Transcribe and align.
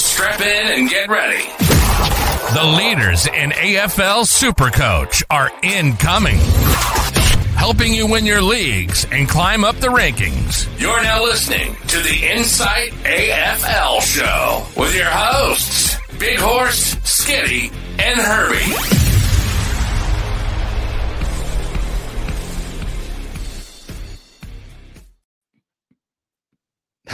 strap 0.00 0.40
in 0.40 0.66
and 0.66 0.88
get 0.88 1.08
ready. 1.08 1.44
The 2.54 2.64
leaders 2.64 3.26
in 3.26 3.50
AFL 3.50 4.24
Supercoach 4.24 5.22
are 5.28 5.50
incoming, 5.62 6.38
helping 7.56 7.92
you 7.92 8.06
win 8.06 8.26
your 8.26 8.42
leagues 8.42 9.06
and 9.10 9.28
climb 9.28 9.64
up 9.64 9.76
the 9.76 9.88
rankings. 9.88 10.68
You're 10.80 11.02
now 11.02 11.22
listening 11.22 11.76
to 11.88 11.98
the 11.98 12.30
Insight 12.32 12.92
AFL 13.04 14.00
Show 14.02 14.66
with 14.80 14.94
your 14.94 15.10
hosts, 15.10 15.96
Big 16.18 16.38
Horse, 16.38 16.94
Skitty, 16.96 17.72
and 17.98 18.20
Herbie. 18.20 18.93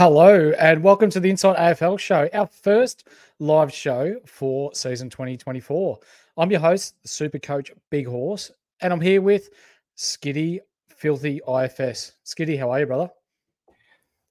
Hello, 0.02 0.50
and 0.58 0.82
welcome 0.82 1.10
to 1.10 1.20
the 1.20 1.28
Insight 1.28 1.58
AFL 1.58 1.98
show, 1.98 2.26
our 2.32 2.46
first 2.46 3.06
live 3.38 3.70
show 3.70 4.16
for 4.24 4.72
season 4.72 5.10
2024. 5.10 5.98
I'm 6.38 6.50
your 6.50 6.60
host, 6.60 6.94
Super 7.04 7.38
Coach 7.38 7.70
Big 7.90 8.06
Horse, 8.06 8.50
and 8.80 8.94
I'm 8.94 9.00
here 9.02 9.20
with 9.20 9.50
Skitty 9.98 10.60
Filthy 10.88 11.42
IFS. 11.46 12.12
Skitty, 12.24 12.58
how 12.58 12.70
are 12.70 12.80
you, 12.80 12.86
brother? 12.86 13.10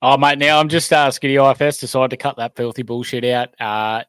Oh, 0.01 0.17
mate, 0.17 0.39
now 0.39 0.59
I'm 0.59 0.69
just 0.69 0.91
uh, 0.91 1.09
Skitty 1.11 1.37
IFS 1.51 1.77
decided 1.77 2.09
to 2.09 2.17
cut 2.17 2.37
that 2.37 2.55
filthy 2.55 2.81
bullshit 2.81 3.23
out. 3.25 3.49
Uh, 3.61 4.05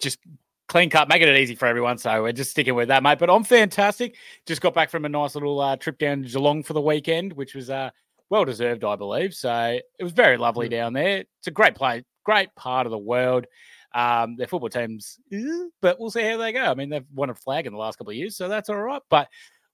just 0.00 0.18
clean 0.66 0.90
cut, 0.90 1.08
making 1.08 1.28
it 1.28 1.36
easy 1.36 1.54
for 1.54 1.66
everyone. 1.66 1.98
So 1.98 2.24
we're 2.24 2.32
just 2.32 2.50
sticking 2.50 2.74
with 2.74 2.88
that, 2.88 3.04
mate. 3.04 3.20
But 3.20 3.30
I'm 3.30 3.44
fantastic. 3.44 4.16
Just 4.46 4.60
got 4.60 4.74
back 4.74 4.90
from 4.90 5.04
a 5.04 5.08
nice 5.08 5.36
little 5.36 5.60
uh, 5.60 5.76
trip 5.76 6.00
down 6.00 6.22
Geelong 6.22 6.64
for 6.64 6.72
the 6.72 6.80
weekend, 6.80 7.34
which 7.34 7.54
was 7.54 7.70
uh, 7.70 7.90
well 8.30 8.44
deserved, 8.44 8.84
I 8.84 8.96
believe. 8.96 9.34
So 9.34 9.78
it 9.98 10.04
was 10.04 10.12
very 10.12 10.36
lovely 10.36 10.68
down 10.68 10.92
there. 10.92 11.18
It's 11.38 11.46
a 11.46 11.50
great 11.52 11.74
place, 11.74 12.02
great 12.24 12.54
part 12.56 12.86
of 12.86 12.90
the 12.90 12.98
world. 12.98 13.46
Um, 13.94 14.36
their 14.36 14.46
football 14.46 14.68
teams, 14.68 15.18
eh, 15.32 15.40
but 15.80 15.98
we'll 15.98 16.10
see 16.10 16.22
how 16.22 16.36
they 16.36 16.52
go. 16.52 16.60
I 16.62 16.74
mean, 16.74 16.90
they've 16.90 17.06
won 17.14 17.30
a 17.30 17.34
flag 17.34 17.66
in 17.66 17.72
the 17.72 17.78
last 17.78 17.96
couple 17.96 18.10
of 18.10 18.16
years, 18.16 18.36
so 18.36 18.46
that's 18.46 18.68
all 18.68 18.76
right. 18.76 19.00
But 19.08 19.28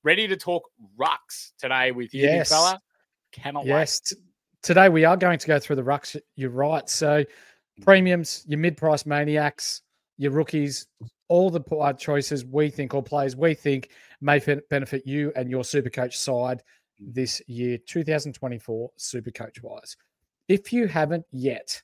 ready 0.04 0.28
to 0.28 0.36
talk 0.36 0.62
rucks 0.96 1.50
today 1.58 1.90
with 1.90 2.14
you, 2.14 2.22
Yes. 2.22 2.48
fella. 2.48 2.80
Cannot 3.32 3.66
Yes. 3.66 4.00
t- 4.00 4.16
Today 4.62 4.88
we 4.88 5.04
are 5.04 5.16
going 5.16 5.38
to 5.38 5.46
go 5.46 5.58
through 5.58 5.76
the 5.76 5.82
rucks. 5.82 6.16
You're 6.36 6.50
right. 6.50 6.88
So 6.88 7.24
premiums, 7.82 8.44
your 8.46 8.58
mid-price 8.60 9.04
maniacs, 9.04 9.82
your 10.16 10.30
rookies, 10.30 10.86
all 11.28 11.50
the 11.50 11.60
choices 11.98 12.44
we 12.44 12.70
think 12.70 12.94
or 12.94 13.02
players 13.02 13.34
we 13.36 13.54
think 13.54 13.90
may 14.20 14.38
benefit 14.70 15.06
you 15.06 15.32
and 15.34 15.50
your 15.50 15.64
super 15.64 15.90
coach 15.90 16.16
side 16.16 16.62
this 16.98 17.42
year 17.46 17.78
2024 17.86 18.90
super 18.96 19.30
coach 19.30 19.62
wise. 19.62 19.96
If 20.48 20.72
you 20.72 20.86
haven't 20.86 21.24
yet 21.30 21.82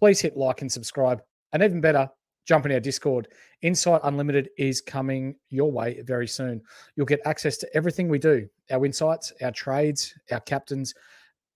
please 0.00 0.20
hit 0.20 0.36
like 0.36 0.62
and 0.62 0.72
subscribe. 0.72 1.22
And 1.52 1.62
even 1.62 1.80
better 1.80 2.08
jump 2.46 2.66
in 2.66 2.72
our 2.72 2.80
discord. 2.80 3.28
Insight 3.62 4.00
unlimited 4.04 4.48
is 4.56 4.80
coming 4.80 5.36
your 5.50 5.70
way 5.70 6.00
very 6.02 6.26
soon. 6.26 6.62
You'll 6.96 7.06
get 7.06 7.20
access 7.26 7.56
to 7.58 7.76
everything 7.76 8.08
we 8.08 8.18
do 8.18 8.48
our 8.70 8.84
insights 8.84 9.32
our 9.42 9.50
trades 9.50 10.14
our 10.30 10.40
captains 10.40 10.94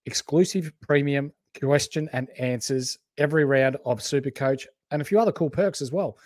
exclusive 0.06 0.72
premium 0.80 1.32
question 1.58 2.08
and 2.12 2.28
answers 2.38 2.98
every 3.18 3.44
round 3.44 3.76
of 3.86 4.02
super 4.02 4.30
coach 4.30 4.66
and 4.90 5.00
a 5.00 5.04
few 5.04 5.18
other 5.18 5.32
cool 5.32 5.48
perks 5.48 5.80
as 5.80 5.92
well. 5.92 6.18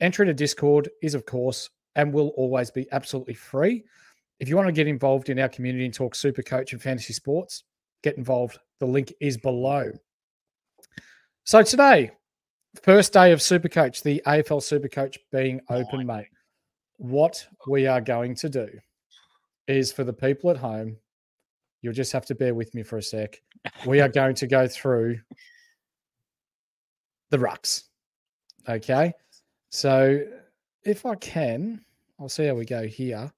Entry 0.00 0.26
to 0.26 0.34
discord 0.34 0.88
is 1.02 1.14
of 1.14 1.26
course 1.26 1.68
and 1.96 2.12
will 2.12 2.28
always 2.36 2.70
be 2.70 2.86
absolutely 2.92 3.34
free 3.34 3.84
if 4.38 4.48
you 4.48 4.56
want 4.56 4.68
to 4.68 4.72
get 4.72 4.86
involved 4.86 5.28
in 5.28 5.38
our 5.38 5.48
community 5.48 5.84
and 5.84 5.94
talk 5.94 6.14
super 6.14 6.42
coach 6.42 6.72
and 6.72 6.82
fantasy 6.82 7.12
sports, 7.12 7.64
get 8.02 8.16
involved. 8.16 8.58
The 8.80 8.86
link 8.86 9.12
is 9.20 9.36
below. 9.36 9.90
So 11.44 11.62
today, 11.62 12.10
first 12.82 13.12
day 13.12 13.32
of 13.32 13.40
super 13.40 13.68
coach, 13.68 14.02
the 14.02 14.22
AFL 14.26 14.62
super 14.62 14.88
coach 14.88 15.18
being 15.32 15.60
oh 15.68 15.76
open, 15.76 16.06
mate. 16.06 16.26
What 16.98 17.46
oh. 17.52 17.70
we 17.70 17.86
are 17.86 18.00
going 18.00 18.34
to 18.36 18.48
do 18.48 18.68
is 19.66 19.92
for 19.92 20.04
the 20.04 20.12
people 20.12 20.50
at 20.50 20.56
home, 20.56 20.96
you'll 21.82 21.92
just 21.92 22.12
have 22.12 22.26
to 22.26 22.34
bear 22.34 22.54
with 22.54 22.74
me 22.74 22.82
for 22.82 22.98
a 22.98 23.02
sec. 23.02 23.40
We 23.86 24.00
are 24.00 24.08
going 24.20 24.34
to 24.36 24.46
go 24.46 24.66
through 24.68 25.18
the 27.30 27.38
rucks. 27.38 27.84
Okay. 28.68 29.12
So 29.70 30.24
if 30.84 31.06
I 31.06 31.14
can, 31.16 31.84
I'll 32.18 32.28
see 32.28 32.46
how 32.46 32.54
we 32.54 32.64
go 32.64 32.86
here. 32.86 33.32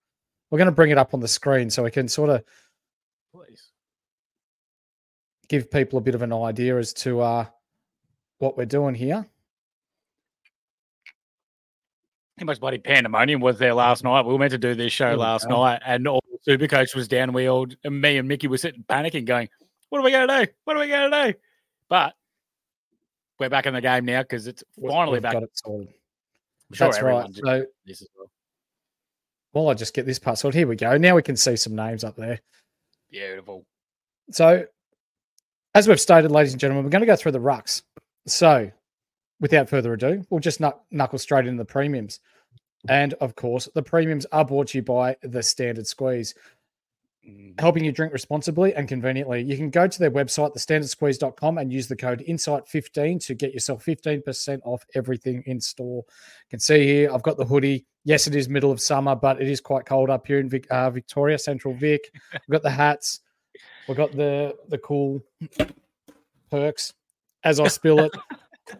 We're 0.51 0.59
going 0.59 0.67
to 0.67 0.73
bring 0.73 0.91
it 0.91 0.99
up 0.99 1.15
on 1.15 1.21
the 1.21 1.29
screen 1.29 1.71
so 1.71 1.83
we 1.83 1.91
can 1.91 2.09
sort 2.09 2.31
of 2.31 2.45
Please. 3.35 3.71
give 5.49 5.71
people 5.71 5.99
a 5.99 6.03
bit 6.03 6.15
of 6.15 6.23
an 6.23 6.33
idea 6.33 6.79
as 6.79 6.93
to 6.95 7.21
uh, 7.21 7.47
what 8.39 8.57
we're 8.57 8.65
doing 8.65 8.95
here. 8.95 9.27
How 12.39 12.45
much 12.45 12.61
bloody 12.61 12.79
pandemonium 12.79 13.41
was 13.41 13.59
there 13.59 13.75
last 13.75 14.05
night? 14.05 14.25
We 14.25 14.33
were 14.33 14.39
meant 14.39 14.53
to 14.53 14.59
do 14.59 14.75
this 14.75 14.93
show 14.93 15.15
last 15.17 15.49
night, 15.49 15.83
and 15.85 16.07
all 16.07 16.23
the 16.31 16.39
super 16.43 16.69
coach 16.69 16.95
was 16.95 17.09
down. 17.09 17.33
We 17.33 17.49
all, 17.49 17.67
and 17.83 18.01
me 18.01 18.17
and 18.17 18.29
Mickey 18.29 18.47
were 18.47 18.59
sitting 18.59 18.85
panicking, 18.89 19.25
going, 19.25 19.49
"What 19.89 19.99
are 19.99 20.05
we 20.05 20.13
going 20.13 20.29
to 20.29 20.45
do? 20.47 20.53
What 20.63 20.77
are 20.77 20.81
we 20.81 20.87
going 20.87 21.11
to 21.11 21.33
do?" 21.33 21.39
But 21.89 22.15
we're 23.41 23.49
back 23.49 23.67
in 23.67 23.75
the 23.75 23.81
game 23.81 24.05
now 24.05 24.23
because 24.23 24.47
it's 24.47 24.63
finally 24.81 25.15
we've 25.15 25.23
back. 25.23 25.35
it 25.35 25.51
sure 25.65 25.89
That's 26.79 27.03
right. 27.03 27.29
So 27.35 27.67
this 27.85 28.03
as 28.03 28.09
well. 29.53 29.65
while 29.65 29.71
I 29.71 29.75
just 29.75 29.95
get 29.95 30.07
this 30.07 30.19
part 30.19 30.39
sorted, 30.39 30.59
here 30.59 30.67
we 30.67 30.77
go. 30.77 30.97
Now 30.97 31.17
we 31.17 31.23
can 31.23 31.37
see 31.37 31.57
some 31.57 31.75
names 31.75 32.05
up 32.05 32.17
there. 32.17 32.41
Beautiful. 33.11 33.65
So, 34.31 34.67
as 35.75 35.89
we've 35.89 36.01
stated, 36.01 36.31
ladies 36.31 36.53
and 36.53 36.61
gentlemen, 36.61 36.85
we're 36.85 36.91
going 36.91 37.01
to 37.01 37.07
go 37.07 37.17
through 37.17 37.33
the 37.33 37.39
rucks. 37.39 37.83
So, 38.27 38.71
without 39.41 39.69
further 39.69 39.93
ado, 39.93 40.25
we'll 40.31 40.41
just 40.41 40.61
knuckle 40.91 41.19
straight 41.19 41.47
into 41.47 41.63
the 41.63 41.65
premiums. 41.65 42.21
And 42.89 43.15
of 43.15 43.35
course, 43.35 43.69
the 43.75 43.83
premiums 43.83 44.27
are 44.27 44.45
brought 44.45 44.69
to 44.69 44.79
you 44.79 44.83
by 44.83 45.17
the 45.23 45.43
Standard 45.43 45.87
Squeeze. 45.87 46.35
Mm-hmm. 47.29 47.61
helping 47.61 47.85
you 47.85 47.93
drink 47.93 48.15
responsibly 48.15 48.75
and 48.75 48.89
conveniently. 48.89 49.43
You 49.43 49.57
can 49.57 49.69
go 49.69 49.87
to 49.87 49.99
their 49.99 50.11
website, 50.11 50.55
thestandardsqueeze.com, 50.55 51.59
and 51.59 51.71
use 51.71 51.87
the 51.87 51.97
code 51.97 52.25
INSIGHT15 52.27 53.27
to 53.27 53.35
get 53.35 53.53
yourself 53.53 53.85
15% 53.85 54.61
off 54.65 54.87
everything 54.95 55.43
in 55.45 55.61
store. 55.61 56.05
You 56.07 56.51
can 56.51 56.61
see 56.61 56.87
here, 56.87 57.13
I've 57.13 57.23
got 57.23 57.37
the 57.37 57.45
hoodie. 57.45 57.85
Yes, 58.09 58.27
it 58.27 58.35
is 58.35 58.49
middle 58.49 58.73
of 58.73 58.81
summer, 58.81 59.15
but 59.15 59.39
it 59.39 59.51
is 59.51 59.61
quite 59.61 59.85
cold 59.85 60.09
up 60.09 60.27
here 60.27 60.39
in 60.39 60.49
Vic, 60.49 60.67
uh, 60.71 60.89
Victoria, 60.89 61.39
Central 61.39 61.75
Vic. 61.75 62.11
We've 62.33 62.53
got 62.53 62.63
the 62.63 62.71
hats. 62.71 63.21
We've 63.87 63.99
got 63.99 64.13
the 64.13 64.57
the 64.71 64.79
cool 64.79 65.23
perks. 66.51 66.95
As 67.45 67.61
I 67.61 67.69
spill 67.69 67.99
it, 67.99 68.13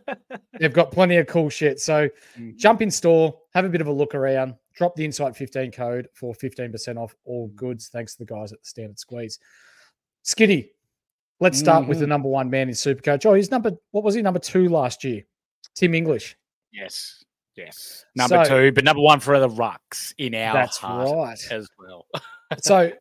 they've 0.59 0.73
got 0.73 0.91
plenty 0.93 1.17
of 1.19 1.27
cool 1.27 1.51
shit. 1.51 1.79
So 1.79 2.09
jump 2.57 2.81
in 2.81 2.91
store, 2.91 3.39
have 3.53 3.67
a 3.67 3.69
bit 3.69 3.83
of 3.83 3.89
a 3.89 3.93
look 3.93 4.15
around, 4.15 4.55
drop 4.75 4.97
the 4.97 5.05
Insight 5.05 5.37
15 5.37 5.73
code 5.73 6.09
for 6.15 6.33
15% 6.33 6.97
off 6.97 7.15
all 7.27 7.49
goods. 7.49 7.89
Thanks 7.89 8.15
to 8.15 8.25
the 8.25 8.33
guys 8.35 8.55
at 8.55 8.63
the 8.63 8.67
Standard 8.67 8.99
Squeeze. 8.99 9.41
Skitty, 10.25 10.71
let's 11.39 11.59
start 11.59 11.87
with 11.87 11.99
the 11.99 12.07
number 12.07 12.31
one 12.31 12.49
man 12.49 12.69
in 12.69 12.75
Supercoach. 12.75 13.27
Oh, 13.27 13.35
he's 13.35 13.51
number, 13.51 13.73
what 13.91 14.05
was 14.05 14.15
he, 14.15 14.23
number 14.23 14.41
two 14.41 14.71
last 14.71 15.05
year? 15.05 15.23
Tim 15.75 15.95
English. 15.95 16.35
Yes. 16.73 17.27
Yes. 17.59 18.05
Number 18.15 18.45
So- 18.45 18.61
two, 18.67 18.73
but 18.73 18.85
number 18.85 19.03
one 19.03 19.21
for 19.21 19.39
the 19.41 19.49
Rucks 19.49 20.15
in 20.19 20.35
our 20.35 20.55
That's 20.55 20.77
heart 20.79 21.09
right. 21.11 21.53
as 21.53 21.69
well. 21.79 22.07
So 22.63 22.93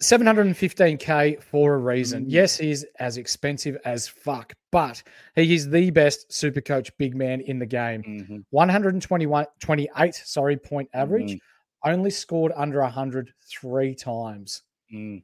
715k 0.00 1.42
for 1.42 1.74
a 1.74 1.78
reason. 1.78 2.24
Mm. 2.24 2.28
Yes, 2.28 2.56
he's 2.58 2.84
as 2.98 3.16
expensive 3.16 3.76
as 3.84 4.06
fuck, 4.08 4.52
but 4.70 5.02
he 5.34 5.54
is 5.54 5.68
the 5.68 5.90
best 5.90 6.32
super 6.32 6.60
coach 6.60 6.90
big 6.98 7.16
man 7.16 7.40
in 7.40 7.58
the 7.58 7.66
game. 7.66 8.02
Mhm. 8.02 8.44
121 8.50 9.46
28, 9.60 10.14
sorry, 10.14 10.56
point 10.56 10.88
average. 10.94 11.32
Mm. 11.32 11.38
Only 11.84 12.10
scored 12.10 12.52
under 12.54 12.80
100 12.80 13.32
three 13.50 13.94
times. 13.94 14.62
Mm. 14.94 15.22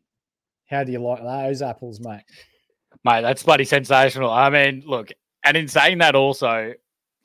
How 0.66 0.82
do 0.84 0.92
you 0.92 0.98
like 1.00 1.22
those 1.22 1.62
apples, 1.62 2.00
mate? 2.00 2.24
Mate, 3.04 3.20
that's 3.22 3.42
bloody 3.44 3.64
sensational. 3.64 4.30
I 4.30 4.50
mean, 4.50 4.82
look, 4.86 5.10
and 5.44 5.56
in 5.56 5.68
saying 5.68 5.98
that 5.98 6.14
also, 6.16 6.74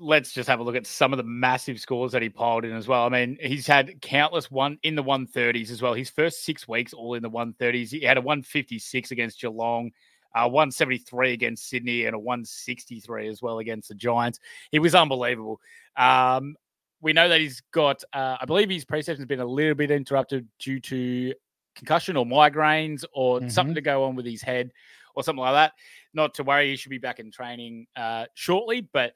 let's 0.04 0.34
just 0.34 0.50
have 0.50 0.60
a 0.60 0.64
look 0.64 0.76
at 0.76 0.86
some 0.86 1.14
of 1.14 1.18
the 1.18 1.24
massive 1.24 1.80
scores 1.80 2.12
that 2.12 2.22
he 2.22 2.30
piled 2.30 2.66
in 2.66 2.74
as 2.74 2.88
well. 2.88 3.06
I 3.06 3.10
mean, 3.10 3.38
he's 3.42 3.66
had 3.66 4.02
countless 4.02 4.52
one 4.52 4.78
in 4.84 4.96
the 4.96 5.04
130s 5.04 5.72
as 5.72 5.82
well. 5.82 5.94
His 5.94 6.10
first 6.10 6.44
six 6.44 6.68
weeks 6.68 6.94
all 6.94 7.14
in 7.14 7.24
the 7.24 7.30
130s. 7.30 7.90
He 7.90 8.02
had 8.02 8.18
a 8.18 8.22
156 8.22 9.12
against 9.12 9.40
Geelong, 9.40 9.92
uh, 10.36 10.50
173 10.50 11.32
against 11.34 11.70
Sydney, 11.70 12.06
and 12.06 12.16
a 12.16 12.20
163 12.20 13.28
as 13.28 13.42
well 13.42 13.60
against 13.60 13.90
the 13.90 13.96
Giants. 13.96 14.40
He 14.72 14.80
was 14.80 14.94
unbelievable. 14.94 15.62
Um, 15.96 16.56
we 17.02 17.14
know 17.14 17.30
that 17.30 17.40
he's 17.42 17.62
got, 17.72 18.04
uh, 18.14 18.38
I 18.42 18.46
believe 18.46 18.70
his 18.70 18.86
preseason 18.86 19.18
has 19.18 19.26
been 19.26 19.40
a 19.40 19.46
little 19.46 19.76
bit 19.76 19.92
interrupted 19.92 20.48
due 20.60 20.80
to 20.82 21.34
concussion 21.76 22.18
or 22.18 22.26
migraines 22.26 23.04
or 23.14 23.48
something 23.50 23.74
Mhm. 23.74 23.76
to 23.76 23.82
go 23.82 24.04
on 24.04 24.16
with 24.16 24.26
his 24.26 24.42
head 24.42 24.72
or 25.16 25.24
something 25.24 25.42
like 25.42 25.54
that. 25.54 25.74
Not 26.14 26.34
to 26.36 26.44
worry, 26.44 26.70
he 26.70 26.76
should 26.76 26.90
be 26.92 26.98
back 26.98 27.20
in 27.20 27.30
training 27.32 27.88
uh, 27.96 28.26
shortly. 28.36 28.82
But 28.82 29.16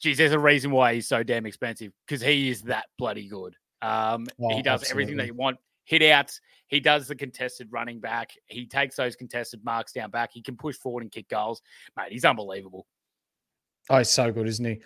geez, 0.00 0.18
there's 0.18 0.32
a 0.32 0.38
reason 0.38 0.70
why 0.70 0.94
he's 0.94 1.08
so 1.08 1.22
damn 1.22 1.46
expensive 1.46 1.92
because 2.06 2.20
he 2.22 2.48
is 2.50 2.62
that 2.62 2.86
bloody 2.98 3.28
good. 3.28 3.54
Um, 3.82 4.26
Oh, 4.40 4.54
he 4.54 4.62
does 4.62 4.90
everything 4.90 5.16
that 5.18 5.26
you 5.26 5.34
want. 5.34 5.58
Hit 5.84 6.02
outs. 6.02 6.40
He 6.68 6.80
does 6.80 7.06
the 7.06 7.14
contested 7.14 7.68
running 7.70 8.00
back. 8.00 8.30
He 8.46 8.66
takes 8.66 8.96
those 8.96 9.14
contested 9.14 9.64
marks 9.64 9.92
down 9.92 10.10
back. 10.10 10.30
He 10.32 10.42
can 10.42 10.56
push 10.56 10.76
forward 10.76 11.02
and 11.04 11.12
kick 11.12 11.28
goals. 11.28 11.62
Mate, 11.96 12.10
he's 12.10 12.24
unbelievable. 12.24 12.86
Oh, 13.88 13.98
he's 13.98 14.10
so 14.10 14.32
good, 14.32 14.48
isn't 14.48 14.64
he? 14.64 14.80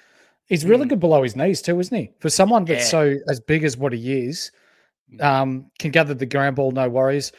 He's 0.47 0.67
really 0.67 0.87
good 0.87 1.01
below 1.01 1.23
his 1.23 1.37
knees 1.37 1.63
too, 1.63 1.79
isn't 1.81 1.97
he? 1.97 2.11
For 2.21 2.29
someone 2.29 2.65
that's 2.65 2.83
Mm. 2.93 3.15
Yeah. 3.15 3.17
so 3.17 3.17
as 3.29 3.41
big 3.41 3.65
as 3.65 3.77
what 3.79 3.93
he 3.95 4.27
is, 4.27 4.51
Mm. 5.13 5.23
um, 5.23 5.71
can 5.79 5.91
gather 5.91 6.13
the 6.13 6.27
ground 6.27 6.57
ball, 6.57 6.71
no 6.73 6.89
worries. 6.89 7.33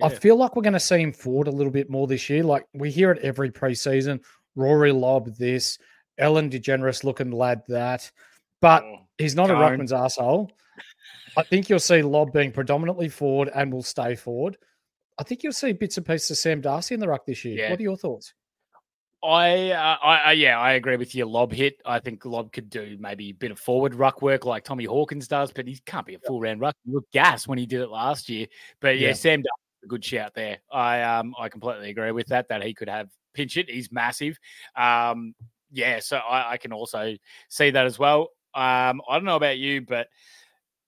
I 0.00 0.10
feel 0.10 0.36
like 0.36 0.54
we're 0.54 0.62
going 0.62 0.74
to 0.74 0.80
see 0.80 1.00
him 1.00 1.12
forward 1.12 1.48
a 1.48 1.50
little 1.50 1.72
bit 1.72 1.90
more 1.90 2.06
this 2.06 2.30
year. 2.30 2.44
Like 2.44 2.64
we 2.72 2.88
hear 2.88 3.10
it 3.10 3.18
every 3.24 3.50
preseason. 3.50 4.20
Rory 4.54 4.92
Lobb 4.92 5.34
this, 5.36 5.76
Ellen 6.18 6.50
DeGeneres 6.50 7.04
looking 7.04 7.30
lad 7.30 7.62
that, 7.68 8.10
but 8.60 8.82
Oh, 8.82 8.98
he's 9.18 9.34
not 9.34 9.50
a 9.50 9.54
ruckman's 9.54 9.92
asshole. 9.92 10.50
I 11.36 11.42
think 11.44 11.68
you'll 11.68 11.78
see 11.78 12.02
Lobb 12.02 12.32
being 12.32 12.50
predominantly 12.52 13.08
forward 13.08 13.50
and 13.54 13.72
will 13.72 13.82
stay 13.82 14.16
forward. 14.16 14.56
I 15.18 15.22
think 15.22 15.42
you'll 15.42 15.52
see 15.52 15.72
bits 15.72 15.96
and 15.96 16.06
pieces 16.06 16.30
of 16.32 16.38
Sam 16.38 16.60
Darcy 16.60 16.94
in 16.94 17.00
the 17.00 17.08
ruck 17.08 17.26
this 17.26 17.44
year. 17.44 17.56
Yeah. 17.58 17.70
What 17.70 17.78
are 17.80 17.82
your 17.82 17.96
thoughts? 17.96 18.34
I, 19.22 19.70
uh, 19.72 19.96
I, 20.00 20.16
I, 20.26 20.32
yeah, 20.32 20.60
I 20.60 20.74
agree 20.74 20.96
with 20.96 21.12
your 21.12 21.26
lob 21.26 21.52
hit. 21.52 21.80
I 21.84 21.98
think 21.98 22.24
Lobb 22.24 22.52
could 22.52 22.70
do 22.70 22.96
maybe 23.00 23.30
a 23.30 23.32
bit 23.32 23.50
of 23.50 23.58
forward 23.58 23.94
ruck 23.96 24.22
work 24.22 24.44
like 24.46 24.62
Tommy 24.62 24.84
Hawkins 24.84 25.26
does, 25.26 25.50
but 25.50 25.66
he 25.66 25.76
can't 25.86 26.06
be 26.06 26.14
a 26.14 26.20
full 26.20 26.40
round 26.40 26.60
ruck. 26.60 26.76
He 26.84 26.92
looked 26.92 27.12
gas 27.12 27.48
when 27.48 27.58
he 27.58 27.66
did 27.66 27.80
it 27.80 27.90
last 27.90 28.28
year. 28.28 28.46
But 28.80 28.98
yeah, 28.98 29.08
Yeah. 29.08 29.14
Sam 29.14 29.42
does 29.42 29.50
a 29.82 29.88
good 29.88 30.04
shout 30.04 30.34
there. 30.34 30.58
I, 30.72 31.02
um, 31.02 31.34
I 31.38 31.48
completely 31.48 31.90
agree 31.90 32.12
with 32.12 32.28
that. 32.28 32.48
That 32.48 32.62
he 32.62 32.74
could 32.74 32.88
have 32.88 33.08
pinch 33.34 33.56
it. 33.56 33.68
He's 33.68 33.90
massive. 33.90 34.38
Um, 34.76 35.34
yeah, 35.70 36.00
so 36.00 36.16
I, 36.16 36.52
I 36.52 36.56
can 36.56 36.72
also 36.72 37.14
see 37.48 37.70
that 37.70 37.86
as 37.86 37.98
well. 37.98 38.30
Um, 38.54 39.00
I 39.08 39.14
don't 39.14 39.24
know 39.24 39.36
about 39.36 39.58
you, 39.58 39.82
but 39.82 40.08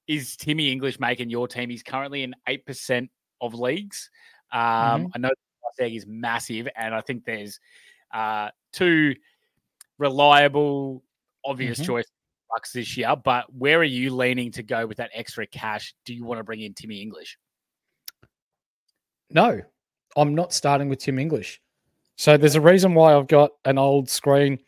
is 0.07 0.37
Timmy 0.37 0.73
English 0.73 0.99
making 0.99 1.31
your 1.31 1.47
team? 1.47 1.71
He's 1.71 1.83
currently 1.83 2.23
in 2.23 2.35
eight 2.47 2.67
percent 2.67 3.11
of 3.41 3.55
leagues. 3.55 4.11
Um, 4.53 5.09
I 5.15 5.19
know 5.19 5.31
the 5.79 5.87
is 5.87 6.07
massive, 6.07 6.69
and 6.77 6.95
I 6.95 7.01
think 7.01 7.25
there's 7.25 7.59
uh, 8.13 8.51
two 8.73 9.15
reliable, 9.99 11.03
obvious 11.45 11.81
Mhm. 11.81 11.87
choice 11.87 12.07
bucks 12.51 12.73
this 12.73 12.97
year. 12.97 13.15
But 13.17 13.53
where 13.55 13.79
are 13.79 13.85
you 13.85 14.15
leaning 14.15 14.51
to 14.53 14.63
go 14.63 14.87
with 14.87 14.99
that 14.99 15.11
extra 15.15 15.47
cash? 15.47 15.95
Do 16.05 16.15
you 16.15 16.25
want 16.25 16.39
to 16.39 16.45
bring 16.45 16.61
in 16.61 16.75
Timmy 16.75 17.01
English? 17.01 17.39
No, 19.31 19.61
I'm 20.17 20.35
not 20.35 20.53
starting 20.53 20.89
with 20.89 20.99
Tim 20.99 21.19
English. 21.19 21.61
So 22.17 22.37
there's 22.37 22.57
a 22.57 22.61
reason 22.61 22.95
why 22.95 23.15
I've 23.15 23.29
got 23.29 23.53
an 23.65 23.79
old 23.79 24.11
screen 24.11 24.59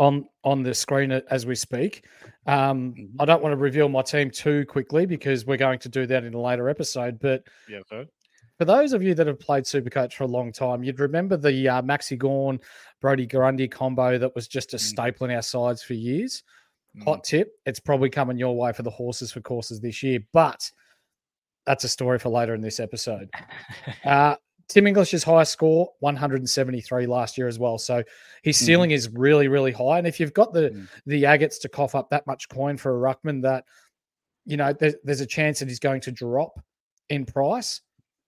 on 0.00 0.24
on 0.42 0.62
the 0.64 0.74
screen 0.74 1.12
as 1.12 1.46
we 1.46 1.54
speak. 1.54 2.04
Um, 2.46 2.94
Mhm. 2.94 3.10
I 3.20 3.24
don't 3.26 3.42
want 3.42 3.52
to 3.52 3.56
reveal 3.56 3.88
my 3.88 4.02
team 4.02 4.30
too 4.30 4.64
quickly 4.66 5.06
because 5.06 5.44
we're 5.46 5.58
going 5.58 5.78
to 5.80 5.88
do 5.88 6.06
that 6.06 6.24
in 6.24 6.34
a 6.34 6.40
later 6.40 6.68
episode. 6.68 7.20
But 7.20 7.44
Yeah, 7.68 7.80
okay. 7.80 8.08
for 8.58 8.64
those 8.64 8.92
of 8.94 9.02
you 9.02 9.14
that 9.14 9.26
have 9.26 9.38
played 9.38 9.64
Supercoach 9.64 10.14
for 10.14 10.24
a 10.24 10.26
long 10.26 10.50
time, 10.52 10.82
you'd 10.82 10.98
remember 11.00 11.36
the 11.36 11.68
uh, 11.68 11.82
Maxi 11.82 12.16
Gawn, 12.18 12.58
Brodie 13.00 13.26
Grundy 13.26 13.68
combo 13.68 14.16
that 14.18 14.34
was 14.34 14.48
just 14.48 14.72
a 14.74 14.78
Mm. 14.78 14.80
staple 14.80 15.26
in 15.28 15.36
our 15.36 15.42
sides 15.42 15.82
for 15.82 15.94
years. 15.94 16.42
Hot 17.04 17.22
tip: 17.22 17.52
it's 17.66 17.78
probably 17.78 18.10
coming 18.10 18.36
your 18.38 18.56
way 18.56 18.72
for 18.72 18.82
the 18.82 18.90
horses 18.90 19.30
for 19.30 19.40
courses 19.40 19.80
this 19.80 20.02
year, 20.02 20.18
but 20.32 20.72
that's 21.66 21.84
a 21.84 21.88
story 21.88 22.18
for 22.18 22.30
later 22.30 22.54
in 22.54 22.62
this 22.62 22.80
episode. 22.80 23.30
Uh, 24.04 24.34
Tim 24.70 24.86
English's 24.86 25.24
highest 25.24 25.52
score, 25.52 25.92
173 25.98 27.06
last 27.06 27.36
year 27.36 27.48
as 27.48 27.58
well. 27.58 27.76
So 27.76 28.04
his 28.44 28.56
Mhm. 28.56 28.64
ceiling 28.64 28.90
is 28.92 29.08
really, 29.10 29.48
really 29.48 29.72
high. 29.72 29.98
And 29.98 30.06
if 30.06 30.20
you've 30.20 30.32
got 30.32 30.52
the 30.52 30.70
Mm. 30.70 30.88
the 31.06 31.24
agates 31.24 31.58
to 31.58 31.68
cough 31.68 31.94
up 31.96 32.08
that 32.10 32.26
much 32.26 32.48
coin 32.48 32.76
for 32.76 32.96
a 32.96 33.14
ruckman, 33.14 33.42
that 33.42 33.64
you 34.46 34.56
know 34.56 34.72
there's, 34.72 34.94
there's 35.04 35.20
a 35.20 35.26
chance 35.26 35.58
that 35.58 35.68
he's 35.68 35.80
going 35.80 36.00
to 36.02 36.12
drop 36.12 36.60
in 37.08 37.26
price. 37.26 37.80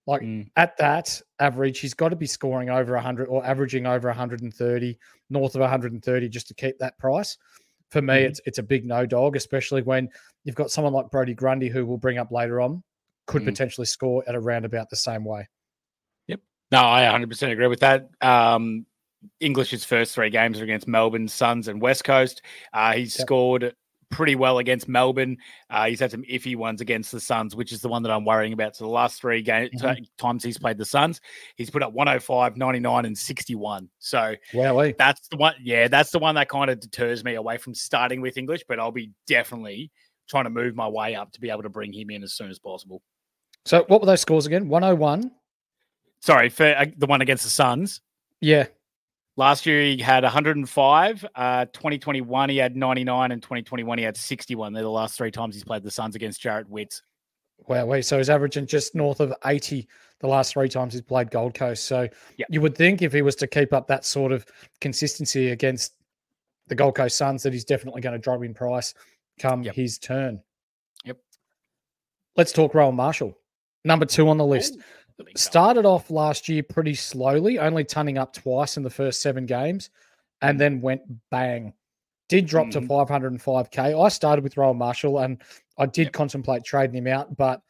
Like 0.05 0.21
Mm. 0.21 0.49
at 0.57 0.75
that 0.77 1.21
average, 1.39 1.79
he's 1.79 1.93
got 1.93 2.09
to 2.09 2.17
be 2.17 2.27
scoring 2.27 2.69
over 2.69 2.93
100 2.97 3.27
or 3.29 3.45
averaging 3.45 3.85
over 3.87 4.09
130, 4.09 4.99
north 5.29 5.55
of 5.55 5.61
130, 5.61 6.27
just 6.27 6.49
to 6.49 6.53
keep 6.53 6.77
that 6.79 6.97
price. 6.97 7.37
For 7.89 8.01
me, 8.01 8.15
Mhm. 8.15 8.25
it's 8.25 8.41
it's 8.45 8.57
a 8.59 8.63
big 8.63 8.85
no 8.85 9.05
dog, 9.05 9.37
especially 9.37 9.81
when 9.81 10.09
you've 10.43 10.55
got 10.55 10.71
someone 10.71 10.91
like 10.91 11.09
Brodie 11.09 11.35
Grundy, 11.35 11.69
who 11.69 11.85
we'll 11.85 11.97
bring 11.97 12.17
up 12.17 12.31
later 12.31 12.59
on, 12.59 12.83
could 13.27 13.43
Mm. 13.43 13.45
potentially 13.45 13.85
score 13.87 14.23
at 14.27 14.35
around 14.35 14.65
about 14.65 14.89
the 14.89 14.97
same 14.97 15.23
way. 15.23 15.47
No, 16.73 16.79
I 16.83 17.03
100% 17.03 17.51
agree 17.51 17.67
with 17.67 17.81
that. 17.81 18.09
Um, 18.21 18.85
English's 19.39 19.85
first 19.85 20.15
three 20.15 20.31
games 20.31 20.59
are 20.59 20.63
against 20.63 20.87
Melbourne, 20.87 21.27
Suns, 21.27 21.67
and 21.67 21.79
West 21.79 22.03
Coast. 22.03 22.41
Uh, 22.73 22.93
he's 22.93 23.15
Yep. 23.17 23.25
scored 23.27 23.75
pretty 24.09 24.33
well 24.35 24.57
against 24.57 24.87
Melbourne. 24.87 25.37
Uh, 25.69 25.85
he's 25.85 25.99
had 25.99 26.09
some 26.11 26.23
iffy 26.23 26.55
ones 26.55 26.81
against 26.81 27.11
the 27.11 27.19
Suns, 27.19 27.55
which 27.55 27.71
is 27.71 27.81
the 27.81 27.89
one 27.89 28.01
that 28.03 28.11
I'm 28.11 28.25
worrying 28.25 28.53
about. 28.53 28.75
So 28.75 28.85
the 28.85 28.89
last 28.91 29.21
three 29.21 29.41
game, 29.43 29.69
Mhm. 29.73 30.07
times 30.17 30.43
he's 30.43 30.57
played 30.57 30.77
the 30.79 30.85
Suns, 30.85 31.21
he's 31.57 31.69
put 31.69 31.83
up 31.83 31.93
105, 31.93 32.57
99, 32.57 33.05
and 33.05 33.15
61. 33.17 33.89
So 33.99 34.35
Well, 34.53 34.91
that's 34.97 35.27
the 35.29 35.37
one. 35.37 35.53
Yeah, 35.61 35.87
that's 35.87 36.09
the 36.11 36.19
one 36.19 36.33
that 36.35 36.49
kind 36.49 36.71
of 36.71 36.79
deters 36.79 37.23
me 37.23 37.35
away 37.35 37.57
from 37.57 37.75
starting 37.75 38.19
with 38.19 38.35
English. 38.37 38.63
But 38.67 38.79
I'll 38.79 38.91
be 38.91 39.11
definitely 39.27 39.91
trying 40.27 40.45
to 40.45 40.49
move 40.49 40.75
my 40.75 40.87
way 40.87 41.13
up 41.15 41.31
to 41.33 41.39
be 41.41 41.49
able 41.51 41.63
to 41.63 41.69
bring 41.69 41.93
him 41.93 42.09
in 42.09 42.23
as 42.23 42.33
soon 42.33 42.49
as 42.49 42.57
possible. 42.57 43.01
so 43.65 43.83
what 43.87 44.01
were 44.01 44.07
those 44.07 44.21
scores 44.21 44.45
again? 44.47 44.67
101. 44.67 45.31
Sorry 46.23 46.47
for 46.47 46.63
uh, 46.65 46.85
the 46.95 47.05
one 47.05 47.19
against 47.19 47.43
the 47.43 47.49
Suns. 47.49 47.99
Yeah. 48.39 48.67
Last 49.35 49.65
year 49.65 49.81
he 49.83 49.97
had 50.01 50.23
105. 50.23 51.25
Uh, 51.35 51.65
2021 51.65 52.49
he 52.49 52.55
had 52.55 52.77
99, 52.77 53.33
and 53.33 53.41
2021 53.43 53.97
he 53.97 54.05
had 54.05 54.15
61. 54.15 54.71
They're 54.71 54.83
the 54.83 54.89
last 54.89 55.17
three 55.17 55.31
times 55.31 55.53
he's 55.53 55.65
played 55.65 55.83
the 55.83 55.91
Suns 55.91 56.15
against 56.15 56.41
Jarrod 56.41 56.69
Witts. 56.69 57.01
Wow, 57.67 57.87
wait. 57.87 58.05
So 58.05 58.19
he's 58.19 58.29
averaging 58.29 58.67
just 58.67 58.95
north 58.95 59.19
of 59.19 59.33
80 59.45 59.85
the 60.21 60.27
last 60.27 60.53
three 60.53 60.69
times 60.69 60.93
he's 60.93 61.01
played 61.01 61.29
Gold 61.29 61.55
Coast. 61.55 61.83
So 61.83 62.07
Yep. 62.37 62.47
you 62.49 62.61
would 62.61 62.77
think 62.77 63.01
if 63.01 63.11
he 63.11 63.21
was 63.21 63.35
to 63.35 63.47
keep 63.47 63.73
up 63.73 63.87
that 63.87 64.05
sort 64.05 64.31
of 64.31 64.45
consistency 64.79 65.49
against 65.49 65.95
the 66.67 66.75
Gold 66.75 66.95
Coast 66.95 67.17
Suns, 67.17 67.43
that 67.43 67.51
he's 67.51 67.65
definitely 67.65 67.99
going 67.99 68.13
to 68.13 68.19
drop 68.19 68.41
in 68.41 68.53
price 68.53 68.93
come 69.39 69.61
Yep. 69.63 69.75
his 69.75 69.97
turn. 69.97 70.41
Yep. 71.03 71.17
Let's 72.37 72.53
talk 72.53 72.73
Rowan 72.73 72.95
Marshall. 72.95 73.37
Number 73.83 74.05
two 74.05 74.29
on 74.29 74.37
the 74.37 74.45
list. 74.45 74.77
Started 75.35 75.85
off 75.85 76.09
last 76.11 76.47
year 76.49 76.63
pretty 76.63 76.95
slowly, 76.95 77.59
only 77.59 77.83
turning 77.83 78.17
up 78.17 78.33
twice 78.33 78.77
in 78.77 78.83
the 78.83 78.89
first 78.89 79.21
seven 79.21 79.45
games, 79.45 79.89
and 80.41 80.59
then 80.59 80.81
went 80.81 81.01
bang. 81.29 81.73
Did 82.29 82.45
drop 82.45 82.67
Mhm. 82.67 82.71
to 82.71 82.81
505k. 82.81 83.93
I 83.93 84.07
started 84.09 84.43
with 84.43 84.57
Rowan 84.57 84.77
Marshall, 84.77 85.19
and 85.19 85.41
I 85.77 85.85
did 85.85 86.05
Yep. 86.07 86.13
contemplate 86.13 86.63
trading 86.63 86.95
him 86.95 87.07
out, 87.07 87.35
but 87.35 87.61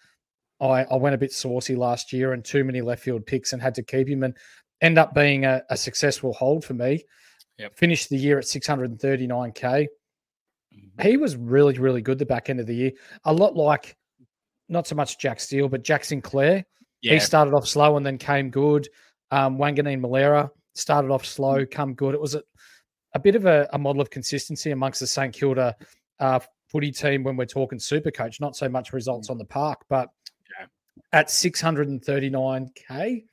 I, 0.60 0.84
I 0.86 0.96
went 0.96 1.16
a 1.16 1.18
bit 1.18 1.34
saucy 1.34 1.76
last 1.76 2.14
year 2.14 2.32
and 2.34 2.44
too 2.46 2.64
many 2.64 2.82
left 2.82 3.04
field 3.04 3.26
picks 3.26 3.52
and 3.54 3.62
had 3.62 3.76
to 3.76 3.84
keep 3.84 4.08
him 4.08 4.24
and 4.24 4.38
end 4.82 4.98
up 4.98 5.14
being 5.14 5.46
a, 5.46 5.64
a 5.70 5.76
successful 5.76 6.32
hold 6.34 6.64
for 6.64 6.74
me. 6.74 7.04
Yep. 7.58 7.76
Finished 7.78 8.10
the 8.10 8.18
year 8.18 8.38
at 8.38 8.46
639k. 8.46 9.88
Mhm. 10.74 11.02
He 11.02 11.18
was 11.18 11.36
really, 11.36 11.78
really 11.78 12.02
good 12.02 12.18
the 12.20 12.26
back 12.26 12.50
end 12.50 12.60
of 12.60 12.68
the 12.68 12.76
year. 12.76 12.92
A 13.26 13.34
lot 13.34 13.56
like 13.56 13.98
not 14.70 14.88
so 14.88 14.96
much 14.96 15.20
Jack 15.20 15.40
Steele, 15.40 15.68
but 15.68 15.84
Jack 15.84 16.06
Sinclair. 16.06 16.66
Yeah, 17.04 17.14
He 17.14 17.20
started 17.20 17.54
off 17.54 17.68
slow 17.68 17.98
and 17.98 18.06
then 18.06 18.18
came 18.18 18.50
good. 18.50 18.88
Um, 19.30 19.58
Wanganeen 19.58 20.00
Milera 20.02 20.50
started 20.74 21.12
off 21.12 21.24
Mm. 21.24 21.28
slow, 21.28 21.66
come 21.66 21.94
good. 21.94 22.16
It 22.16 22.22
was 22.22 22.34
a, 22.36 22.44
a 23.14 23.20
bit 23.20 23.36
of 23.36 23.46
a, 23.46 23.68
a 23.74 23.78
model 23.78 24.02
of 24.02 24.10
consistency 24.10 24.72
amongst 24.72 25.00
the 25.02 25.08
St 25.08 25.34
Kilda 25.34 25.76
uh, 26.20 26.40
footy 26.70 26.92
team 26.92 27.24
when 27.24 27.36
we're 27.36 27.46
talking 27.46 27.78
super 27.78 28.10
coach, 28.10 28.40
not 28.40 28.56
so 28.56 28.68
much 28.70 28.94
results 28.94 29.30
on 29.30 29.38
the 29.38 29.46
park, 29.46 29.82
but 29.90 30.08
Mm. 30.08 30.60
Yeah. 30.60 30.66
at 31.20 31.30
639k, 31.30 33.26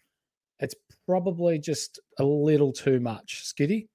it's 0.59 0.75
probably 1.07 1.59
just 1.59 2.01
a 2.19 2.25
little 2.25 2.73
too 2.73 3.01
much. 3.01 3.43
Skiddy? 3.45 3.89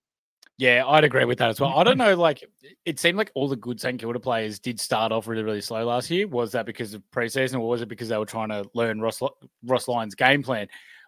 Yeah, 0.57 0.83
I'd 0.88 1.03
agree 1.03 1.25
with 1.25 1.38
that 1.39 1.50
as 1.50 1.59
well. 1.59 1.77
I 1.77 1.83
don't 1.83 1.97
know, 1.97 2.15
like 2.19 2.43
it 2.85 3.00
seemed 3.00 3.17
like 3.17 3.31
all 3.35 3.47
the 3.50 3.55
good 3.55 3.79
St 3.79 4.00
Kilda 4.00 4.19
players 4.19 4.59
did 4.59 4.79
start 4.79 5.12
off 5.12 5.27
really, 5.27 5.43
really 5.43 5.62
slow 5.62 5.85
last 5.85 6.09
year. 6.09 6.27
Was 6.27 6.53
that 6.53 6.65
because 6.65 6.93
of 6.93 7.03
preseason, 7.12 7.55
or 7.55 7.67
was 7.67 7.81
it 7.81 7.89
because 7.89 8.09
they 8.09 8.17
were 8.17 8.25
trying 8.25 8.50
to 8.50 8.63
learn 8.74 9.01
Ross 9.01 9.21
Ross 9.63 9.88
Lyon's 9.88 10.15
game 10.15 10.43
plan? 10.43 10.67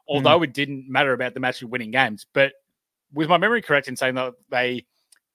Although 0.10 0.42
it 0.44 0.54
didn't 0.54 0.90
matter 0.90 1.14
about 1.14 1.34
them 1.34 1.44
actually 1.44 1.70
winning 1.70 1.92
games, 1.92 2.26
but 2.34 2.54
was 3.14 3.28
my 3.28 3.38
memory 3.38 3.62
correct 3.62 3.88
in 3.88 3.96
saying 3.96 4.16
that 4.16 4.34
they 4.50 4.86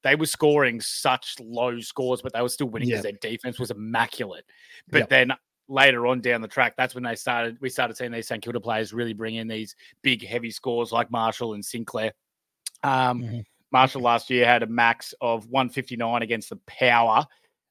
they 0.02 0.14
were 0.14 0.26
scoring 0.26 0.80
such 0.80 1.36
low 1.40 1.78
scores, 1.80 2.22
but 2.22 2.32
they 2.32 2.42
were 2.42 2.48
still 2.48 2.68
winning 2.68 2.88
because 2.88 3.02
their 3.02 3.12
defense 3.12 3.58
was 3.58 3.70
immaculate. 3.70 4.44
But 4.90 4.98
Yep. 5.00 5.08
then 5.10 5.32
later 5.68 6.06
on 6.06 6.20
down 6.20 6.42
the 6.42 6.48
track, 6.48 6.74
that's 6.76 6.94
when 6.94 7.04
they 7.04 7.14
started. 7.14 7.56
We 7.60 7.70
started 7.70 7.96
seeing 7.96 8.10
these 8.10 8.26
St 8.26 8.42
Kilda 8.42 8.60
players 8.60 8.92
really 8.92 9.12
bring 9.12 9.36
in 9.36 9.46
these 9.46 9.76
big, 10.02 10.26
heavy 10.26 10.50
scores 10.50 10.90
like 10.90 11.10
Marshall 11.10 11.54
and 11.54 11.64
Sinclair. 11.64 12.12
Um, 12.82 13.22
Mhm. 13.22 13.44
Marshall 13.72 14.02
last 14.02 14.30
year 14.30 14.44
had 14.44 14.62
a 14.62 14.66
max 14.66 15.14
of 15.20 15.48
159 15.48 16.22
against 16.22 16.50
the 16.50 16.56
power. 16.66 17.26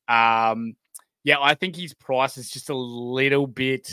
Um, 0.07 0.75
yeah, 1.23 1.37
I 1.39 1.53
think 1.53 1.75
his 1.75 1.93
price 1.93 2.37
is 2.37 2.49
just 2.49 2.69
a 2.69 2.75
little 2.75 3.45
bit, 3.47 3.91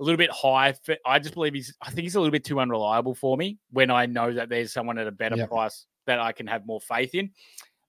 a 0.00 0.02
little 0.02 0.16
bit 0.16 0.30
high. 0.30 0.72
For, 0.72 0.96
I 1.04 1.18
just 1.18 1.34
believe 1.34 1.54
he's. 1.54 1.74
I 1.82 1.90
think 1.90 2.02
he's 2.04 2.14
a 2.14 2.20
little 2.20 2.32
bit 2.32 2.44
too 2.44 2.60
unreliable 2.60 3.14
for 3.14 3.36
me. 3.36 3.58
When 3.70 3.90
I 3.90 4.06
know 4.06 4.32
that 4.32 4.48
there's 4.48 4.72
someone 4.72 4.98
at 4.98 5.06
a 5.06 5.12
better 5.12 5.36
Yep. 5.36 5.48
price 5.50 5.86
that 6.06 6.18
I 6.18 6.32
can 6.32 6.46
have 6.46 6.66
more 6.66 6.80
faith 6.80 7.14
in. 7.14 7.30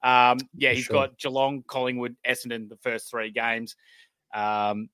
Um, 0.04 0.38
yeah, 0.56 0.72
he's 0.74 0.86
sure. 0.86 1.08
got 1.08 1.18
Geelong, 1.18 1.64
Collingwood, 1.68 2.16
Essendon 2.28 2.70
the 2.70 2.78
first 2.78 3.10
three 3.10 3.32
games. 3.32 3.76
Um, 4.34 4.90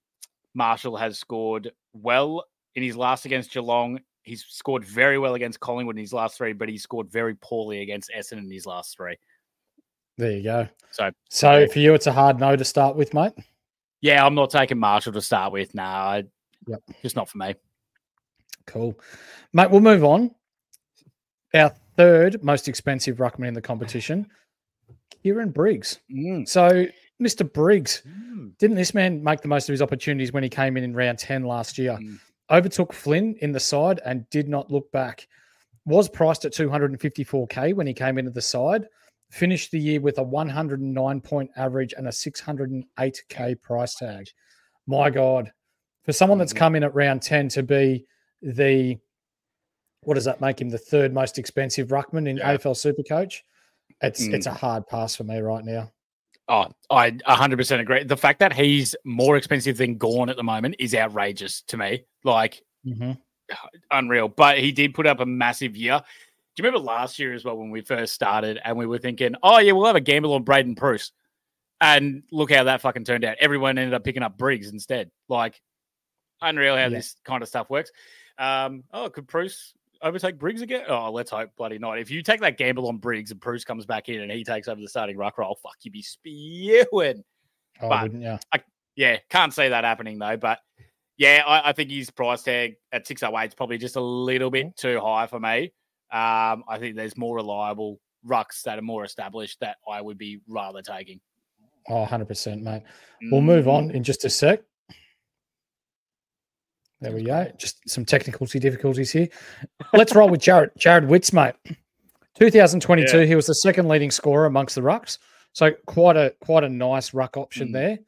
Marshall 0.54 0.96
has 0.98 1.18
scored 1.18 1.72
well 1.94 2.46
in 2.76 2.84
his 2.84 2.96
last 2.96 3.26
against 3.26 3.52
Geelong. 3.52 4.00
He's 4.24 4.46
scored 4.48 4.86
very 4.86 5.18
well 5.18 5.34
against 5.36 5.60
Collingwood 5.60 5.96
in 5.96 6.02
his 6.02 6.14
last 6.14 6.38
three, 6.38 6.54
but 6.54 6.70
he 6.70 6.78
scored 6.78 7.10
very 7.12 7.36
poorly 7.36 7.82
against 7.82 8.12
Essendon 8.16 8.46
in 8.46 8.52
his 8.52 8.66
last 8.66 8.96
three. 8.96 9.18
There 10.18 10.32
you 10.32 10.44
go. 10.44 10.68
So, 10.92 11.12
So 11.30 11.60
Yeah. 11.60 11.66
for 11.68 11.80
you, 11.80 11.94
it's 11.94 12.08
a 12.08 12.12
hard 12.12 12.40
no 12.40 12.56
to 12.56 12.64
start 12.66 12.96
with, 12.96 13.14
mate. 13.14 13.34
yeah, 14.02 14.24
I'm 14.26 14.36
not 14.36 14.52
taking 14.52 14.78
Marshall 14.78 15.14
to 15.14 15.22
start 15.22 15.52
with. 15.54 15.74
No, 15.74 15.84
I, 15.84 16.24
Yep. 16.68 16.82
just 17.02 17.16
not 17.16 17.28
for 17.30 17.40
me. 17.40 17.56
Cool. 18.68 19.00
Mate, 19.54 19.72
we'll 19.72 19.82
move 19.82 20.04
on. 20.04 20.36
Our 21.56 21.70
third 21.98 22.44
most 22.44 22.68
expensive 22.68 23.18
ruckman 23.18 23.48
in 23.48 23.54
the 23.56 23.62
competition, 23.62 24.30
Kieran 25.24 25.50
Briggs. 25.52 26.00
Mm. 26.12 26.48
So, 26.48 26.86
Mr. 27.22 27.52
Briggs, 27.52 28.04
Mm. 28.08 28.58
didn't 28.60 28.78
this 28.78 28.94
man 28.94 29.24
make 29.24 29.42
the 29.42 29.48
most 29.48 29.68
of 29.68 29.74
his 29.74 29.82
opportunities 29.82 30.32
when 30.32 30.44
he 30.44 30.50
came 30.50 30.78
in 30.78 30.84
in 30.84 30.94
round 30.94 31.18
10 31.20 31.44
last 31.44 31.78
year? 31.80 31.94
Mm. 32.00 32.20
Overtook 32.52 32.94
Flynn 32.94 33.36
in 33.42 33.52
the 33.52 33.60
side 33.60 34.02
and 34.06 34.30
did 34.30 34.48
not 34.50 34.70
look 34.72 34.92
back. 34.92 35.28
Was 35.86 36.10
priced 36.10 36.46
at 36.46 36.52
254k 36.54 37.74
when 37.74 37.88
he 37.88 37.94
came 37.94 38.18
into 38.18 38.32
the 38.32 38.42
side. 38.42 38.88
Finished 39.32 39.72
the 39.72 39.80
year 39.80 40.02
with 40.02 40.18
a 40.18 40.24
109 40.24 41.22
point 41.22 41.50
average 41.56 41.94
and 41.98 42.08
a 42.08 42.12
608k 42.12 43.62
price 43.62 43.96
tag. 43.96 44.28
My 44.88 45.10
God. 45.10 45.52
For 46.04 46.12
someone 46.14 46.38
that's 46.38 46.54
Mhm. 46.54 46.58
come 46.58 46.76
in 46.76 46.84
at 46.84 46.94
round 46.94 47.22
10 47.22 47.48
to 47.50 47.64
be 47.64 48.06
the, 48.42 48.98
what 50.04 50.16
does 50.16 50.26
that 50.26 50.42
make 50.42 50.60
him? 50.60 50.70
The 50.70 50.78
third 50.78 51.14
most 51.14 51.38
expensive 51.40 51.90
ruckman 51.90 52.28
in 52.28 52.38
Yeah. 52.38 52.50
AFL 52.52 52.74
Supercoach. 52.76 53.42
It's 54.02 54.28
Mm. 54.28 54.34
it's 54.34 54.48
a 54.48 54.54
hard 54.54 54.88
pass 54.88 55.16
for 55.16 55.24
me 55.24 55.40
right 55.40 55.64
now. 55.64 55.92
Oh, 56.48 56.68
I 56.90 57.18
100% 57.28 57.80
agree. 57.82 58.04
The 58.04 58.18
fact 58.18 58.40
that 58.40 58.52
he's 58.52 58.96
more 59.06 59.38
expensive 59.38 59.78
than 59.78 59.98
Gawn 59.98 60.28
at 60.30 60.36
the 60.36 60.44
moment 60.44 60.76
is 60.80 60.94
outrageous 60.94 61.62
to 61.64 61.78
me. 61.78 62.04
Like, 62.24 62.64
Mm-hmm. 62.86 63.12
unreal. 63.92 64.28
But 64.28 64.58
he 64.60 64.72
did 64.72 64.94
put 64.94 65.06
up 65.08 65.20
a 65.20 65.26
massive 65.26 65.76
year. 65.76 66.02
Do 66.56 66.64
you 66.64 66.66
remember 66.68 66.86
last 66.86 67.20
year 67.20 67.34
as 67.34 67.46
well 67.46 67.56
when 67.58 67.70
we 67.72 67.82
first 67.82 68.14
started 68.14 68.60
and 68.64 68.78
we 68.78 68.86
were 68.86 68.98
thinking, 68.98 69.36
oh, 69.44 69.60
yeah, 69.60 69.72
we'll 69.72 69.86
have 69.86 69.96
a 69.96 70.02
gamble 70.02 70.34
on 70.34 70.44
Braydon 70.44 70.76
Preuss? 70.76 71.12
And 71.80 72.24
look 72.32 72.52
how 72.52 72.64
that 72.66 72.82
fucking 72.82 73.06
turned 73.06 73.24
out. 73.24 73.38
Everyone 73.40 73.78
ended 73.78 73.94
up 73.94 74.04
picking 74.04 74.22
up 74.24 74.38
Briggs 74.38 74.70
instead. 74.70 75.10
Like, 75.30 75.62
unreal 76.42 76.76
how 76.76 76.82
Yeah. 76.84 76.90
this 76.90 77.16
kind 77.24 77.42
of 77.42 77.48
stuff 77.50 77.70
works. 77.70 77.92
Um, 78.38 78.84
oh, 78.92 79.10
could 79.10 79.28
Preuss 79.28 79.74
overtake 80.02 80.38
Briggs 80.38 80.62
again? 80.62 80.84
Oh, 80.88 81.12
let's 81.12 81.32
hope 81.32 81.52
bloody 81.56 81.78
not. 81.80 82.00
If 82.00 82.12
you 82.12 82.22
take 82.22 82.42
that 82.42 82.58
gamble 82.58 82.88
on 82.88 82.98
Briggs 82.98 83.32
and 83.32 83.40
Preuss 83.42 83.64
comes 83.64 83.86
back 83.86 84.10
in 84.10 84.22
and 84.22 84.32
he 84.32 84.44
takes 84.44 84.68
over 84.68 84.82
the 84.82 84.88
starting 84.90 85.18
ruck 85.18 85.38
role, 85.38 85.58
fuck, 85.62 85.78
you'd 85.84 85.92
be 85.94 86.02
spewing. 86.02 87.24
Oh, 87.82 87.90
But- 87.90 88.04
wouldn't 88.04 88.24
you? 88.24 88.38
Yeah, 88.96 89.18
can't 89.30 89.54
see 89.54 89.70
that 89.70 89.84
happening 89.86 90.20
though. 90.20 90.38
But 90.38 90.60
yeah, 91.18 91.44
I, 91.46 91.70
I 91.70 91.74
think 91.74 91.92
his 91.92 92.10
price 92.10 92.44
tag 92.44 92.76
at 92.92 93.06
608 93.08 93.48
is 93.50 93.54
probably 93.56 93.78
just 93.78 93.96
a 93.96 94.02
little 94.02 94.50
bit 94.50 94.76
too 94.78 95.00
high 95.00 95.28
for 95.28 95.40
me. 95.40 95.74
Um, 96.12 96.64
I 96.68 96.78
think 96.80 96.96
there's 96.96 97.18
more 97.18 97.36
reliable 97.36 98.00
rucks 98.28 98.64
that 98.64 98.78
are 98.78 98.82
more 98.84 99.04
established 99.06 99.60
that 99.62 99.78
I 99.90 100.02
would 100.02 100.18
be 100.18 100.40
rather 100.48 100.82
taking. 100.82 101.20
Oh, 101.90 102.06
100%, 102.06 102.62
mate. 102.62 102.84
We'll 103.32 103.42
move 103.42 103.66
Mm, 103.66 103.74
on 103.74 103.92
in 103.92 104.04
just 104.04 104.26
a 104.26 104.30
sec. 104.30 104.62
There 107.00 107.12
we 107.14 107.24
go. 107.24 107.52
Just 107.58 107.88
some 107.90 108.06
technical 108.06 108.46
difficulties 108.46 109.12
here. 109.12 109.28
Let's 109.94 110.14
roll 110.14 110.30
with 110.30 110.42
Jarrod. 110.42 110.70
Jarrod 110.80 111.08
Witts, 111.08 111.34
mate. 111.34 111.56
2022, 112.36 113.20
Yeah. 113.22 113.26
he 113.26 113.36
was 113.36 113.48
the 113.48 113.56
second 113.56 113.88
leading 113.88 114.12
scorer 114.12 114.46
amongst 114.46 114.76
the 114.76 114.82
rucks. 114.82 115.18
So 115.54 115.72
quite 115.88 116.16
a 116.16 116.34
quite 116.42 116.64
a 116.64 116.70
nice 116.70 117.14
ruck 117.14 117.38
option 117.38 117.70
Mm. 117.70 117.74
there. 117.74 118.00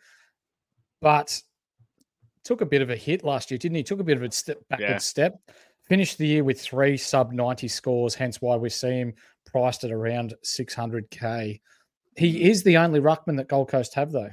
But 1.01 1.41
took 2.43 2.61
a 2.61 2.65
bit 2.65 2.81
of 2.81 2.89
a 2.89 2.95
hit 2.95 3.23
last 3.23 3.51
year, 3.51 3.57
didn't 3.57 3.75
he? 3.75 3.83
Took 3.83 3.99
a 3.99 4.03
bit 4.03 4.17
of 4.17 4.23
a 4.23 4.31
step 4.31 4.57
backward 4.69 4.89
Yeah. 4.89 4.97
step. 4.97 5.39
Finished 5.87 6.17
the 6.17 6.27
year 6.27 6.43
with 6.43 6.61
three 6.61 6.97
sub 6.97 7.31
90 7.33 7.67
scores, 7.67 8.15
hence 8.15 8.41
why 8.41 8.55
we 8.55 8.69
see 8.69 8.91
him 8.91 9.13
priced 9.45 9.83
at 9.83 9.91
around 9.91 10.33
600k. 10.43 11.59
He 12.15 12.49
is 12.49 12.63
the 12.63 12.77
only 12.77 12.99
ruckman 12.99 13.37
that 13.37 13.47
Gold 13.47 13.69
Coast 13.69 13.93
have, 13.95 14.11
though. 14.11 14.31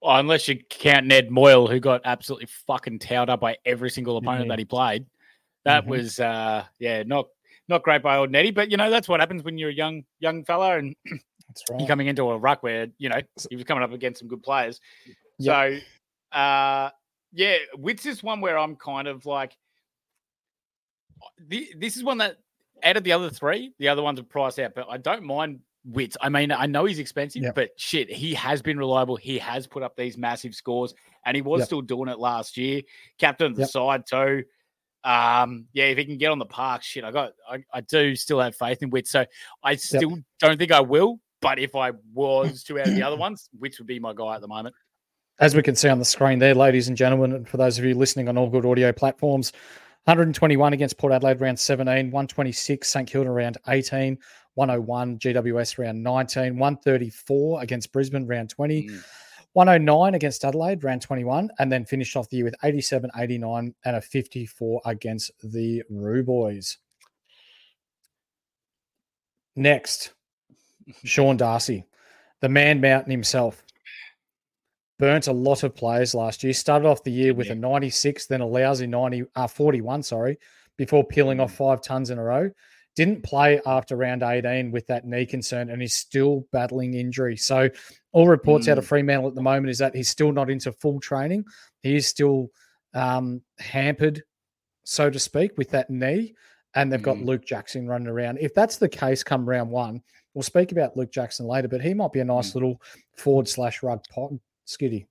Well, 0.00 0.18
unless 0.18 0.48
you 0.48 0.58
count 0.68 1.06
Ned 1.06 1.30
Moyle, 1.30 1.66
who 1.68 1.78
got 1.80 2.00
absolutely 2.04 2.46
fucking 2.66 2.98
towed 3.00 3.30
up 3.30 3.40
by 3.40 3.56
every 3.64 3.90
single 3.90 4.16
opponent 4.16 4.46
Mhm. 4.46 4.48
that 4.48 4.58
he 4.58 4.64
played. 4.64 5.06
That 5.64 5.84
Mhm. 5.84 5.88
was 5.88 6.18
uh 6.20 6.64
yeah, 6.78 7.02
not 7.04 7.28
not 7.68 7.84
great 7.84 8.02
by 8.02 8.16
old 8.16 8.30
Neddy, 8.30 8.50
but 8.50 8.70
you 8.70 8.76
know, 8.76 8.90
that's 8.90 9.08
what 9.08 9.20
happens 9.20 9.44
when 9.44 9.58
you're 9.58 9.70
a 9.70 9.74
young 9.74 10.04
young 10.18 10.44
fella 10.44 10.76
and 10.78 10.96
That's 11.46 11.62
right. 11.70 11.78
you're 11.80 11.86
coming 11.88 12.08
into 12.08 12.28
a 12.30 12.36
ruck 12.38 12.62
where, 12.64 12.88
you 12.98 13.08
know, 13.08 13.20
he 13.48 13.54
was 13.54 13.64
coming 13.64 13.84
up 13.84 13.92
against 13.92 14.18
some 14.18 14.28
good 14.28 14.42
players. 14.42 14.80
Yep. 15.38 15.80
So 15.80 15.86
uh 16.32 16.90
yeah, 17.32 17.56
Witts 17.76 18.06
is 18.06 18.22
one 18.22 18.40
where 18.40 18.58
I'm 18.58 18.76
kind 18.76 19.08
of 19.08 19.24
like 19.26 19.56
this 21.38 21.96
is 21.96 22.04
one 22.04 22.18
that 22.18 22.36
out 22.82 22.96
of 22.96 23.04
the 23.04 23.12
other 23.12 23.30
three, 23.30 23.72
the 23.78 23.88
other 23.88 24.02
ones 24.02 24.18
are 24.18 24.24
priced 24.24 24.58
out, 24.58 24.74
but 24.74 24.86
I 24.90 24.96
don't 24.96 25.22
mind 25.22 25.60
Witts. 25.84 26.16
I 26.20 26.28
mean, 26.28 26.52
I 26.52 26.66
know 26.66 26.84
he's 26.84 26.98
expensive, 26.98 27.42
Yep. 27.42 27.54
but 27.54 27.70
shit, 27.76 28.10
he 28.10 28.34
has 28.34 28.62
been 28.62 28.78
reliable. 28.78 29.16
He 29.16 29.38
has 29.38 29.66
put 29.66 29.82
up 29.82 29.96
these 29.96 30.16
massive 30.16 30.54
scores, 30.54 30.94
and 31.24 31.34
he 31.34 31.42
was 31.42 31.60
Yep. 31.60 31.66
still 31.66 31.80
doing 31.82 32.08
it 32.08 32.18
last 32.18 32.56
year. 32.56 32.82
Captain 33.18 33.48
of 33.48 33.56
the 33.56 33.62
Yep. 33.62 33.70
side 33.70 34.06
too. 34.06 34.44
Um, 35.04 35.66
yeah, 35.72 35.86
if 35.86 35.98
he 35.98 36.04
can 36.04 36.18
get 36.18 36.30
on 36.30 36.38
the 36.38 36.46
park, 36.46 36.82
shit, 36.84 37.02
I 37.02 37.10
got, 37.10 37.32
I, 37.48 37.64
I 37.72 37.80
do 37.80 38.14
still 38.14 38.38
have 38.38 38.54
faith 38.54 38.82
in 38.82 38.90
Witts. 38.90 39.10
So 39.10 39.26
I 39.62 39.74
still 39.74 40.18
don't 40.38 40.58
think 40.58 40.70
I 40.70 40.80
will, 40.80 41.18
but 41.40 41.58
if 41.58 41.74
I 41.74 41.90
was 42.14 42.62
to 42.64 42.78
out 42.80 42.88
of 42.88 42.94
the 42.94 43.02
other 43.02 43.16
ones, 43.16 43.48
Witts 43.58 43.78
would 43.78 43.88
be 43.88 43.98
my 43.98 44.12
guy 44.14 44.36
at 44.36 44.40
the 44.40 44.48
moment. 44.48 44.76
As 45.42 45.56
we 45.56 45.62
can 45.64 45.74
see 45.74 45.88
on 45.88 45.98
the 45.98 46.04
screen 46.04 46.38
there, 46.38 46.54
ladies 46.54 46.86
and 46.86 46.96
gentlemen, 46.96 47.32
and 47.32 47.48
for 47.48 47.56
those 47.56 47.76
of 47.76 47.84
you 47.84 47.96
listening 47.96 48.28
on 48.28 48.38
all 48.38 48.48
good 48.48 48.64
audio 48.64 48.92
platforms, 48.92 49.50
121 50.04 50.72
against 50.72 50.96
Port 50.98 51.12
Adelaide 51.12 51.40
round 51.40 51.58
17, 51.58 52.12
126 52.12 52.86
St 52.86 53.08
Kilda 53.08 53.28
round 53.28 53.58
18, 53.66 54.16
101 54.54 55.18
GWS 55.18 55.78
round 55.78 56.00
19, 56.00 56.56
134 56.56 57.60
against 57.60 57.90
Brisbane 57.90 58.24
round 58.24 58.50
20, 58.50 58.88
Mm. 58.88 59.04
109 59.54 60.14
against 60.14 60.44
Adelaide, 60.44 60.84
round 60.84 61.02
21, 61.02 61.50
and 61.58 61.72
then 61.72 61.84
finished 61.84 62.16
off 62.16 62.28
the 62.28 62.36
year 62.36 62.44
with 62.44 62.54
87, 62.62 63.10
89, 63.18 63.74
and 63.84 63.96
a 63.96 64.00
54 64.00 64.80
against 64.84 65.32
the 65.42 65.82
Roo 65.90 66.22
Boys. 66.22 66.78
Next, 69.56 70.12
Sean 71.02 71.36
Darcy, 71.36 71.84
the 72.38 72.48
man 72.48 72.80
mountain 72.80 73.10
himself. 73.10 73.64
Burnt 75.02 75.26
a 75.26 75.32
lot 75.32 75.64
of 75.64 75.74
players 75.74 76.14
last 76.14 76.44
year. 76.44 76.52
Started 76.52 76.86
off 76.86 77.02
the 77.02 77.10
year 77.10 77.34
with 77.34 77.50
a 77.50 77.56
96, 77.56 78.26
then 78.28 78.40
a 78.40 78.46
lousy 78.46 78.86
90, 78.86 79.24
uh, 79.34 79.48
41, 79.48 80.00
sorry, 80.04 80.38
before 80.78 81.02
peeling 81.02 81.40
off 81.40 81.52
five 81.52 81.82
tons 81.82 82.10
in 82.10 82.18
a 82.20 82.22
row. 82.22 82.48
Didn't 82.94 83.24
play 83.24 83.60
after 83.66 83.96
round 83.96 84.22
18 84.22 84.70
with 84.70 84.86
that 84.86 85.04
knee 85.04 85.26
concern, 85.26 85.70
and 85.70 85.82
he's 85.82 85.96
still 85.96 86.46
battling 86.52 86.94
injury. 86.94 87.36
So, 87.36 87.68
all 88.12 88.28
reports 88.28 88.68
out 88.68 88.78
of 88.78 88.86
Fremantle 88.86 89.26
at 89.26 89.34
the 89.34 89.42
moment 89.42 89.70
is 89.70 89.78
that 89.78 89.96
he's 89.96 90.08
still 90.08 90.30
not 90.30 90.48
into 90.48 90.70
full 90.70 91.00
training. 91.00 91.46
He 91.82 91.96
is 91.96 92.06
still 92.06 92.50
um, 92.94 93.42
hampered, 93.58 94.22
so 94.84 95.10
to 95.10 95.18
speak, 95.18 95.58
with 95.58 95.70
that 95.70 95.90
knee. 95.90 96.36
And 96.76 96.92
they've 96.92 97.02
got 97.02 97.18
Luke 97.18 97.44
Jackson 97.44 97.88
running 97.88 98.06
around. 98.06 98.38
If 98.40 98.54
that's 98.54 98.76
the 98.76 98.88
case, 98.88 99.24
come 99.24 99.48
round 99.48 99.68
one, 99.68 100.00
we'll 100.32 100.44
speak 100.44 100.70
about 100.70 100.96
Luke 100.96 101.10
Jackson 101.10 101.48
later, 101.48 101.66
but 101.66 101.80
he 101.80 101.92
might 101.92 102.12
be 102.12 102.20
a 102.20 102.24
nice 102.24 102.54
little 102.54 102.80
forward 103.16 103.48
slash 103.48 103.82
rug 103.82 104.04
pod, 104.08 104.38
Skiddy. 104.64 105.06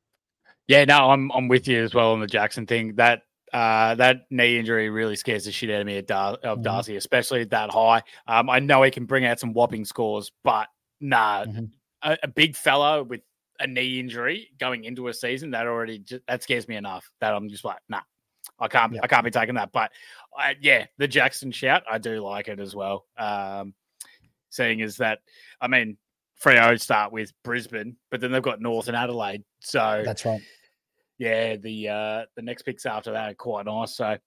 Yeah, 0.67 0.85
no, 0.85 1.09
I'm 1.11 1.31
I'm 1.31 1.47
with 1.47 1.67
you 1.67 1.83
as 1.83 1.93
well 1.93 2.13
on 2.13 2.19
the 2.21 2.27
Jackson 2.27 2.65
thing. 2.65 2.95
That 2.95 3.23
uh, 3.53 3.95
that 3.95 4.21
knee 4.29 4.57
injury 4.57 4.89
really 4.89 5.15
scares 5.17 5.43
the 5.45 5.51
shit 5.51 5.69
out 5.69 5.81
of 5.81 5.87
me 5.87 5.97
at 5.97 6.07
Dar- 6.07 6.37
of 6.43 6.59
Mhm. 6.59 6.63
Darcy, 6.63 6.95
especially 6.95 7.41
at 7.41 7.49
that 7.49 7.69
high. 7.69 8.01
Um, 8.27 8.49
I 8.49 8.59
know 8.59 8.81
he 8.83 8.91
can 8.91 9.05
bring 9.05 9.25
out 9.25 9.39
some 9.39 9.53
whopping 9.53 9.83
scores, 9.83 10.31
but 10.43 10.69
nah, 11.01 11.43
Mhm. 11.45 11.71
a, 12.01 12.17
a 12.23 12.27
big 12.29 12.55
fella 12.55 13.03
with 13.03 13.21
a 13.59 13.67
knee 13.67 13.99
injury 13.99 14.51
going 14.57 14.85
into 14.85 15.07
a 15.09 15.13
season 15.13 15.51
that 15.51 15.67
already 15.67 15.99
just, 15.99 16.25
that 16.27 16.41
scares 16.43 16.67
me 16.69 16.77
enough 16.77 17.11
that 17.19 17.33
I'm 17.33 17.49
just 17.49 17.65
like, 17.65 17.79
nah, 17.89 18.01
I 18.57 18.69
can't 18.69 18.93
Yeah. 18.93 19.01
I 19.03 19.07
can't 19.07 19.25
be 19.25 19.31
taking 19.31 19.55
that. 19.55 19.73
But 19.73 19.91
I, 20.35 20.55
yeah, 20.61 20.85
the 20.97 21.07
Jackson 21.09 21.51
shout, 21.51 21.83
I 21.91 21.97
do 21.97 22.21
like 22.21 22.47
it 22.47 22.59
as 22.61 22.73
well. 22.73 23.05
Um, 23.17 23.73
seeing 24.49 24.81
as 24.81 24.97
that, 24.97 25.19
I 25.59 25.67
mean, 25.67 25.97
Freo 26.43 26.79
start 26.79 27.11
with 27.11 27.31
Brisbane, 27.43 27.95
but 28.09 28.19
then 28.21 28.31
they've 28.31 28.41
got 28.41 28.61
North 28.61 28.87
and 28.87 28.97
Adelaide, 28.97 29.43
so 29.59 30.01
That's 30.03 30.25
right. 30.25 30.41
yeah, 31.17 31.55
the 31.55 31.89
uh 31.89 32.25
the 32.35 32.41
next 32.41 32.63
picks 32.63 32.85
after 32.85 33.11
that 33.11 33.31
are 33.31 33.35
quite 33.35 33.65
nice. 33.65 33.95
So 33.95 34.17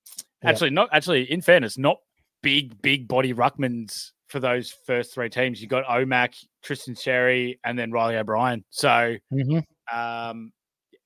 actually, 0.44 0.70
not 0.70 0.88
actually, 0.92 1.30
in 1.30 1.40
fairness, 1.40 1.76
not 1.76 1.98
big, 2.42 2.80
big 2.82 3.08
body 3.08 3.34
ruckmans 3.34 4.10
for 4.28 4.38
those 4.40 4.74
first 4.86 5.14
three 5.14 5.28
teams. 5.28 5.60
You 5.60 5.68
got 5.68 5.84
Omac, 5.86 6.34
Tristan 6.62 6.94
Xerri, 6.94 7.58
and 7.64 7.78
then 7.78 7.90
Riley 7.90 8.16
O'Brien. 8.16 8.64
So 8.70 9.16
hmm 9.30 9.58
um 9.92 10.52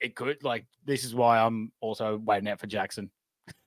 it 0.00 0.14
could 0.14 0.44
like 0.44 0.64
this 0.84 1.04
is 1.04 1.14
why 1.14 1.38
I'm 1.40 1.72
also 1.80 2.16
waiting 2.24 2.48
out 2.48 2.60
for 2.60 2.66
Jackson. 2.66 3.10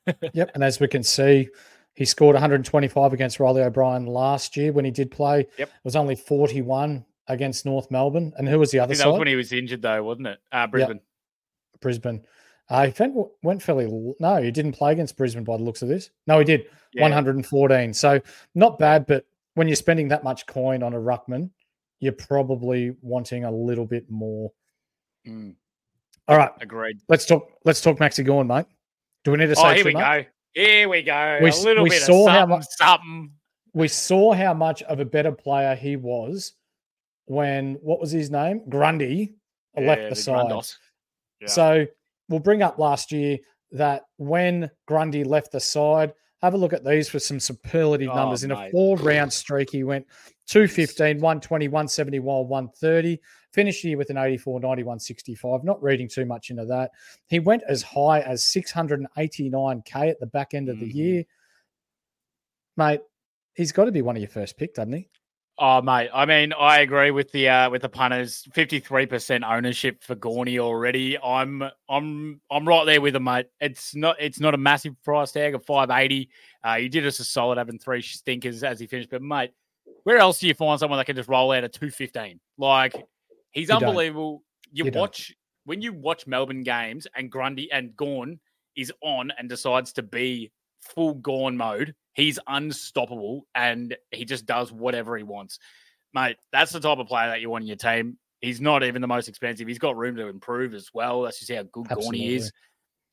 Yep. 0.34 0.52
And 0.56 0.64
as 0.64 0.80
we 0.80 0.88
can 0.88 1.04
see, 1.04 1.48
he 1.94 2.06
scored 2.06 2.34
125 2.34 3.14
against 3.14 3.40
Riley 3.40 3.62
O'Brien 3.62 4.08
last 4.08 4.58
year 4.58 4.72
when 4.72 4.84
he 4.84 4.90
did 4.90 5.12
play. 5.12 5.46
Yep. 5.60 5.68
It 5.68 5.84
was 5.84 5.96
only 5.96 6.16
41 6.16 7.06
against 7.32 7.66
North 7.66 7.90
Melbourne. 7.92 8.34
And 8.38 8.48
who 8.48 8.60
was 8.60 8.72
the 8.72 8.80
other 8.80 8.96
side? 8.96 9.08
was 9.08 9.20
when 9.20 9.28
he 9.28 9.36
was 9.36 9.52
injured 9.54 9.82
though, 9.82 10.04
wasn't 10.04 10.28
it? 10.28 10.40
Uh 10.52 10.68
Brisbane. 10.68 11.00
Brisbane. 11.80 12.24
Uh, 12.70 12.88
he 12.88 12.94
went, 13.04 13.28
went 13.44 13.62
fairly. 13.62 14.14
No, 14.20 14.42
he 14.42 14.50
didn't 14.52 14.72
play 14.74 14.94
against 14.94 15.18
Brisbane 15.18 15.44
by 15.44 15.58
the 15.58 15.64
looks 15.64 15.82
of 15.82 15.90
this. 15.90 16.10
No, 16.28 16.40
he 16.40 16.46
did. 16.46 16.68
Yeah. 16.94 17.02
114. 17.04 17.94
So 17.94 18.22
not 18.56 18.80
bad, 18.80 19.06
but 19.08 19.26
when 19.56 19.68
you're 19.68 19.76
spending 19.76 20.08
that 20.10 20.24
much 20.24 20.46
coin 20.46 20.82
on 20.84 20.94
a 20.94 20.98
ruckman, 21.00 21.50
you're 22.00 22.14
probably 22.14 22.96
wanting 23.02 23.44
a 23.44 23.52
little 23.52 23.86
bit 23.86 24.10
more. 24.10 24.52
Mm, 25.28 25.56
All 26.30 26.38
right, 26.38 26.52
agreed. 26.62 27.00
let's 27.10 27.26
talk. 27.26 27.52
Let's 27.66 27.82
talk 27.82 27.98
Maxi 27.98 28.26
Gawn, 28.26 28.48
mate. 28.48 28.66
Do 29.24 29.32
we 29.32 29.38
need 29.38 29.48
to 29.48 29.56
say 29.56 29.62
Oh, 29.66 29.74
here 29.74 29.86
we 29.86 29.94
much? 29.94 30.24
go. 30.24 30.30
Here 30.54 30.90
we 30.90 31.02
go. 31.04 31.40
We 31.42 31.50
a 31.52 31.56
little 31.56 31.84
we 31.84 31.90
bit 31.90 32.02
saw 32.02 32.26
of 32.28 32.32
how 32.32 32.40
something, 32.42 32.58
mu- 32.58 32.64
something. 32.78 33.32
We 33.74 33.88
saw 33.88 34.34
how 34.34 34.54
much 34.54 34.82
of 34.84 35.00
a 35.00 35.06
better 35.06 35.32
player 35.32 35.76
he 35.76 35.96
was 35.96 36.54
when 37.26 37.76
what 37.76 38.00
was 38.00 38.12
his 38.12 38.30
name? 38.30 38.62
Grundy 38.70 39.36
left 39.78 40.02
Yeah, 40.02 40.10
the, 40.10 40.16
side. 40.16 40.52
Yeah. 41.40 41.48
So 41.48 41.88
we'll 42.30 42.40
bring 42.40 42.62
up 42.62 42.78
last 42.78 43.12
year 43.12 43.38
that 43.72 44.04
when 44.18 44.70
Grundy 44.88 45.24
left 45.24 45.52
the 45.52 45.60
side, 45.60 46.14
have 46.42 46.54
a 46.56 46.58
look 46.58 46.74
at 46.74 46.84
these 46.84 47.08
for 47.08 47.20
some 47.20 47.40
superlative 47.40 48.10
Oh, 48.10 48.16
numbers. 48.16 48.44
In 48.44 48.52
a 48.52 48.70
four 48.72 48.98
round 48.98 49.32
streak, 49.32 49.70
he 49.70 49.84
went 49.84 50.06
215, 50.48 51.20
120, 51.20 51.68
171, 51.68 52.48
130. 52.48 53.20
Finished 53.54 53.84
the 53.84 53.90
year 53.90 53.98
with 53.98 54.10
an 54.10 54.18
84, 54.18 54.60
91, 54.60 55.00
65. 55.00 55.64
Not 55.64 55.82
reading 55.84 56.08
too 56.10 56.26
much 56.26 56.50
into 56.50 56.66
that. 56.66 56.92
He 57.28 57.40
went 57.40 57.64
as 57.68 57.84
high 57.84 58.22
as 58.22 58.44
689K 58.44 60.10
at 60.10 60.20
the 60.20 60.26
back 60.26 60.54
end 60.54 60.68
of 60.70 60.80
the 60.80 60.90
Mhm. 60.90 60.96
year. 60.96 61.24
Mate, 62.78 63.02
he's 63.56 63.72
got 63.72 63.86
to 63.86 63.92
be 63.92 64.02
one 64.02 64.16
of 64.16 64.22
your 64.22 64.30
first 64.30 64.58
pick, 64.58 64.74
doesn't 64.74 64.94
he? 64.94 65.10
Oh 65.64 65.80
mate, 65.80 66.10
I 66.12 66.26
mean, 66.26 66.54
I 66.54 66.80
agree 66.80 67.12
with 67.12 67.32
the 67.32 67.48
uh, 67.48 67.70
with 67.70 67.84
the 67.84 67.90
punters. 67.90 68.48
Fifty 68.52 68.80
three 68.80 69.06
percent 69.06 69.44
ownership 69.44 70.02
for 70.04 70.16
Gawny 70.16 70.58
already. 70.58 71.20
I'm 71.20 71.62
I'm 71.88 72.42
I'm 72.50 72.68
right 72.68 72.84
there 72.86 73.00
with 73.00 73.16
him, 73.16 73.26
mate. 73.26 73.46
It's 73.60 73.94
not 73.96 74.16
it's 74.20 74.40
not 74.40 74.56
a 74.56 74.58
massive 74.58 74.96
price 75.04 75.32
tag 75.32 75.54
of 75.54 75.64
five 75.64 75.92
eighty. 75.92 76.30
Uh, 76.64 76.78
he 76.78 76.90
did 76.90 77.06
us 77.06 77.20
a 77.20 77.24
solid 77.24 77.60
having 77.60 77.78
three 77.78 78.02
stinkers 78.02 78.64
as 78.64 78.80
he 78.80 78.88
finished, 78.88 79.12
but 79.12 79.22
mate, 79.22 79.52
where 80.04 80.18
else 80.18 80.40
do 80.40 80.48
you 80.48 80.56
find 80.56 80.80
someone 80.80 80.98
that 80.98 81.06
can 81.06 81.16
just 81.16 81.30
roll 81.30 81.52
out 81.52 81.64
a 81.64 81.70
two 81.70 81.92
fifteen? 81.92 82.40
Like 82.58 82.96
he's 83.52 83.70
You 83.70 83.76
don't. 83.80 83.90
unbelievable. 83.90 84.42
You, 84.72 84.86
You 84.86 84.92
don't. 84.92 85.00
watch 85.02 85.32
when 85.66 85.80
you 85.80 85.94
watch 85.94 86.26
Melbourne 86.26 86.64
games 86.64 87.06
and 87.16 87.32
Grundy 87.32 87.72
and 87.72 87.96
Gawn 87.96 88.40
is 88.76 88.92
on 89.04 89.32
and 89.38 89.48
decides 89.48 89.94
to 89.94 90.02
be 90.02 90.52
full 90.82 91.16
Gawn 91.16 91.58
mode. 91.58 91.96
He's 92.14 92.40
unstoppable 92.48 93.48
and 93.56 93.96
he 94.12 94.26
just 94.26 94.46
does 94.46 94.72
whatever 94.72 95.18
he 95.18 95.24
wants. 95.24 95.60
Mate, 96.14 96.38
that's 96.52 96.72
the 96.72 96.80
type 96.80 96.98
of 96.98 97.08
player 97.08 97.30
that 97.30 97.42
you 97.42 97.50
want 97.50 97.64
in 97.64 97.68
your 97.68 97.78
team. 97.78 98.18
He's 98.42 98.60
not 98.60 98.84
even 98.84 99.02
the 99.02 99.08
most 99.08 99.30
expensive. 99.30 99.68
He's 99.68 99.80
got 99.80 99.96
room 99.96 100.16
to 100.18 100.28
improve 100.28 100.74
as 100.74 100.90
well. 100.94 101.22
That's 101.22 101.40
just 101.40 101.52
how 101.52 101.64
good 101.64 101.88
Gawn 101.88 102.14
he 102.14 102.36
is. 102.36 102.52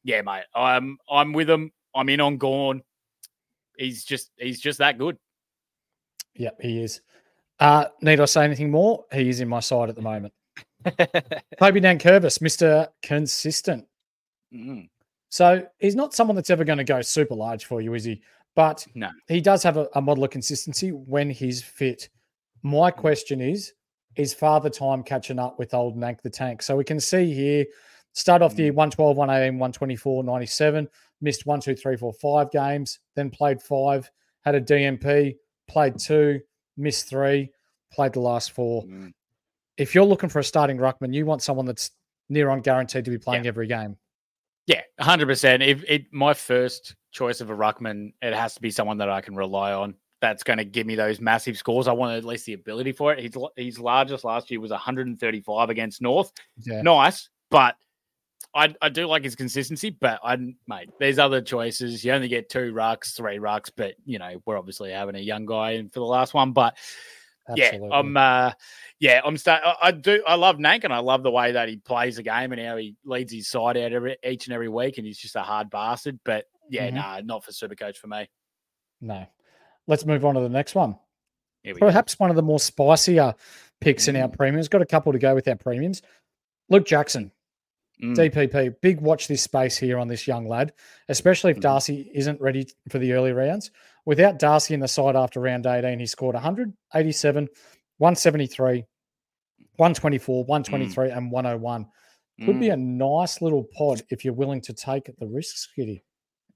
Yeah, 0.02 0.22
mate. 0.22 0.44
I'm 0.54 0.98
I'm 1.08 1.32
with 1.32 1.48
him. 1.48 1.70
I'm 1.94 2.08
in 2.08 2.20
on 2.20 2.38
Gawn. 2.38 2.82
He's 3.76 4.04
just 4.04 4.30
he's 4.36 4.60
just 4.60 4.78
that 4.78 4.98
good. 4.98 5.18
Yep, 6.34 6.58
he 6.62 6.82
is. 6.82 7.02
Uh, 7.60 7.86
need 8.00 8.20
I 8.20 8.24
say 8.24 8.44
anything 8.44 8.70
more? 8.70 9.04
He 9.12 9.28
is 9.28 9.40
in 9.40 9.48
my 9.48 9.60
side 9.60 9.88
at 9.88 9.96
the 9.96 10.02
moment. 10.02 10.32
Toby 10.84 11.80
Nankervis, 11.80 12.38
Mr. 12.38 12.88
Consistent. 13.02 13.86
Mm, 14.54 14.88
So 15.30 15.66
he's 15.78 15.94
not 15.96 16.14
someone 16.14 16.36
that's 16.36 16.50
ever 16.50 16.64
going 16.64 16.78
to 16.78 16.84
go 16.84 17.02
super 17.02 17.34
large 17.34 17.64
for 17.64 17.80
you, 17.80 17.94
is 17.94 18.04
he? 18.04 18.22
But 18.54 18.86
No. 18.94 19.10
he 19.28 19.40
does 19.40 19.62
have 19.62 19.76
a, 19.76 19.88
a 19.94 20.00
model 20.00 20.24
of 20.24 20.30
consistency 20.30 20.90
when 20.90 21.30
he's 21.30 21.62
fit. 21.62 22.08
My 22.62 22.90
question 22.90 23.40
is, 23.40 23.72
is 24.16 24.34
father 24.34 24.70
time 24.70 25.02
catching 25.02 25.38
up 25.38 25.58
with 25.58 25.74
old 25.74 25.96
Nank 25.96 26.22
the 26.22 26.30
Tank? 26.30 26.62
So 26.62 26.76
we 26.76 26.84
can 26.84 26.98
see 26.98 27.32
here, 27.32 27.66
start 28.14 28.42
off 28.42 28.56
the 28.56 28.64
year 28.64 28.72
112, 28.72 29.16
118, 29.16 29.58
124, 29.58 30.24
97, 30.24 30.88
missed 31.20 31.46
one, 31.46 31.60
two, 31.60 31.76
three, 31.76 31.96
four, 31.96 32.12
five 32.12 32.50
games, 32.50 32.98
then 33.14 33.30
played 33.30 33.62
five, 33.62 34.10
had 34.40 34.54
a 34.54 34.60
DMP, 34.60 35.36
played 35.68 35.98
two, 35.98 36.40
missed 36.76 37.08
three, 37.08 37.50
played 37.92 38.12
the 38.12 38.20
last 38.20 38.52
four. 38.52 38.84
mm. 38.84 39.12
If 39.76 39.94
you're 39.94 40.04
looking 40.04 40.28
for 40.28 40.40
a 40.40 40.44
starting 40.44 40.78
ruckman, 40.78 41.14
you 41.14 41.24
want 41.24 41.42
someone 41.42 41.64
that's 41.64 41.92
near 42.28 42.48
on 42.50 42.60
guaranteed 42.60 43.04
to 43.04 43.10
be 43.12 43.18
playing 43.18 43.46
every 43.46 43.68
game. 43.68 43.96
Yeah, 44.68 44.82
hundred 45.00 45.26
percent. 45.26 45.62
If 45.62 45.82
it 45.88 46.12
my 46.12 46.34
first 46.34 46.94
choice 47.10 47.40
of 47.40 47.48
a 47.48 47.56
ruckman, 47.56 48.12
it 48.20 48.34
has 48.34 48.54
to 48.54 48.60
be 48.60 48.70
someone 48.70 48.98
that 48.98 49.08
I 49.08 49.22
can 49.22 49.34
rely 49.34 49.72
on. 49.72 49.94
That's 50.20 50.42
going 50.42 50.58
to 50.58 50.64
give 50.64 50.86
me 50.86 50.94
those 50.94 51.20
massive 51.20 51.56
scores. 51.56 51.88
I 51.88 51.92
want 51.92 52.18
at 52.18 52.24
least 52.24 52.44
the 52.44 52.52
ability 52.52 52.92
for 52.92 53.14
it. 53.14 53.18
His 53.20 53.36
his 53.56 53.80
largest 53.80 54.24
last 54.24 54.50
year 54.50 54.60
was 54.60 54.70
135 54.70 55.70
against 55.70 56.02
North. 56.02 56.30
Yeah. 56.58 56.82
Nice, 56.82 57.30
but 57.50 57.76
I 58.54 58.74
I 58.82 58.90
do 58.90 59.06
like 59.06 59.24
his 59.24 59.34
consistency. 59.34 59.88
But 59.88 60.20
I 60.22 60.36
mate, 60.66 60.90
there's 61.00 61.18
other 61.18 61.40
choices. 61.40 62.04
You 62.04 62.12
only 62.12 62.28
get 62.28 62.50
two 62.50 62.74
rucks, 62.74 63.16
three 63.16 63.38
rucks, 63.38 63.70
but 63.74 63.94
you 64.04 64.18
know 64.18 64.42
we're 64.44 64.58
obviously 64.58 64.90
having 64.90 65.16
a 65.16 65.20
young 65.20 65.46
guy 65.46 65.72
in 65.72 65.88
for 65.88 66.00
the 66.00 66.06
last 66.06 66.34
one. 66.34 66.52
But 66.52 66.76
Absolutely. 67.48 67.88
yeah, 67.88 67.94
I'm 67.98 68.16
uh 68.16 68.52
yeah, 69.00 69.20
I'm 69.24 69.36
I, 69.46 69.74
I 69.82 69.90
do 69.92 70.22
I 70.26 70.34
love 70.34 70.56
Nank 70.56 70.84
and 70.84 70.92
I 70.92 70.98
love 70.98 71.22
the 71.22 71.30
way 71.30 71.52
that 71.52 71.68
he 71.68 71.76
plays 71.76 72.16
the 72.16 72.22
game 72.22 72.52
and 72.52 72.60
how 72.60 72.76
he 72.76 72.94
leads 73.04 73.32
his 73.32 73.48
side 73.48 73.76
out 73.76 73.92
every 73.92 74.16
each 74.24 74.46
and 74.46 74.54
every 74.54 74.68
week 74.68 74.98
and 74.98 75.06
he's 75.06 75.18
just 75.18 75.36
a 75.36 75.42
hard 75.42 75.70
bastard. 75.70 76.18
But 76.24 76.46
yeah, 76.68 76.90
Mhm. 76.90 76.94
nah, 76.94 77.20
not 77.24 77.44
for 77.44 77.52
super 77.52 77.74
coach 77.74 77.98
for 77.98 78.06
me. 78.08 78.28
No. 79.00 79.26
Let's 79.86 80.04
move 80.04 80.24
on 80.24 80.34
to 80.34 80.40
the 80.40 80.48
next 80.48 80.74
one. 80.74 80.98
Here 81.62 81.74
we 81.74 81.80
go. 81.80 81.86
Perhaps 81.86 82.18
one 82.18 82.30
of 82.30 82.36
the 82.36 82.42
more 82.42 82.58
spicier 82.58 83.34
picks 83.80 84.08
in 84.08 84.16
our 84.16 84.28
premiums. 84.28 84.68
Got 84.68 84.82
a 84.82 84.86
couple 84.86 85.12
to 85.12 85.18
go 85.18 85.34
with 85.34 85.48
our 85.48 85.56
premiums. 85.56 86.02
Luke 86.68 86.84
Jackson, 86.86 87.32
Mm. 88.02 88.14
DPP. 88.14 88.80
Big 88.80 89.00
watch 89.00 89.26
this 89.26 89.42
space 89.42 89.76
here 89.76 89.98
on 89.98 90.06
this 90.06 90.26
young 90.28 90.46
lad, 90.46 90.72
especially 91.08 91.50
if 91.50 91.56
Mhm. 91.56 91.62
Darcy 91.62 92.10
isn't 92.14 92.40
ready 92.40 92.68
for 92.90 92.98
the 93.00 93.12
early 93.12 93.32
rounds. 93.32 93.72
Without 94.08 94.38
Darcy 94.38 94.72
in 94.72 94.80
the 94.80 94.88
side 94.88 95.16
after 95.16 95.38
round 95.38 95.66
18, 95.66 95.98
he 95.98 96.06
scored 96.06 96.32
187, 96.34 97.46
173, 97.98 98.86
124, 99.76 100.44
123, 100.46 101.10
and 101.10 101.30
101. 101.30 101.86
Could 102.46 102.54
Mm. 102.56 102.58
be 102.58 102.70
a 102.70 102.76
nice 102.78 103.42
little 103.42 103.64
pod 103.76 104.00
if 104.08 104.24
you're 104.24 104.32
willing 104.32 104.62
to 104.62 104.72
take 104.72 105.10
the 105.18 105.26
risks, 105.26 105.68
Skitty. 105.76 106.00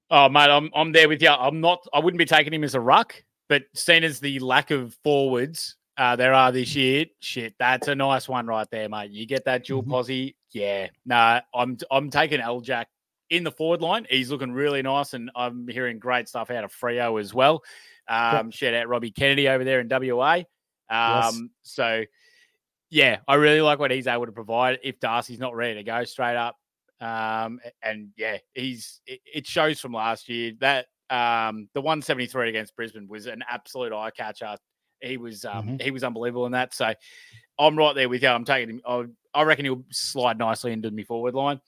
Oh, 0.09 0.29
mate, 0.29 0.49
I'm 0.49 0.71
I'm 0.73 0.91
there 0.93 1.07
with 1.07 1.21
you. 1.21 1.29
I'm 1.29 1.61
not. 1.61 1.85
I 1.93 1.99
wouldn't 1.99 2.17
be 2.17 2.25
taking 2.25 2.53
him 2.55 2.63
as 2.63 2.73
a 2.73 2.79
ruck, 2.79 3.23
but 3.49 3.65
seen 3.75 4.03
as 4.03 4.19
the 4.19 4.39
lack 4.39 4.71
of 4.71 4.97
forwards 5.03 5.75
uh, 5.97 6.15
there 6.15 6.33
are 6.33 6.51
this 6.51 6.75
year, 6.75 7.05
shit, 7.19 7.53
that's 7.59 7.87
a 7.87 7.93
nice 7.93 8.27
one 8.27 8.47
right 8.47 8.67
there, 8.71 8.89
mate. 8.89 9.11
You 9.11 9.27
get 9.27 9.45
that 9.45 9.63
dual 9.63 9.83
Mhm. 9.83 9.89
posse, 9.89 10.35
yeah. 10.53 10.87
Nah, 11.05 11.41
I'm 11.53 11.77
I'm 11.91 12.09
taking 12.09 12.39
L 12.41 12.61
Jack 12.61 12.87
in 13.33 13.43
the 13.43 13.51
forward 13.51 13.81
line. 13.81 14.05
He's 14.09 14.29
looking 14.31 14.51
really 14.51 14.81
nice, 14.81 15.13
and 15.13 15.31
I'm 15.35 15.67
hearing 15.67 15.99
great 15.99 16.27
stuff 16.29 16.51
out 16.51 16.63
of 16.63 16.71
Freo 16.73 17.19
as 17.19 17.33
well. 17.33 17.63
Um, 18.07 18.51
Shout 18.51 18.73
out 18.73 18.87
Robbie 18.87 19.11
Kennedy 19.11 19.47
over 19.49 19.63
there 19.63 19.79
in 19.79 19.87
WA. 19.89 20.35
Um, 20.35 20.43
Yes. 20.89 21.41
so 21.63 22.03
yeah, 22.89 23.19
I 23.27 23.35
really 23.35 23.61
like 23.61 23.79
what 23.79 23.89
he's 23.91 24.07
able 24.07 24.27
to 24.27 24.31
provide. 24.31 24.79
If 24.83 24.99
Darcy's 24.99 25.39
not 25.39 25.55
ready 25.55 25.75
to 25.75 25.83
go 25.83 26.03
straight 26.03 26.35
up, 26.35 26.57
um, 27.01 27.59
and 27.81 28.09
yeah, 28.17 28.37
he's 28.53 29.01
it, 29.07 29.21
it 29.25 29.47
shows 29.47 29.79
from 29.79 29.93
last 29.93 30.29
year 30.29 30.53
that 30.59 30.87
um, 31.09 31.67
the 31.73 31.81
173 31.81 32.49
against 32.49 32.75
Brisbane 32.75 33.07
was 33.07 33.25
an 33.25 33.43
absolute 33.49 33.93
eye 33.93 34.11
catcher. 34.11 34.55
He 35.01 35.17
was 35.17 35.43
um, 35.43 35.69
Mhm. 35.69 35.81
he 35.81 35.91
was 35.91 36.03
unbelievable 36.03 36.45
in 36.45 36.51
that. 36.51 36.73
So 36.73 36.93
I'm 37.57 37.75
right 37.77 37.93
there 37.95 38.09
with 38.09 38.21
you. 38.21 38.29
I'm 38.29 38.45
taking 38.45 38.69
him. 38.69 38.81
I, 38.87 39.05
I 39.33 39.41
reckon 39.43 39.65
he'll 39.65 39.83
slide 39.89 40.37
nicely 40.37 40.71
into 40.71 40.91
me 40.91 41.03
forward 41.03 41.33
line. 41.33 41.59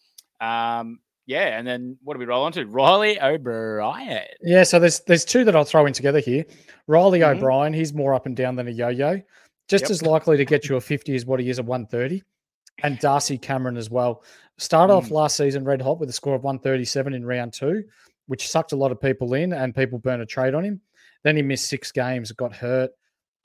Um, 0.41 0.99
yeah, 1.25 1.57
and 1.57 1.67
then 1.67 1.97
what 2.03 2.13
do 2.13 2.19
we 2.19 2.25
roll 2.25 2.43
on 2.43 2.51
to? 2.53 2.65
Riley 2.65 3.19
O'Brien. 3.21 4.23
Yeah, 4.41 4.63
so 4.63 4.79
there's 4.79 5.01
there's 5.01 5.25
two 5.25 5.43
that 5.45 5.55
I'll 5.55 5.63
throw 5.65 5.85
in 5.85 5.93
together 5.93 6.19
here. 6.19 6.45
Riley 6.87 7.19
Mhm. 7.19 7.35
O'Brien, 7.37 7.73
he's 7.73 7.93
more 7.93 8.13
up 8.13 8.25
and 8.25 8.35
down 8.35 8.55
than 8.55 8.67
a 8.67 8.71
yo-yo. 8.71 9.21
Just 9.67 9.85
Yep. 9.85 9.91
as 9.91 10.01
likely 10.03 10.37
to 10.37 10.45
get 10.45 10.69
you 10.69 10.75
a 10.75 10.81
50 10.81 11.15
as 11.15 11.25
what 11.25 11.39
he 11.39 11.49
is 11.49 11.57
a 11.59 11.63
130. 11.63 12.21
And 12.83 12.99
Darcy 12.99 13.37
Cameron 13.37 13.77
as 13.77 13.89
well. 13.89 14.23
Started 14.57 14.93
off 14.93 15.07
Mm. 15.07 15.11
last 15.11 15.37
season 15.37 15.63
red 15.63 15.81
hot 15.81 15.99
with 15.99 16.09
a 16.09 16.13
score 16.13 16.35
of 16.35 16.43
137 16.43 17.13
in 17.13 17.25
round 17.25 17.53
two, 17.53 17.83
which 18.27 18.47
sucked 18.49 18.73
a 18.73 18.75
lot 18.75 18.91
of 18.91 18.99
people 19.01 19.33
in 19.33 19.53
and 19.53 19.73
people 19.73 19.97
burned 19.97 20.21
a 20.21 20.25
trade 20.25 20.53
on 20.53 20.63
him. 20.63 20.81
Then 21.23 21.35
he 21.37 21.41
missed 21.41 21.67
six 21.67 21.91
games, 21.91 22.31
got 22.33 22.53
hurt, 22.55 22.91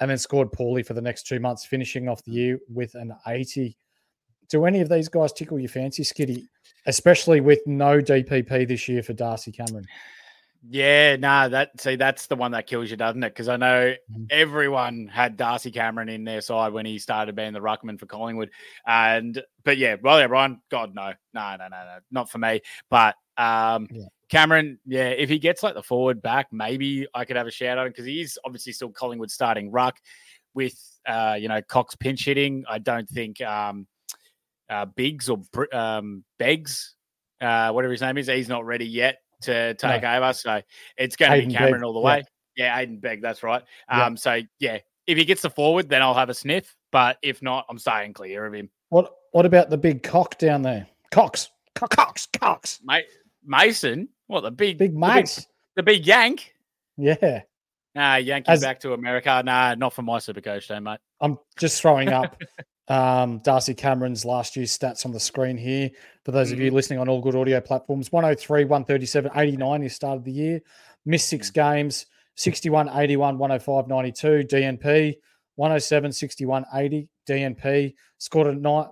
and 0.01 0.11
then 0.11 0.19
scored 0.19 0.53
poorly 0.53 0.83
for 0.83 0.95
the 0.95 1.01
next 1.01 1.27
two 1.27 1.41
months, 1.41 1.65
finishing 1.65 2.09
off 2.09 2.23
the 2.25 2.33
year 2.33 2.59
with 2.69 2.95
an 2.97 3.15
80. 3.27 3.77
Do 4.51 4.65
any 4.67 4.81
of 4.81 4.89
these 4.89 5.09
guys 5.09 5.33
tickle 5.33 5.59
your 5.59 5.69
fancy, 5.69 6.03
Skitty? 6.03 6.47
Especially 6.87 7.41
with 7.41 7.61
no 7.67 8.01
DPP 8.01 8.67
this 8.67 8.89
year 8.89 9.03
for 9.03 9.13
Darcy 9.13 9.53
Cameron. 9.53 9.87
Yeah, 10.69 11.17
nah, 11.17 11.49
that 11.49 11.81
see 11.81 11.97
that's 11.97 12.27
the 12.27 12.37
one 12.37 12.53
that 12.53 12.67
kills 12.67 12.91
you, 12.91 12.97
doesn't 12.97 13.23
it? 13.23 13.31
Because 13.31 13.49
I 13.49 13.57
know 13.57 13.95
Mhm. 14.13 14.27
everyone 14.29 15.07
had 15.07 15.39
Darcy 15.39 15.71
Cameron 15.71 16.11
in 16.11 16.25
their 16.25 16.43
side 16.43 16.73
when 16.73 16.85
he 16.85 16.99
started 16.99 17.35
being 17.35 17.55
the 17.55 17.61
ruckman 17.61 17.99
for 17.99 18.05
Collingwood, 18.07 18.51
and 18.87 19.43
but 19.65 19.79
yeah, 19.79 19.97
well, 20.03 20.19
yeah, 20.19 20.27
O'Brien, 20.27 20.61
God 20.71 20.95
no, 20.95 21.15
no, 21.33 21.57
no, 21.57 21.69
no, 21.69 21.69
no, 21.69 21.99
not 22.11 22.31
for 22.31 22.39
me. 22.39 22.61
But 22.91 23.15
um, 23.39 23.89
Yeah. 23.91 24.05
Cameron, 24.29 24.79
yeah, 24.85 25.09
if 25.09 25.31
he 25.31 25.39
gets 25.39 25.63
like 25.63 25.75
the 25.75 25.83
forward 25.83 26.21
back, 26.21 26.49
maybe 26.53 27.07
I 27.15 27.25
could 27.25 27.37
have 27.37 27.47
a 27.47 27.51
shout 27.51 27.79
out 27.79 27.87
because 27.89 28.05
he 28.05 28.21
is 28.21 28.39
obviously 28.45 28.73
still 28.73 28.91
Collingwood 28.91 29.31
starting 29.31 29.71
ruck 29.71 29.99
with 30.53 30.79
uh, 31.07 31.39
you 31.41 31.49
know 31.49 31.63
Cox 31.63 31.95
pinch 31.97 32.27
hitting. 32.27 32.65
I 32.69 32.79
don't 32.79 33.09
think 33.09 33.41
um, 33.41 33.87
uh, 34.71 34.87
Biggs 34.87 35.29
or 35.29 35.43
um, 35.75 36.25
Beggs, 36.39 36.95
uh, 37.41 37.71
whatever 37.73 37.93
his 37.93 38.01
name 38.01 38.17
is, 38.17 38.29
he's 38.29 38.49
not 38.49 38.65
ready 38.65 38.87
yet 38.87 39.19
to 39.43 39.75
take 39.75 40.05
over. 40.05 40.33
So 40.33 40.63
it's 40.97 41.17
going 41.17 41.41
to 41.41 41.47
be 41.47 41.53
Cameron 41.53 41.75
Begg, 41.81 41.83
all 41.85 41.93
the 41.93 42.01
way. 42.01 42.23
Yeah, 42.57 42.79
Aiden 42.79 43.01
Begg, 43.01 43.21
that's 43.23 43.43
right. 43.43 43.63
Yeah. 43.91 44.07
Um, 44.07 44.17
so 44.17 44.41
yeah, 44.59 44.79
if 45.07 45.19
he 45.19 45.25
gets 45.25 45.43
the 45.43 45.51
forward, 45.51 45.89
then 45.89 46.03
I'll 46.03 46.15
have 46.15 46.31
a 46.31 46.35
sniff. 46.35 46.75
But 46.93 47.19
if 47.23 47.43
not, 47.43 47.67
I'm 47.69 47.79
staying 47.79 48.13
clear 48.15 48.47
of 48.47 48.55
him. 48.55 48.71
What 48.89 49.13
What 49.33 49.47
about 49.47 49.71
the 49.71 49.79
big 49.79 50.03
cock 50.03 50.39
down 50.39 50.63
there? 50.63 50.87
Cox, 51.11 51.49
Co- 51.75 51.87
Cox, 51.89 52.27
Cox, 52.27 52.81
Mate, 52.85 53.07
Mason, 53.45 54.09
what 54.27 54.43
the 54.43 54.51
big 54.51 54.79
big 54.79 54.93
the 54.93 54.99
mates. 54.99 55.47
the 55.77 55.83
big 55.83 56.07
Yank? 56.07 56.55
Yeah, 56.97 57.43
Nah, 57.95 58.17
Yankees 58.17 58.53
As- 58.55 58.61
back 58.61 58.81
to 58.81 58.93
America. 58.93 59.43
Nah, 59.45 59.75
not 59.75 59.93
for 59.93 60.03
my 60.03 60.19
super 60.19 60.41
coach, 60.41 60.69
though, 60.69 60.81
mate. 60.81 61.01
I'm 61.21 61.39
just 61.59 61.81
throwing 61.81 62.11
up 62.11 62.41
um, 62.91 63.39
Darcy 63.39 63.73
Cameron's 63.75 64.25
last 64.25 64.57
year's 64.57 64.77
stats 64.77 65.07
on 65.07 65.13
the 65.13 65.21
screen 65.21 65.57
here. 65.57 65.91
For 66.25 66.33
those 66.33 66.51
of 66.51 66.59
you 66.59 66.71
listening 66.73 66.99
on 66.99 67.09
all 67.09 67.21
good 67.23 67.37
audio 67.37 67.61
platforms, 67.61 68.11
103, 68.11 68.65
137, 68.65 69.31
89 69.35 69.83
he 69.83 69.89
started 69.89 70.25
the 70.25 70.33
year, 70.33 70.61
missed 71.07 71.29
six 71.29 71.51
games, 71.51 72.07
61, 72.35 72.89
81, 72.89 73.39
105, 73.39 73.87
92, 73.89 74.29
DNP, 74.49 75.15
107, 75.55 76.13
61, 76.13 76.65
80, 76.75 77.09
DNP, 77.29 77.95
scored 78.19 78.49
a 78.49 78.55
night, 78.55 78.89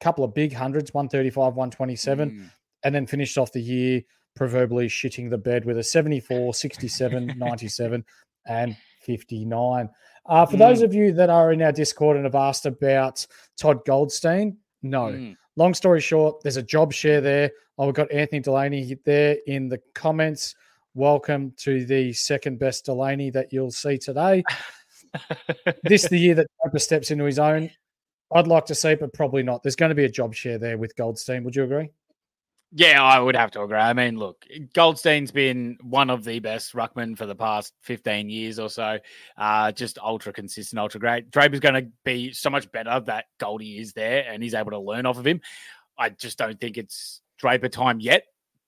couple 0.00 0.24
of 0.24 0.32
big 0.32 0.54
hundreds, 0.54 0.94
135, 0.94 1.54
127, 1.54 2.30
Mm. 2.30 2.50
and 2.84 2.94
then 2.94 3.06
finished 3.06 3.36
off 3.36 3.52
the 3.52 3.60
year 3.60 4.00
proverbially 4.36 4.86
shitting 4.86 5.28
the 5.28 5.36
bed 5.38 5.64
with 5.64 5.76
a 5.78 5.82
74, 5.82 6.54
67, 6.54 7.34
97, 7.38 8.04
and 8.46 8.76
59. 9.02 9.90
Uh, 10.28 10.44
for 10.44 10.58
those 10.58 10.82
of 10.82 10.94
you 10.94 11.12
that 11.12 11.30
are 11.30 11.52
in 11.52 11.62
our 11.62 11.72
Discord 11.72 12.16
and 12.16 12.26
have 12.26 12.34
asked 12.34 12.66
about 12.66 13.26
Todd 13.56 13.84
Goldstein, 13.86 14.58
no. 14.82 15.06
Mm. 15.06 15.36
Long 15.56 15.74
story 15.74 16.00
short, 16.00 16.42
there's 16.42 16.58
a 16.58 16.62
job 16.62 16.92
share 16.92 17.20
there. 17.20 17.50
Oh, 17.78 17.86
we've 17.86 17.94
got 17.94 18.12
Anthony 18.12 18.40
Delaney 18.40 18.96
there 19.04 19.38
in 19.46 19.68
the 19.68 19.80
comments. 19.94 20.54
Welcome 20.94 21.54
to 21.58 21.84
the 21.86 22.12
second 22.12 22.58
best 22.58 22.84
Delaney 22.84 23.30
that 23.30 23.52
you'll 23.52 23.70
see 23.70 23.96
today. 23.96 24.44
this 25.84 26.06
the 26.08 26.18
year 26.18 26.34
that 26.34 26.46
Draper 26.62 26.78
steps 26.78 27.10
into 27.10 27.24
his 27.24 27.38
own. 27.38 27.70
I'd 28.34 28.46
like 28.46 28.66
to 28.66 28.74
see, 28.74 28.94
but 28.94 29.14
probably 29.14 29.42
not. 29.42 29.62
There's 29.62 29.76
going 29.76 29.88
to 29.88 29.94
be 29.94 30.04
a 30.04 30.10
job 30.10 30.34
share 30.34 30.58
there 30.58 30.76
with 30.76 30.94
Goldstein. 30.96 31.42
Would 31.44 31.56
you 31.56 31.64
agree? 31.64 31.90
Yeah, 32.70 33.02
I 33.02 33.18
would 33.18 33.34
have 33.34 33.50
to 33.52 33.62
agree. 33.62 33.78
I 33.78 33.94
mean, 33.94 34.18
look, 34.18 34.44
Goldstein's 34.74 35.30
been 35.30 35.78
one 35.80 36.10
of 36.10 36.22
the 36.22 36.38
best 36.38 36.74
ruckmen 36.74 37.16
for 37.16 37.24
the 37.24 37.34
past 37.34 37.72
15 37.82 38.28
years 38.28 38.58
or 38.58 38.68
so. 38.68 38.98
Uh, 39.38 39.72
just 39.72 39.98
ultra 39.98 40.34
consistent, 40.34 40.78
ultra 40.78 41.00
great. 41.00 41.30
Draper's 41.30 41.60
going 41.60 41.82
to 41.82 41.90
be 42.04 42.30
so 42.34 42.50
much 42.50 42.70
better 42.70 43.00
that 43.06 43.24
Goldie 43.38 43.78
is 43.78 43.94
there 43.94 44.26
and 44.30 44.42
he's 44.42 44.52
able 44.52 44.72
to 44.72 44.78
learn 44.78 45.06
off 45.06 45.16
of 45.18 45.26
him. 45.26 45.40
I 45.98 46.10
just 46.10 46.36
don't 46.36 46.60
think 46.60 46.76
it's 46.76 47.22
Draper 47.38 47.70
time 47.70 48.00
yet, 48.00 48.24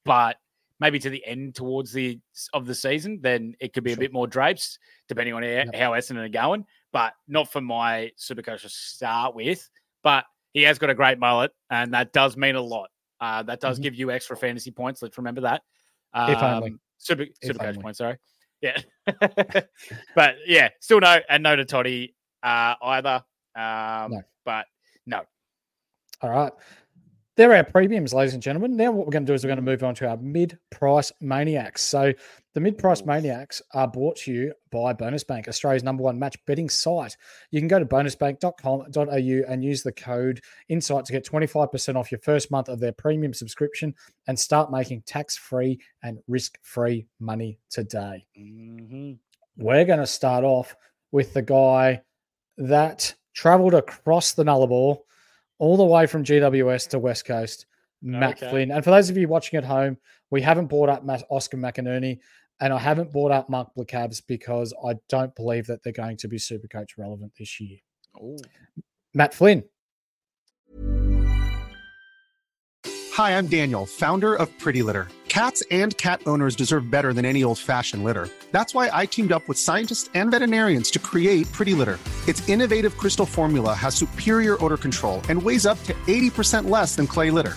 but 0.06 0.36
maybe 0.78 0.98
to 1.00 1.10
the 1.10 1.24
end 1.26 1.54
towards 1.54 1.92
the 1.92 2.18
of 2.54 2.64
the 2.66 2.74
season, 2.74 3.18
then 3.20 3.54
it 3.60 3.74
could 3.74 3.84
be 3.84 3.90
Sure. 3.90 3.98
a 3.98 4.00
bit 4.00 4.12
more 4.14 4.26
drapes, 4.26 4.78
depending 5.08 5.34
on 5.34 5.42
how, 5.42 5.48
Yep. 5.48 5.74
how 5.74 5.90
Essendon 5.92 6.24
are 6.24 6.28
going. 6.30 6.64
But 6.92 7.12
not 7.28 7.52
for 7.52 7.60
my 7.60 8.12
supercoach 8.18 8.62
to 8.62 8.70
start 8.70 9.34
with. 9.34 9.68
But 10.02 10.24
he 10.54 10.62
has 10.62 10.78
got 10.78 10.88
a 10.88 10.94
great 10.94 11.18
mullet, 11.18 11.52
and 11.68 11.92
that 11.92 12.14
does 12.14 12.36
mean 12.38 12.54
a 12.56 12.62
lot. 12.62 12.88
Uh, 13.20 13.42
that 13.44 13.60
does 13.60 13.78
Mhm. 13.78 13.82
give 13.82 13.94
you 13.94 14.10
extra 14.10 14.36
fantasy 14.36 14.70
points. 14.70 15.02
Let's 15.02 15.18
remember 15.18 15.42
that. 15.42 15.62
If 16.14 16.42
only. 16.42 16.70
Um, 16.70 16.80
Super 16.98 17.22
If 17.22 17.30
super 17.42 17.58
coach 17.60 17.68
only. 17.68 17.82
points, 17.82 17.98
sorry. 17.98 18.18
Yeah. 18.60 18.76
but 20.14 20.36
yeah, 20.46 20.68
still 20.80 21.00
no, 21.00 21.18
and 21.28 21.42
no 21.42 21.56
to 21.56 21.64
Toddy 21.64 22.14
uh, 22.42 22.74
either. 22.82 23.24
Um, 23.56 24.10
No. 24.12 24.22
But 24.44 24.66
no. 25.06 25.22
All 26.22 26.30
right. 26.30 26.52
There 27.36 27.52
are 27.52 27.56
our 27.56 27.64
premiums, 27.64 28.12
ladies 28.12 28.34
and 28.34 28.42
gentlemen. 28.42 28.76
Now, 28.76 28.90
what 28.90 29.06
we're 29.06 29.12
going 29.12 29.24
to 29.24 29.30
do 29.30 29.34
is 29.34 29.42
we're 29.44 29.48
going 29.48 29.56
to 29.56 29.62
move 29.62 29.82
on 29.82 29.94
to 29.96 30.08
our 30.08 30.16
mid 30.18 30.58
price 30.70 31.10
maniacs. 31.20 31.80
So, 31.82 32.12
the 32.54 32.60
mid 32.60 32.78
price 32.78 33.04
maniacs 33.04 33.62
are 33.74 33.86
brought 33.86 34.16
to 34.18 34.32
you 34.32 34.52
by 34.70 34.92
Bonus 34.92 35.24
Bank, 35.24 35.46
Australia's 35.48 35.84
number 35.84 36.02
one 36.02 36.18
match 36.18 36.36
betting 36.46 36.68
site. 36.68 37.16
You 37.50 37.60
can 37.60 37.68
go 37.68 37.78
to 37.78 37.86
bonusbank.com.au 37.86 39.52
and 39.52 39.64
use 39.64 39.82
the 39.82 39.92
code 39.92 40.40
INSIGHT 40.68 41.04
to 41.06 41.12
get 41.12 41.24
25% 41.24 41.96
off 41.96 42.10
your 42.10 42.20
first 42.20 42.50
month 42.50 42.68
of 42.68 42.80
their 42.80 42.92
premium 42.92 43.32
subscription 43.32 43.94
and 44.26 44.38
start 44.38 44.70
making 44.70 45.02
tax 45.02 45.36
free 45.36 45.78
and 46.02 46.18
risk 46.26 46.58
free 46.62 47.06
money 47.20 47.58
today. 47.70 48.26
Mhm. 48.36 49.18
We're 49.56 49.84
going 49.84 50.00
to 50.00 50.06
start 50.06 50.44
off 50.44 50.74
with 51.12 51.34
the 51.34 51.42
guy 51.42 52.02
that 52.56 53.14
traveled 53.34 53.74
across 53.74 54.32
the 54.32 54.44
Nullarbor 54.44 54.98
all 55.58 55.76
the 55.76 55.84
way 55.84 56.06
from 56.06 56.24
GWS 56.24 56.88
to 56.88 56.98
West 56.98 57.26
Coast, 57.26 57.66
Matt 58.02 58.36
Okay. 58.36 58.50
Flynn. 58.50 58.70
And 58.70 58.82
for 58.82 58.90
those 58.90 59.10
of 59.10 59.16
you 59.16 59.28
watching 59.28 59.56
at 59.58 59.64
home, 59.64 59.96
we 60.30 60.42
haven't 60.42 60.66
brought 60.66 60.88
up 60.88 61.04
Matt, 61.04 61.24
Oscar 61.30 61.56
McInerney 61.56 62.18
and 62.60 62.72
I 62.72 62.78
haven't 62.78 63.10
brought 63.10 63.30
up 63.32 63.48
Mark 63.48 63.70
Blicavs 63.76 64.22
because 64.26 64.74
I 64.86 64.96
don't 65.08 65.34
believe 65.34 65.66
that 65.66 65.82
they're 65.82 65.92
going 65.92 66.18
to 66.18 66.28
be 66.28 66.38
super 66.38 66.68
coach 66.68 66.92
relevant 66.98 67.32
this 67.38 67.58
year. 67.58 67.78
Ooh. 68.22 68.36
Matt 69.14 69.34
Flynn. 69.34 69.64
Hi, 73.14 73.36
I'm 73.36 73.48
Daniel, 73.48 73.86
founder 73.86 74.34
of 74.34 74.56
Pretty 74.58 74.82
Litter. 74.82 75.08
Cats 75.28 75.62
and 75.70 75.96
cat 75.96 76.20
owners 76.26 76.56
deserve 76.56 76.90
better 76.90 77.12
than 77.12 77.24
any 77.24 77.44
old 77.44 77.58
fashioned 77.58 78.02
litter. 78.04 78.28
That's 78.50 78.74
why 78.74 78.90
I 78.92 79.06
teamed 79.06 79.32
up 79.32 79.46
with 79.48 79.58
scientists 79.58 80.10
and 80.14 80.30
veterinarians 80.30 80.90
to 80.92 80.98
create 80.98 81.50
Pretty 81.52 81.72
Litter. 81.72 81.98
Its 82.26 82.46
innovative 82.48 82.96
crystal 82.98 83.26
formula 83.26 83.72
has 83.74 83.94
superior 83.94 84.62
odor 84.64 84.76
control 84.76 85.22
and 85.28 85.40
weighs 85.42 85.66
up 85.66 85.82
to 85.84 85.94
80% 86.06 86.68
less 86.68 86.96
than 86.96 87.06
clay 87.06 87.30
litter. 87.30 87.56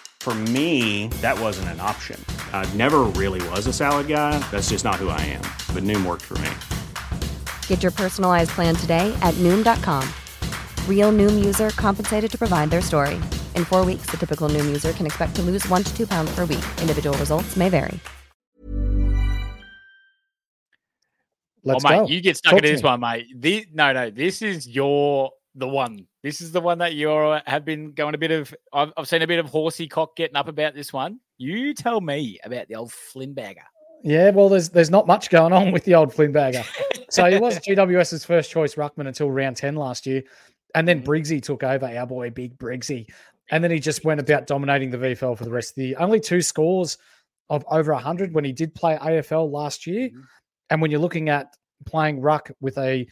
For 0.21 0.35
me, 0.35 1.07
that 1.21 1.39
wasn't 1.39 1.69
an 1.69 1.79
option. 1.79 2.23
I 2.53 2.71
never 2.75 2.99
really 3.17 3.41
was 3.49 3.65
a 3.65 3.73
salad 3.73 4.07
guy. 4.07 4.37
That's 4.51 4.69
just 4.69 4.85
not 4.85 4.97
who 4.97 5.09
I 5.09 5.19
am. 5.21 5.41
But 5.73 5.81
Noom 5.81 6.05
worked 6.05 6.21
for 6.21 6.37
me. 6.37 6.51
Get 7.65 7.81
your 7.81 7.91
personalized 7.91 8.51
plan 8.51 8.75
today 8.75 9.11
at 9.23 9.33
Noom.com. 9.39 10.07
Real 10.87 11.11
Noom 11.11 11.43
user 11.43 11.71
compensated 11.71 12.29
to 12.29 12.37
provide 12.37 12.69
their 12.69 12.81
story. 12.83 13.15
In 13.55 13.65
four 13.65 13.83
weeks, 13.83 14.11
the 14.11 14.17
typical 14.17 14.47
Noom 14.47 14.67
user 14.67 14.91
can 14.93 15.07
expect 15.07 15.35
to 15.37 15.41
lose 15.41 15.67
one 15.69 15.81
to 15.81 15.97
two 15.97 16.05
pounds 16.05 16.29
per 16.35 16.45
week. 16.45 16.65
Individual 16.79 17.17
results 17.17 17.55
may 17.57 17.69
vary. 17.69 17.99
Let's 21.63 21.83
oh, 21.83 21.89
mate, 21.89 21.97
go. 21.97 22.07
you 22.07 22.21
get 22.21 22.37
stuck 22.37 22.51
Talk 22.51 22.59
into 22.59 22.69
this 22.69 22.83
me. 22.83 22.89
one, 22.89 22.99
mate. 22.99 23.41
The, 23.41 23.65
no, 23.73 23.91
no, 23.91 24.11
this 24.11 24.43
is 24.43 24.67
your 24.67 25.31
the 25.55 25.67
one. 25.67 26.07
This 26.23 26.41
is 26.41 26.51
the 26.51 26.61
one 26.61 26.77
that 26.79 26.93
you 26.93 27.11
are 27.11 27.35
uh, 27.35 27.41
have 27.45 27.65
been 27.65 27.91
going 27.93 28.15
a 28.15 28.17
bit 28.17 28.31
of. 28.31 28.53
I've, 28.73 28.91
I've 28.97 29.07
seen 29.07 29.21
a 29.21 29.27
bit 29.27 29.39
of 29.39 29.47
horsey 29.47 29.87
cock 29.87 30.15
getting 30.15 30.35
up 30.35 30.47
about 30.47 30.75
this 30.75 30.93
one. 30.93 31.19
You 31.37 31.73
tell 31.73 32.01
me 32.01 32.39
about 32.43 32.67
the 32.67 32.75
old 32.75 32.91
Flynn 32.91 33.33
bagger. 33.33 33.63
Yeah, 34.03 34.31
well, 34.31 34.49
there's 34.49 34.69
there's 34.69 34.89
not 34.89 35.07
much 35.07 35.29
going 35.29 35.53
on 35.53 35.71
with 35.71 35.83
the 35.83 35.95
old 35.95 36.13
Flynn 36.13 36.31
bagger. 36.31 36.63
so 37.09 37.25
he 37.25 37.37
was 37.37 37.59
GWS's 37.59 38.25
first 38.25 38.49
choice 38.49 38.75
ruckman 38.75 39.07
until 39.07 39.29
round 39.29 39.57
ten 39.57 39.75
last 39.75 40.05
year, 40.05 40.23
and 40.75 40.87
then 40.87 41.01
mm-hmm. 41.01 41.11
Briggsy 41.11 41.41
took 41.41 41.63
over. 41.63 41.85
Our 41.85 42.07
boy, 42.07 42.29
Big 42.29 42.57
Briggsy, 42.57 43.07
and 43.51 43.63
then 43.63 43.71
he 43.71 43.79
just 43.79 44.05
went 44.05 44.19
about 44.19 44.47
dominating 44.47 44.89
the 44.89 44.97
VFL 44.97 45.37
for 45.37 45.43
the 45.43 45.51
rest 45.51 45.71
of 45.71 45.75
the 45.75 45.87
year. 45.87 45.95
Only 45.99 46.19
two 46.19 46.41
scores 46.41 46.97
of 47.49 47.65
over 47.69 47.93
hundred 47.93 48.33
when 48.33 48.45
he 48.45 48.53
did 48.53 48.73
play 48.73 48.97
AFL 48.97 49.51
last 49.51 49.85
year, 49.85 50.09
mm-hmm. 50.09 50.21
and 50.69 50.81
when 50.81 50.89
you're 50.89 50.99
looking 51.01 51.29
at 51.29 51.55
playing 51.85 52.21
ruck 52.21 52.51
with 52.61 52.77
a 52.77 53.07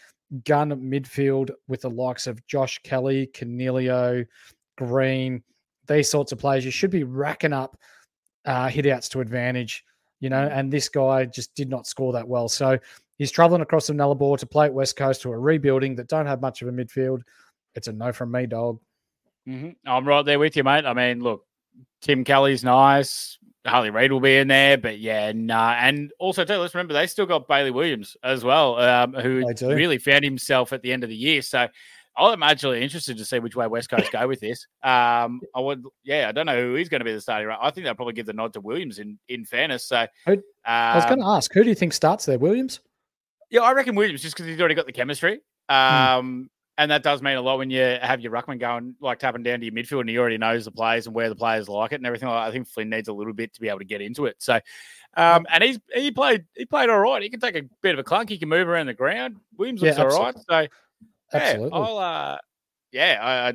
gun 0.45 0.71
midfield 0.71 1.51
with 1.67 1.81
the 1.81 1.89
likes 1.89 2.27
of 2.27 2.45
Josh 2.47 2.79
Kelly, 2.83 3.27
Coniglio, 3.33 4.25
Green, 4.77 5.43
these 5.87 6.09
sorts 6.09 6.31
of 6.31 6.39
players, 6.39 6.65
you 6.65 6.71
should 6.71 6.91
be 6.91 7.03
racking 7.03 7.53
up 7.53 7.77
uh, 8.45 8.67
hitouts 8.67 9.09
to 9.09 9.21
advantage 9.21 9.83
you 10.19 10.29
know, 10.29 10.47
and 10.51 10.71
this 10.71 10.89
guy 10.89 11.25
just 11.25 11.55
did 11.55 11.69
not 11.69 11.87
score 11.87 12.13
that 12.13 12.27
well. 12.27 12.49
So 12.49 12.77
he's 13.17 13.31
traveling 13.31 13.61
across 13.61 13.87
the 13.87 13.93
Nullarbor 13.93 14.37
to 14.37 14.45
play 14.45 14.65
at 14.65 14.73
West 14.73 14.95
Coast 14.95 15.21
to 15.21 15.31
a 15.31 15.37
rebuilding 15.37 15.95
that 15.95 16.07
don't 16.07 16.25
have 16.25 16.41
much 16.41 16.61
of 16.61 16.67
a 16.67 16.71
midfield. 16.71 17.21
It's 17.75 17.87
a 17.87 17.93
no 17.93 18.11
from 18.11 18.31
me, 18.31 18.45
dog. 18.45 18.79
hmm 19.45 19.69
I'm 19.85 20.07
right 20.07 20.25
there 20.25 20.39
with 20.39 20.57
you, 20.57 20.63
mate. 20.63 20.85
I 20.85 20.93
mean, 20.93 21.21
look, 21.21 21.45
Tim 22.01 22.23
Kelly's 22.23 22.63
nice. 22.63 23.37
Harley 23.65 23.89
Reid 23.89 24.11
will 24.11 24.19
be 24.19 24.37
in 24.37 24.47
there, 24.47 24.77
but 24.77 24.99
yeah, 24.99 25.31
nah. 25.35 25.73
And 25.73 26.11
also, 26.19 26.45
too, 26.45 26.55
let's 26.55 26.73
remember 26.73 26.93
they 26.93 27.07
still 27.07 27.25
got 27.25 27.47
Bailey 27.47 27.71
Williams 27.71 28.15
as 28.23 28.43
well, 28.43 28.79
um, 28.79 29.13
who 29.13 29.43
really 29.61 29.97
found 29.97 30.23
himself 30.23 30.71
at 30.73 30.81
the 30.81 30.93
end 30.93 31.03
of 31.03 31.09
the 31.09 31.15
year. 31.15 31.41
So 31.41 31.67
I'm 32.17 32.43
actually 32.43 32.81
interested 32.81 33.17
to 33.17 33.25
see 33.25 33.39
which 33.39 33.55
way 33.55 33.67
West 33.67 33.89
Coast 33.89 34.11
go 34.11 34.27
with 34.27 34.39
this. 34.39 34.65
Um, 34.83 35.41
I 35.55 35.59
would, 35.59 35.83
yeah, 36.03 36.29
I 36.29 36.31
don't 36.31 36.45
know 36.45 36.59
who 36.59 36.75
he's 36.75 36.89
going 36.89 37.01
to 37.01 37.05
be 37.05 37.13
the 37.13 37.21
starting. 37.21 37.47
Right, 37.47 37.59
I 37.61 37.69
think 37.71 37.85
they'll 37.85 37.95
probably 37.95 38.13
give 38.13 38.25
the 38.25 38.33
nod 38.33 38.53
to 38.53 38.61
Williams 38.61 38.99
in 38.99 39.19
in 39.27 39.45
fairness. 39.45 39.85
So 39.85 40.07
Who- 40.25 40.41
I 40.65 40.95
was 40.95 41.05
going 41.05 41.19
um, 41.21 41.25
to 41.25 41.31
ask, 41.31 41.53
who 41.53 41.63
do 41.63 41.69
you 41.69 41.75
think 41.75 41.93
starts 41.93 42.25
there, 42.25 42.39
Williams? 42.39 42.79
yeah, 43.49 43.61
I 43.61 43.71
reckon 43.73 43.95
Williams 43.95 44.21
just 44.21 44.35
because 44.35 44.47
he's 44.47 44.59
already 44.59 44.75
got 44.75 44.85
the 44.85 44.91
chemistry. 44.93 45.41
Um, 45.69 46.49
and 46.79 46.89
that 46.89 47.03
does 47.03 47.21
mean 47.21 47.35
a 47.37 47.41
lot 47.41 47.57
when 47.59 47.69
you 47.69 47.81
have 48.01 48.21
your 48.21 48.31
ruckman 48.31 48.59
going 48.59 48.95
like 49.01 49.19
tapping 49.19 49.43
down 49.43 49.59
to 49.59 49.65
your 49.65 49.73
midfield 49.75 49.99
and 49.99 50.09
he 50.09 50.17
already 50.17 50.37
knows 50.37 50.65
the 50.65 50.71
players 50.71 51.05
and 51.05 51.13
where 51.13 51.29
the 51.29 51.35
players 51.35 51.69
like 51.69 51.91
it 51.91 51.95
and 51.95 52.05
everything. 52.07 52.27
I 52.29 52.49
think 52.51 52.67
Flynn 52.67 52.89
needs 52.89 53.07
a 53.09 53.13
little 53.13 53.33
bit 53.33 53.53
to 53.53 53.61
be 53.61 53.69
able 53.69 53.79
to 53.79 53.85
get 53.85 54.01
into 54.01 54.25
it. 54.25 54.37
So, 54.39 54.59
um, 55.15 55.45
and 55.51 55.63
he's 55.63 55.77
he 55.93 56.09
played 56.09 56.45
he 56.55 56.65
played 56.65 56.89
all 56.89 56.99
right. 56.99 57.21
He 57.21 57.29
can 57.29 57.39
take 57.39 57.55
a 57.55 57.63
bit 57.81 57.93
of 57.93 57.99
a 57.99 58.03
clunk. 58.03 58.29
He 58.29 58.37
can 58.39 58.49
move 58.49 58.67
around 58.67 58.87
the 58.87 58.93
ground. 58.95 59.37
Williams 59.57 59.81
Yeah, 59.81 59.89
looks 60.01 60.15
all 60.15 60.23
right. 60.23 60.35
So, 60.49 60.59
yeah, 60.59 60.67
Absolutely. 61.33 61.71
I'll 61.79 61.97
uh, 61.99 62.37
yeah, 62.91 63.19
I. 63.21 63.49
I 63.49 63.53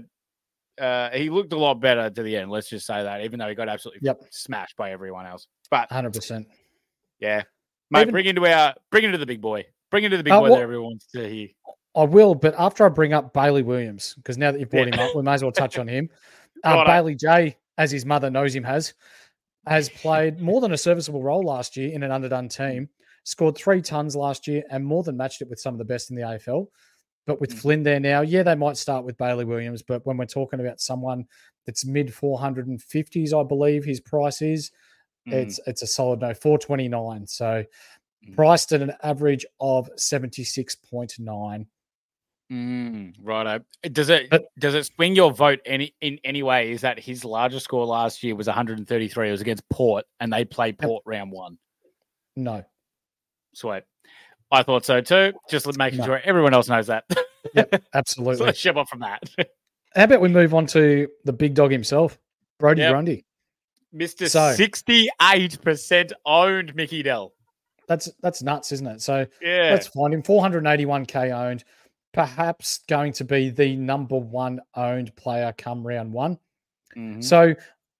uh, 0.76 1.10
he 1.16 1.30
looked 1.30 1.52
a 1.52 1.56
lot 1.56 1.74
better 1.80 2.10
to 2.10 2.22
the 2.24 2.36
end. 2.36 2.50
Let's 2.50 2.68
just 2.68 2.84
say 2.84 3.00
that, 3.04 3.22
even 3.24 3.38
though 3.38 3.48
he 3.48 3.54
got 3.54 3.68
absolutely 3.68 4.00
Yep. 4.02 4.22
smashed 4.30 4.76
by 4.76 4.90
everyone 4.90 5.24
else. 5.24 5.46
But 5.70 5.88
100%. 5.88 6.46
yeah, 7.20 7.42
mate, 7.92 8.00
Even- 8.00 8.10
bring 8.12 8.26
into 8.26 8.44
our 8.44 8.74
bring 8.90 9.04
into 9.04 9.16
the 9.18 9.24
big 9.24 9.40
boy. 9.40 9.66
Bring 9.92 10.02
into 10.02 10.16
the 10.16 10.24
big 10.24 10.32
Uh, 10.32 10.40
boy 10.40 10.50
what- 10.50 10.56
that 10.56 10.62
everyone 10.62 10.84
wants 10.86 11.06
to 11.14 11.28
hear. 11.28 11.48
I 11.96 12.02
will, 12.04 12.34
but 12.34 12.54
after 12.58 12.84
I 12.84 12.88
bring 12.88 13.12
up 13.12 13.32
Bailey 13.32 13.62
Williams, 13.62 14.14
because 14.16 14.36
now 14.36 14.50
that 14.50 14.58
you've 14.58 14.70
brought 14.70 14.88
Yeah. 14.88 14.94
him 14.94 15.00
up, 15.00 15.14
we 15.14 15.22
may 15.22 15.34
as 15.34 15.42
well 15.42 15.52
touch 15.52 15.78
on 15.78 15.88
him. 15.88 16.08
Uh. 16.64 16.82
Bailey 16.86 17.14
J, 17.14 17.56
as 17.76 17.90
his 17.90 18.06
mother 18.06 18.30
knows 18.30 18.54
him, 18.54 18.64
has 18.64 18.94
has 19.66 19.88
played 19.90 20.40
more 20.40 20.60
than 20.62 20.72
a 20.72 20.78
serviceable 20.78 21.22
role 21.22 21.42
last 21.42 21.76
year 21.76 21.92
in 21.92 22.02
an 22.02 22.10
underdone 22.10 22.48
team. 22.48 22.88
Scored 23.24 23.54
three 23.56 23.82
tons 23.82 24.14
last 24.16 24.46
year 24.46 24.62
and 24.70 24.84
more 24.84 25.02
than 25.02 25.16
matched 25.16 25.42
it 25.42 25.48
with 25.50 25.58
some 25.60 25.74
of 25.74 25.78
the 25.78 25.84
best 25.84 26.08
in 26.10 26.16
the 26.16 26.22
AFL. 26.22 26.68
But 27.26 27.40
with 27.40 27.52
Flynn 27.52 27.82
there 27.82 28.00
now, 28.00 28.20
yeah, 28.22 28.42
they 28.42 28.54
might 28.54 28.76
start 28.78 29.04
with 29.04 29.16
Bailey 29.18 29.44
Williams. 29.44 29.82
But 29.82 30.04
when 30.06 30.16
we're 30.16 30.24
talking 30.26 30.60
about 30.60 30.80
someone 30.80 31.26
that's 31.66 31.84
mid 31.84 32.08
450s, 32.08 33.32
I 33.38 33.42
believe 33.42 33.84
his 33.84 34.00
price 34.00 34.40
is, 34.40 34.70
Mm. 35.28 35.32
it's 35.34 35.60
it's 35.66 35.82
a 35.82 35.86
solid 35.86 36.20
no, 36.20 36.32
429. 36.34 37.26
So 37.26 37.64
Mm. 38.26 38.34
priced 38.36 38.72
at 38.72 38.80
an 38.82 38.92
average 39.02 39.44
of 39.60 39.90
76.9. 39.96 41.66
Mm, 42.52 43.14
righto. 43.22 43.64
Does 43.90 44.10
it 44.10 44.28
But- 44.30 44.44
does 44.58 44.74
it 44.74 44.84
swing 44.84 45.16
your 45.16 45.32
vote 45.32 45.60
any 45.64 45.94
in 46.00 46.18
any 46.24 46.42
way? 46.42 46.70
Is 46.72 46.82
that 46.82 46.98
his 46.98 47.24
largest 47.24 47.64
score 47.64 47.86
last 47.86 48.22
year 48.22 48.34
was 48.36 48.46
133? 48.48 49.28
It 49.28 49.30
was 49.30 49.40
against 49.40 49.68
Port, 49.70 50.04
and 50.20 50.32
they 50.32 50.44
played 50.44 50.78
Port 50.78 51.02
round 51.06 51.32
one. 51.32 51.58
No. 52.36 52.64
Sweet. 53.54 53.84
I 54.50 54.62
thought 54.62 54.84
so 54.84 55.00
too. 55.00 55.32
Just 55.48 55.66
making 55.78 56.00
No. 56.00 56.04
sure 56.06 56.20
everyone 56.22 56.52
else 56.54 56.68
knows 56.68 56.88
that. 56.88 57.04
Yep, 57.54 57.68
so 57.74 57.80
absolutely. 57.94 58.46
let's 58.46 58.58
shove 58.58 58.76
off 58.76 58.88
from 58.88 59.00
that. 59.00 59.22
How 59.94 60.04
about 60.04 60.20
we 60.20 60.28
move 60.28 60.54
on 60.54 60.66
to 60.66 61.08
the 61.24 61.32
big 61.32 61.54
dog 61.54 61.70
himself, 61.72 62.18
Brodie 62.58 62.82
Yep. 62.82 62.90
Grundy? 62.92 63.24
Mr. 63.94 64.28
So- 64.28 64.54
68% 64.54 66.12
owned 66.26 66.74
Mickey 66.74 67.02
Dell. 67.02 67.32
That's 67.86 68.10
that's 68.22 68.42
nuts, 68.42 68.72
isn't 68.72 68.86
it? 68.86 69.02
So 69.02 69.26
Yeah. 69.42 69.70
let's 69.72 69.86
find 69.88 70.12
him. 70.14 70.22
481k 70.22 71.30
owned, 71.32 71.64
perhaps 72.14 72.80
going 72.88 73.12
to 73.12 73.24
be 73.24 73.50
the 73.50 73.76
number 73.76 74.16
one 74.16 74.60
owned 74.74 75.14
player 75.16 75.52
come 75.58 75.86
round 75.86 76.12
one. 76.12 76.38
Mhm. 76.96 77.22
So 77.22 77.54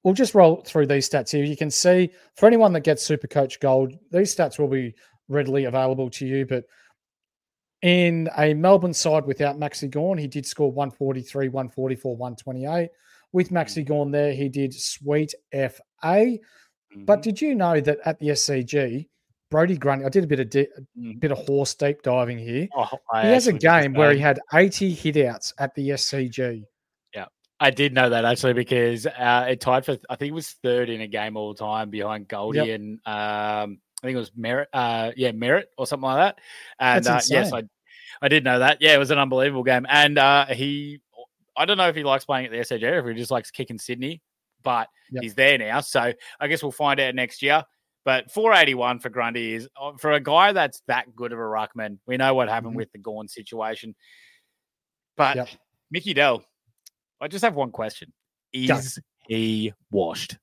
we'll 0.05 0.15
just 0.15 0.35
roll 0.35 0.63
through 0.63 0.87
these 0.87 1.11
stats 1.11 1.33
here. 1.33 1.45
You 1.45 1.57
can 1.57 1.71
see 1.71 2.11
for 2.37 2.47
anyone 2.47 2.73
that 2.73 2.85
gets 2.85 3.03
Super 3.03 3.27
Coach 3.27 3.61
Gold, 3.61 3.99
these 4.11 4.35
stats 4.35 4.59
will 4.59 4.69
be 4.69 4.95
readily 5.29 5.65
available 5.65 6.09
to 6.11 6.27
you. 6.27 6.47
But 6.47 6.65
in 7.83 8.31
a 8.39 8.55
Melbourne 8.55 8.95
side 8.95 9.27
without 9.27 9.59
Maxi 9.59 9.91
Gawn, 9.91 10.17
he 10.17 10.29
did 10.29 10.47
score 10.47 10.71
143, 10.71 11.49
144, 11.49 12.17
128. 12.17 12.91
With 13.33 13.51
Maxi 13.51 13.85
Gawn 13.85 14.13
there, 14.13 14.33
he 14.33 14.49
did 14.49 14.73
sweet 14.73 15.35
FA. 15.53 16.39
But 17.05 17.23
did 17.23 17.41
you 17.43 17.57
know 17.57 17.81
that 17.81 17.99
at 18.05 18.21
the 18.21 18.29
SCG, 18.29 19.09
Brodie 19.51 19.77
Grundy, 19.77 20.05
I 20.05 20.09
did 20.09 20.25
a 20.25 20.27
bit 20.27 20.41
of 20.41 20.51
di- 20.51 20.67
Mhm. 20.99 21.21
bit 21.21 21.31
of 21.33 21.39
horse 21.47 21.75
deep 21.75 22.03
diving 22.03 22.39
here. 22.39 22.67
Oh, 22.75 22.87
he 23.23 23.29
has 23.29 23.47
a 23.47 23.51
actually 23.51 23.53
did 23.53 23.61
the 23.61 23.81
game 23.83 23.93
where 23.95 24.13
he 24.13 24.19
had 24.19 24.41
80 24.53 24.95
hitouts 24.95 25.53
at 25.59 25.75
the 25.75 25.91
SCG. 25.91 26.65
Yeah, 27.15 27.27
I 27.61 27.71
did 27.71 27.93
know 27.95 28.11
that 28.11 28.25
actually 28.25 28.55
because 28.55 29.07
uh, 29.07 29.47
it 29.49 29.61
tied 29.61 29.85
for 29.85 29.97
I 30.11 30.17
think 30.17 30.31
it 30.31 30.35
was 30.35 30.51
third 30.63 30.89
in 30.91 31.01
a 31.03 31.07
game 31.07 31.37
all 31.37 31.55
time 31.55 31.91
behind 31.91 32.27
Goldie 32.29 32.59
Yep. 32.59 32.69
and 32.81 32.93
um, 33.07 33.79
I 34.03 34.07
think 34.07 34.17
it 34.17 34.19
was 34.19 34.33
Merritt, 34.37 34.69
uh, 34.73 35.13
yeah, 35.17 35.33
Merritt 35.33 35.69
or 35.79 35.87
something 35.87 36.05
like 36.09 36.19
that. 36.37 36.43
And 36.79 37.07
uh, 37.07 37.21
yes, 37.29 37.53
I. 37.53 37.63
I 38.23 38.29
did 38.29 38.45
know 38.45 38.61
that. 38.61 38.79
Yeah, 38.81 38.95
it 38.95 38.99
was 38.99 39.11
an 39.11 39.19
unbelievable 39.19 39.65
game, 39.65 39.87
and 39.89 40.17
uh, 40.19 40.47
he 40.47 41.01
I 41.57 41.65
don't 41.65 41.77
know 41.77 41.89
if 41.89 41.97
he 41.97 42.05
likes 42.05 42.25
playing 42.25 42.47
at 42.47 42.53
the 42.53 42.59
SCG 42.59 42.83
or 42.85 42.99
if 43.01 43.07
he 43.17 43.21
just 43.21 43.31
likes 43.31 43.51
kicking 43.51 43.79
Sydney, 43.79 44.23
but 44.63 44.89
Yep. 45.11 45.23
he's 45.23 45.35
there 45.35 45.59
now, 45.59 45.81
so 45.81 46.13
I 46.41 46.47
guess 46.49 46.63
we'll 46.63 46.73
find 46.73 47.01
out 47.01 47.15
next 47.15 47.43
year. 47.43 47.65
But 48.05 48.31
481 48.31 48.99
for 48.99 49.09
Grundy 49.09 49.55
is 49.55 49.69
uh, 49.81 49.93
for 49.99 50.13
a 50.13 50.21
guy 50.21 50.53
that's 50.53 50.83
that 50.89 51.17
good 51.17 51.33
of 51.33 51.39
a 51.39 51.43
ruckman. 51.43 51.99
We 52.07 52.17
know 52.19 52.35
what 52.35 52.49
happened 52.49 52.75
Mhm. 52.75 52.77
with 52.77 52.93
the 52.93 52.99
Gawn 52.99 53.29
situation, 53.29 53.95
but 55.17 55.37
Yep. 55.37 55.49
Mickey 55.91 56.13
Dell, 56.13 56.45
I 57.21 57.29
just 57.29 57.45
have 57.45 57.55
one 57.55 57.71
question. 57.71 58.13
Is 58.53 58.99
he 59.27 59.73
washed? 59.91 60.37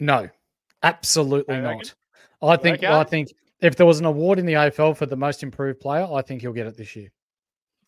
No, 0.00 0.30
absolutely 0.82 1.56
I 1.56 1.60
not. 1.60 1.94
I 2.40 2.56
think 2.56 2.82
I 2.82 3.04
think 3.04 3.28
if 3.60 3.76
there 3.76 3.86
was 3.86 4.00
an 4.00 4.06
award 4.06 4.38
in 4.38 4.46
the 4.46 4.54
AFL 4.54 4.94
for 4.96 5.06
the 5.06 5.14
most 5.16 5.42
improved 5.42 5.78
player, 5.78 6.04
I 6.10 6.22
think 6.22 6.40
he'll 6.40 6.52
get 6.52 6.66
it 6.66 6.76
this 6.76 6.96
year. 6.96 7.12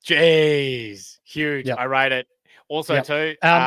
Jeez, 0.05 1.18
huge. 1.25 1.66
Yep. 1.66 1.79
I 1.79 1.85
rate 1.85 2.12
it. 2.12 2.29
Also, 2.68 2.94
Yep. 2.94 3.05
too, 3.05 3.37
Um, 3.42 3.62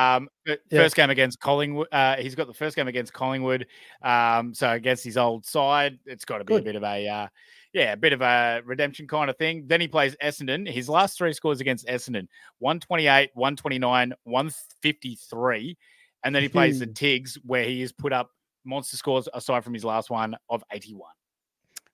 um, 0.47 0.57
first 0.71 0.95
game 0.95 1.09
against 1.09 1.39
Collingwood. 1.39 1.87
Uh, 1.91 2.15
he's 2.17 2.33
got 2.35 2.47
the 2.47 2.53
first 2.53 2.75
game 2.75 2.87
against 2.87 3.13
Collingwood. 3.13 3.67
Um, 4.01 4.53
so 4.53 4.71
against 4.71 5.03
his 5.03 5.17
old 5.17 5.45
side, 5.45 5.99
it's 6.05 6.25
got 6.25 6.39
to 6.39 6.43
be 6.43 6.53
a 6.55 6.61
bit 6.63 6.75
of 6.75 6.83
a, 6.83 7.07
uh, 7.07 7.27
yeah, 7.73 7.93
a 7.93 7.97
bit 7.97 8.11
of 8.13 8.21
a 8.21 8.61
redemption 8.65 9.07
kind 9.07 9.29
of 9.29 9.37
thing. 9.37 9.65
Then 9.67 9.81
he 9.81 9.87
plays 9.87 10.15
Essendon. 10.23 10.67
His 10.67 10.89
last 10.89 11.17
three 11.17 11.33
scores 11.33 11.61
against 11.61 11.85
Essendon 11.87 12.27
128, 12.59 13.29
129, 13.35 14.13
153. 14.23 15.77
And 16.23 16.33
then 16.35 16.41
he 16.41 16.49
plays 16.49 16.79
the 16.79 16.87
Tigs, 16.87 17.37
where 17.45 17.63
he 17.63 17.81
has 17.81 17.91
put 17.91 18.11
up 18.11 18.31
monster 18.65 18.97
scores 18.97 19.29
aside 19.33 19.63
from 19.63 19.73
his 19.73 19.85
last 19.85 20.09
one 20.09 20.35
of 20.49 20.63
81. 20.71 21.11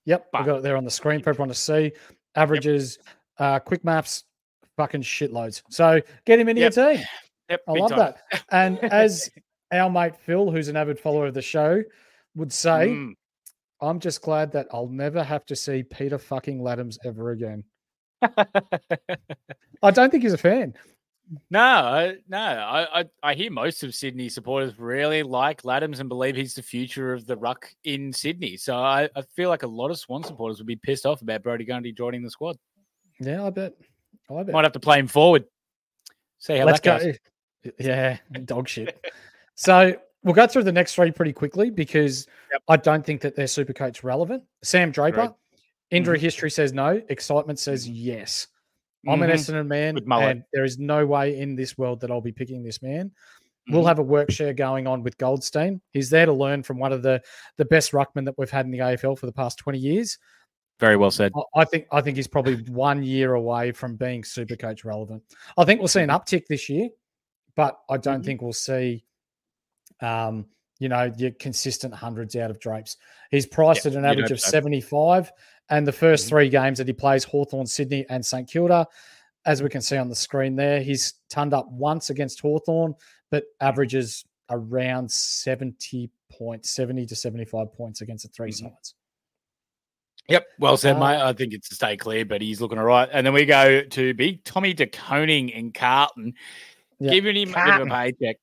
Yep, 0.06 0.28
I 0.34 0.42
got 0.42 0.56
it 0.58 0.62
there 0.62 0.76
on 0.76 0.84
the 0.84 0.90
screen 0.90 1.22
for 1.22 1.30
everyone 1.30 1.48
to 1.48 1.54
see. 1.54 1.92
Averages, 2.34 2.98
uh, 3.38 3.58
quick 3.58 3.84
maps, 3.84 4.24
fucking 4.76 5.02
shitloads. 5.02 5.62
So 5.70 6.00
get 6.24 6.38
him 6.38 6.48
into 6.48 6.62
Yep. 6.62 6.76
your 6.76 6.94
team. 6.94 7.04
Yep, 7.50 7.60
I 7.68 7.72
love 7.72 7.90
time. 7.90 7.98
that. 7.98 8.42
And 8.50 8.78
as 8.92 9.30
our 9.72 9.90
mate 9.90 10.16
Phil, 10.16 10.50
who's 10.50 10.68
an 10.68 10.76
avid 10.76 10.98
follower 10.98 11.26
of 11.26 11.34
the 11.34 11.42
show, 11.42 11.82
would 12.34 12.52
say, 12.52 12.88
Mm. 12.88 13.14
I'm 13.80 14.00
just 14.00 14.22
glad 14.22 14.52
that 14.52 14.66
I'll 14.72 14.88
never 14.88 15.22
have 15.22 15.44
to 15.46 15.56
see 15.56 15.82
Peter 15.82 16.16
fucking 16.18 16.58
Ladhams 16.60 16.96
ever 17.04 17.30
again. 17.32 17.64
I 19.82 19.90
don't 19.90 20.10
think 20.10 20.22
he's 20.22 20.32
a 20.32 20.38
fan. 20.38 20.74
No, 21.50 22.14
no, 22.28 22.38
I, 22.38 23.00
I 23.00 23.04
I 23.22 23.34
hear 23.34 23.50
most 23.50 23.82
of 23.82 23.94
Sydney 23.94 24.28
supporters 24.28 24.78
really 24.78 25.22
like 25.22 25.62
Ladhams 25.62 26.00
and 26.00 26.08
believe 26.08 26.36
he's 26.36 26.54
the 26.54 26.62
future 26.62 27.14
of 27.14 27.26
the 27.26 27.36
ruck 27.36 27.66
in 27.84 28.12
Sydney. 28.12 28.56
So 28.58 28.76
I, 28.76 29.08
I 29.16 29.22
feel 29.34 29.48
like 29.48 29.62
a 29.62 29.66
lot 29.66 29.90
of 29.90 29.98
Swan 29.98 30.22
supporters 30.22 30.58
would 30.58 30.66
be 30.66 30.76
pissed 30.76 31.06
off 31.06 31.22
about 31.22 31.42
Brodie 31.42 31.64
Grundy 31.64 31.92
joining 31.92 32.22
the 32.22 32.30
squad. 32.30 32.56
Yeah, 33.20 33.46
I 33.46 33.50
bet. 33.50 33.72
I 34.30 34.42
bet. 34.42 34.52
Might 34.52 34.64
have 34.64 34.72
to 34.72 34.80
play 34.80 34.98
him 34.98 35.06
forward. 35.08 35.44
See 36.38 36.56
how 36.58 36.66
Let's 36.66 36.80
that 36.80 37.00
go. 37.00 37.06
goes. 37.06 37.18
Yeah, 37.78 38.18
dog 38.44 38.68
shit. 38.68 39.02
so 39.54 39.94
we'll 40.22 40.34
go 40.34 40.46
through 40.46 40.64
the 40.64 40.72
next 40.72 40.94
three 40.94 41.10
pretty 41.10 41.32
quickly 41.32 41.70
because 41.70 42.26
I 42.68 42.76
don't 42.76 43.04
think 43.04 43.22
that 43.22 43.34
they're 43.34 43.46
super 43.46 43.72
coach 43.72 44.04
relevant. 44.04 44.42
Sam 44.62 44.90
Draper, 44.90 45.16
Right. 45.18 45.30
injury 45.90 46.18
Mhm. 46.18 46.22
history 46.22 46.50
says 46.50 46.74
no. 46.74 47.00
Excitement 47.08 47.58
says 47.58 47.88
yes. 47.88 48.48
I'm 49.08 49.22
an 49.22 49.30
Mhm. 49.30 49.34
Essendon 49.34 49.66
man, 49.66 49.98
and 50.22 50.44
there 50.52 50.64
is 50.64 50.78
no 50.78 51.06
way 51.06 51.38
in 51.38 51.56
this 51.56 51.76
world 51.78 52.00
that 52.00 52.10
I'll 52.10 52.20
be 52.20 52.32
picking 52.32 52.62
this 52.62 52.82
man. 52.82 53.10
We'll 53.70 53.82
Mhm. 53.84 53.88
have 53.88 53.98
a 53.98 54.02
work 54.02 54.30
share 54.30 54.52
going 54.52 54.86
on 54.86 55.02
with 55.02 55.16
Goldstein. 55.16 55.80
He's 55.92 56.10
there 56.10 56.26
to 56.26 56.32
learn 56.34 56.62
from 56.62 56.78
one 56.78 56.92
of 56.92 57.02
the 57.02 57.22
the 57.56 57.64
best 57.64 57.92
ruckmen 57.92 58.26
that 58.26 58.36
we've 58.36 58.50
had 58.50 58.66
in 58.66 58.72
the 58.72 58.80
AFL 58.82 59.16
for 59.16 59.24
the 59.24 59.32
past 59.32 59.58
20 59.58 59.78
years. 59.78 60.18
Very 60.80 60.96
well 60.96 61.10
said. 61.10 61.32
I- 61.54 61.64
think 61.64 61.86
I 61.92 62.00
think 62.00 62.16
he's 62.16 62.26
probably 62.26 62.56
one 62.70 63.02
year 63.02 63.34
away 63.34 63.72
from 63.72 63.96
being 63.96 64.24
super 64.24 64.56
coach 64.56 64.84
relevant. 64.84 65.22
I 65.56 65.64
think 65.64 65.80
we'll 65.80 65.88
see 65.88 66.00
an 66.02 66.08
uptick 66.10 66.46
this 66.46 66.68
year, 66.68 66.88
but 67.54 67.78
I 67.88 67.96
don't 67.96 68.22
Mhm. 68.22 68.24
think 68.24 68.42
we'll 68.42 68.52
see 68.52 69.04
um, 70.00 70.46
you 70.80 70.88
know, 70.88 71.10
your 71.16 71.30
consistent 71.32 71.94
hundreds 71.94 72.34
out 72.34 72.50
of 72.50 72.58
Drapes. 72.58 72.96
He's 73.30 73.46
priced 73.46 73.84
Yeah, 73.84 73.92
at 73.92 73.96
an 73.96 74.04
average 74.04 74.32
of 74.32 74.40
so. 74.40 74.50
75, 74.50 75.30
and 75.70 75.86
the 75.86 75.92
1st 75.92 76.26
Mhm. 76.26 76.28
three 76.28 76.48
games 76.48 76.78
that 76.78 76.88
he 76.88 76.92
plays 76.92 77.22
Hawthorn, 77.22 77.64
Sydney, 77.66 78.04
and 78.10 78.26
St 78.26 78.50
Kilda, 78.50 78.86
as 79.46 79.62
we 79.62 79.68
can 79.68 79.80
see 79.80 79.96
on 79.96 80.08
the 80.08 80.14
screen 80.16 80.56
there, 80.56 80.82
he's 80.82 81.12
turned 81.30 81.54
up 81.54 81.70
once 81.70 82.10
against 82.10 82.40
Hawthorn, 82.40 82.94
but 83.30 83.44
averages 83.60 84.24
around 84.50 85.10
70 85.10 86.10
points, 86.28 86.70
70 86.70 87.06
to 87.06 87.14
75 87.14 87.72
points 87.72 88.00
against 88.00 88.24
the 88.24 88.30
3 88.30 88.50
Mhm. 88.50 88.54
sides. 88.68 88.94
Yep, 90.28 90.46
well 90.58 90.76
said, 90.76 90.96
Uh, 90.96 91.00
mate. 91.00 91.20
I 91.20 91.32
think 91.34 91.52
it's 91.52 91.68
to 91.68 91.74
stay 91.74 91.96
clear, 91.96 92.24
but 92.24 92.40
he's 92.40 92.60
looking 92.60 92.78
all 92.78 92.84
right. 92.84 93.08
And 93.12 93.26
then 93.26 93.34
we 93.34 93.44
go 93.44 93.82
to 93.82 94.14
big 94.14 94.42
Tommy 94.44 94.72
De 94.72 94.86
Koning 94.86 95.50
in 95.50 95.70
Carlton, 95.72 96.32
Yeah, 96.98 97.12
giving 97.12 97.36
him 97.36 97.54
a 97.54 97.64
bit 97.64 97.80
of 97.80 97.86
a 97.88 97.90
paycheck. 97.90 98.36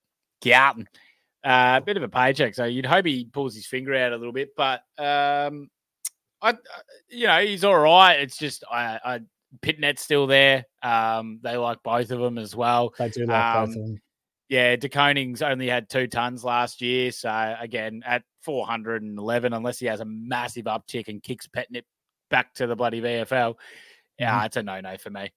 Carlton, 0.44 0.88
uh, 1.44 1.80
a 1.82 1.86
bit 1.86 1.98
of 1.98 2.04
a 2.04 2.10
paycheck. 2.10 2.54
So 2.54 2.66
you'd 2.66 2.86
hope 2.86 3.06
he 3.06 3.26
pulls 3.26 3.56
his 3.56 3.66
finger 3.66 3.96
out 3.96 4.12
a 4.12 4.18
little 4.18 4.34
bit, 4.34 4.50
but 4.56 4.82
um, 5.00 5.70
I, 6.42 6.56
you 7.10 7.26
know, 7.28 7.40
he's 7.44 7.64
all 7.64 7.80
right. 7.80 8.20
It's 8.20 8.38
just 8.38 8.64
I, 8.72 9.00
I 9.04 9.20
Pittonet's 9.62 10.02
still 10.02 10.28
there. 10.28 10.66
Um, 10.84 11.40
they 11.42 11.58
like 11.58 11.80
both 11.84 12.12
of 12.12 12.20
them 12.20 12.38
as 12.38 12.56
well. 12.56 12.94
They 13.00 13.10
do 13.10 13.26
like 13.26 13.54
both 13.56 13.64
Um, 13.64 13.64
of 13.70 13.74
them. 13.74 14.02
Yeah, 14.52 14.76
De 14.76 14.90
Koning's 14.90 15.42
only 15.42 15.70
had 15.70 15.90
two 15.90 16.08
tons 16.08 16.44
last 16.44 16.82
year. 16.82 17.14
So 17.14 17.56
again, 17.58 18.04
at 18.06 18.24
411, 18.42 19.54
unless 19.54 19.80
he 19.80 19.86
has 19.86 20.02
a 20.02 20.06
massive 20.06 20.66
uptick 20.66 21.08
and 21.08 21.24
kicks 21.24 21.48
Pittonet 21.48 21.84
back 22.30 22.54
to 22.56 22.68
the 22.68 22.76
bloody 22.76 23.00
VFL, 23.00 23.56
yeah, 24.20 24.44
it's 24.44 24.58
a 24.58 24.64
no 24.64 24.82
no 24.82 24.98
for 24.98 25.10
me. 25.10 25.32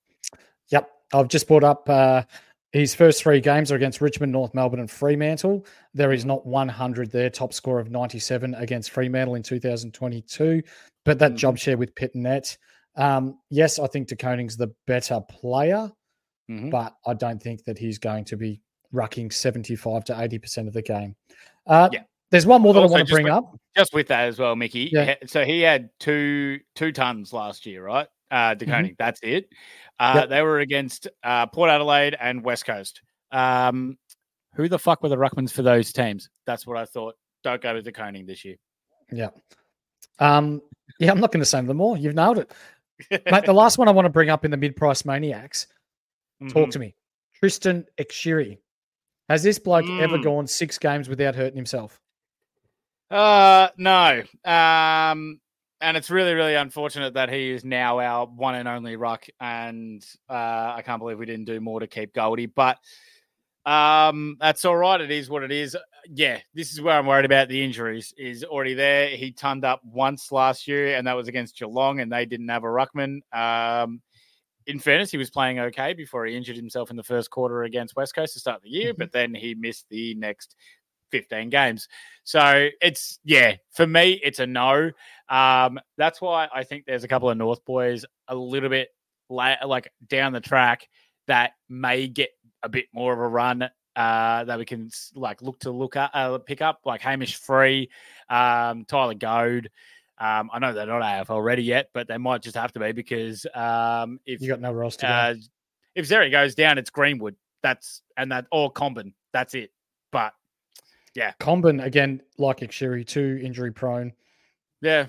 Yep. 0.71 0.91
I've 1.13 1.29
just 1.29 1.47
brought 1.47 1.63
up 1.63 1.89
uh, 1.89 2.25
his 2.73 2.97
first 2.97 3.23
three 3.23 3.41
games 3.41 3.71
are 3.71 3.77
against 3.77 4.01
Richmond, 4.01 4.33
North 4.33 4.53
Melbourne, 4.53 4.81
and 4.81 4.91
Fremantle. 4.91 5.65
There 5.95 6.13
is 6.13 6.25
not 6.25 6.45
100 6.45 7.13
there, 7.13 7.31
top 7.31 7.53
score 7.53 7.79
of 7.79 7.93
97 7.93 8.53
against 8.57 8.91
Fremantle 8.91 9.37
in 9.37 9.45
2022. 9.45 10.61
But 11.05 11.21
that 11.21 11.37
job 11.37 11.57
share 11.57 11.77
with 11.77 11.95
Pittonet. 11.95 12.57
Um, 12.97 13.39
yes, 13.49 13.79
I 13.79 13.87
think 13.87 14.09
De 14.09 14.17
Koning's 14.17 14.57
the 14.57 14.75
better 14.89 15.21
player, 15.21 15.93
Mhm. 16.51 16.73
but 16.73 16.97
I 17.07 17.15
don't 17.15 17.41
think 17.41 17.63
that 17.67 17.79
he's 17.79 17.99
going 17.99 18.25
to 18.25 18.37
be 18.37 18.61
rucking 18.95 19.33
75 19.33 20.05
to 20.05 20.13
80% 20.15 20.67
of 20.69 20.73
the 20.73 20.83
game. 20.83 21.15
Uh, 21.67 21.89
Yeah. 21.93 22.03
There's 22.31 22.47
one 22.47 22.63
more 22.63 22.73
that 22.75 22.81
Also, 22.81 22.95
I 22.95 22.99
want 22.99 23.09
to 23.09 23.15
bring 23.15 23.25
with- 23.25 23.33
up. 23.33 23.59
Just 23.77 23.93
with 23.93 24.09
that 24.09 24.23
as 24.29 24.39
well, 24.39 24.57
Mickey. 24.57 24.89
Yeah. 24.93 25.15
So 25.27 25.45
he 25.45 25.61
had 25.61 25.91
two 26.01 26.61
two 26.75 26.91
tons 26.93 27.33
last 27.33 27.67
year, 27.67 27.85
right? 27.85 28.09
Uh 28.31 28.55
De 28.55 28.67
Koning, 28.67 28.97
that's 28.99 29.21
it. 29.23 29.49
Uh 30.01 30.09
Mm-hmm. 30.11 30.19
Yep. 30.21 30.29
they 30.31 30.43
were 30.43 30.59
against 30.61 31.09
uh 31.23 31.47
Port 31.47 31.71
Adelaide 31.71 32.17
and 32.19 32.43
West 32.45 32.67
Coast. 32.67 33.03
Um 33.31 33.99
who 34.55 34.69
the 34.69 34.79
fuck 34.79 35.03
were 35.03 35.09
the 35.09 35.17
ruckmans 35.17 35.53
for 35.53 35.63
those 35.63 35.93
teams? 35.93 36.29
That's 36.47 36.67
what 36.67 36.77
I 36.77 36.85
thought. 36.87 37.15
Don't 37.45 37.61
go 37.61 37.73
to 37.73 37.83
De 37.83 37.93
Koning 37.93 38.27
this 38.27 38.45
year. 38.45 38.57
Yeah. 39.13 39.31
Um, 40.21 40.63
yeah, 41.01 41.11
I'm 41.11 41.21
not 41.21 41.33
going 41.33 41.41
to 41.43 41.47
say 41.47 41.61
them 41.61 41.81
all. 41.81 41.97
You've 41.97 42.15
nailed 42.15 42.39
it. 42.39 42.53
Mate, 43.11 43.45
the 43.45 43.53
last 43.53 43.79
one 43.79 43.89
I 43.89 43.91
want 43.91 44.07
to 44.07 44.11
bring 44.11 44.31
up 44.31 44.45
in 44.45 44.51
the 44.53 44.57
mid 44.57 44.77
price 44.77 45.05
maniacs, 45.05 45.67
talk 46.49 46.69
Mhm. 46.69 46.71
to 46.71 46.79
me. 46.79 46.95
Tristan 47.35 47.85
Xerri. 47.99 48.59
Has 49.29 49.43
this 49.43 49.59
bloke 49.59 49.89
ever 49.89 50.19
Mm. 50.19 50.25
gone 50.25 50.47
six 50.47 50.79
games 50.79 51.09
without 51.09 51.35
hurting 51.35 51.57
himself? 51.57 52.01
Uh 53.11 53.69
no. 53.77 54.23
Um 54.45 55.41
and 55.81 55.97
it's 55.99 56.11
really, 56.11 56.33
really 56.33 56.55
unfortunate 56.55 57.15
that 57.15 57.31
he 57.31 57.51
is 57.51 57.63
now 57.65 58.01
our 58.01 58.27
one 58.27 58.55
and 58.55 58.67
only 58.67 58.97
ruck. 58.97 59.27
And 59.39 60.03
uh, 60.31 60.73
I 60.77 60.83
can't 60.83 60.99
believe 60.99 61.19
we 61.19 61.27
didn't 61.27 61.45
do 61.45 61.61
more 61.61 61.81
to 61.81 61.87
keep 61.87 62.15
Goldie. 62.15 62.47
But 62.47 62.79
um, 63.67 64.39
that's 64.41 64.65
all 64.65 64.77
right. 64.77 64.99
It 65.01 65.11
is 65.11 65.29
what 65.29 65.43
it 65.43 65.53
is. 65.53 65.77
Yeah, 66.09 66.39
this 66.55 66.73
is 66.73 66.81
where 66.81 66.97
I'm 66.99 67.05
worried 67.07 67.27
about 67.27 67.49
the 67.49 67.63
injuries. 67.63 68.15
Is 68.17 68.45
already 68.45 68.73
there. 68.73 69.09
He 69.09 69.31
turned 69.33 69.65
up 69.67 69.83
once 69.85 70.33
last 70.33 70.67
year, 70.67 70.97
and 70.97 71.07
that 71.07 71.17
was 71.17 71.29
against 71.29 71.59
Geelong, 71.59 72.01
and 72.01 72.11
they 72.11 72.25
didn't 72.25 72.49
have 72.49 72.65
a 72.65 72.67
ruckman. 72.69 73.19
Um, 73.33 74.01
in 74.67 74.79
fairness, 74.79 75.11
he 75.11 75.19
was 75.19 75.31
playing 75.31 75.59
okay 75.59 75.93
before 75.93 76.25
he 76.27 76.37
injured 76.37 76.57
himself 76.57 76.91
in 76.91 76.97
the 76.97 77.03
first 77.03 77.31
quarter 77.31 77.65
against 77.65 77.97
West 77.97 78.15
Coast 78.15 78.35
to 78.35 78.41
start 78.41 78.63
the 78.63 78.71
year, 78.71 78.95
but 78.95 79.13
then 79.13 79.35
he 79.35 79.55
missed 79.55 79.87
the 79.91 80.15
next 80.15 80.57
15 81.11 81.51
games. 81.51 81.89
So 82.25 82.69
it's 82.81 83.19
yeah, 83.25 83.57
for 83.73 83.87
me, 83.87 84.21
it's 84.23 84.39
a 84.41 84.47
no. 84.47 84.91
Um, 85.29 85.79
that's 85.97 86.21
why 86.21 86.49
I 86.53 86.65
think 86.65 86.85
there's 86.87 87.05
a 87.05 87.09
couple 87.09 87.31
of 87.31 87.37
North 87.37 87.65
boys 87.65 88.05
a 88.29 88.35
little 88.35 88.71
bit 88.71 88.89
la- 89.29 89.65
like 89.65 89.93
down 90.09 90.33
the 90.33 90.41
track 90.41 90.89
that 91.27 91.53
may 91.69 92.09
get 92.09 92.31
a 92.63 92.69
bit 92.69 92.87
more 92.93 93.13
of 93.13 93.19
a 93.19 93.29
run 93.29 93.69
uh, 93.97 94.45
that 94.45 94.59
we 94.59 94.65
can 94.65 94.91
like 95.15 95.41
look 95.41 95.59
to 95.61 95.71
look 95.71 95.97
at 95.97 96.11
uh, 96.15 96.39
pick 96.39 96.61
up 96.61 96.81
like 96.85 97.01
Hamish 97.01 97.37
Free, 97.37 97.91
um, 98.29 98.85
Tyler 98.87 99.15
Goad. 99.15 99.71
Um, 100.19 100.49
I 100.53 100.59
know 100.61 100.73
they're 100.73 100.87
not 100.87 101.03
AFL 101.03 101.45
ready 101.45 101.63
yet, 101.65 101.91
but 101.93 102.07
they 102.09 102.19
might 102.19 102.43
just 102.43 102.57
have 102.57 102.73
to 102.75 102.81
be 102.81 102.93
because 102.93 103.47
um, 103.55 104.21
if 104.27 104.41
You 104.41 104.49
got 104.49 104.61
nowhere 104.61 104.85
else 104.85 104.97
to 104.99 105.07
go. 105.07 105.13
uh, 105.13 105.35
if 105.95 106.09
Xerri 106.09 106.31
goes 106.31 106.55
down, 106.55 106.79
it's 106.79 106.91
Greenwood. 106.91 107.37
That's 107.63 108.03
and 108.17 108.31
that 108.33 108.47
or 108.53 108.73
Comben. 108.73 109.15
That's 109.33 109.55
it. 109.55 109.71
But 110.13 110.33
yeah, 111.15 111.33
Comben, 111.41 111.83
again, 111.85 112.21
like 112.39 112.61
Xerri, 112.61 113.07
too 113.07 113.41
injury 113.43 113.73
prone. 113.73 114.13
yeah, 114.81 115.07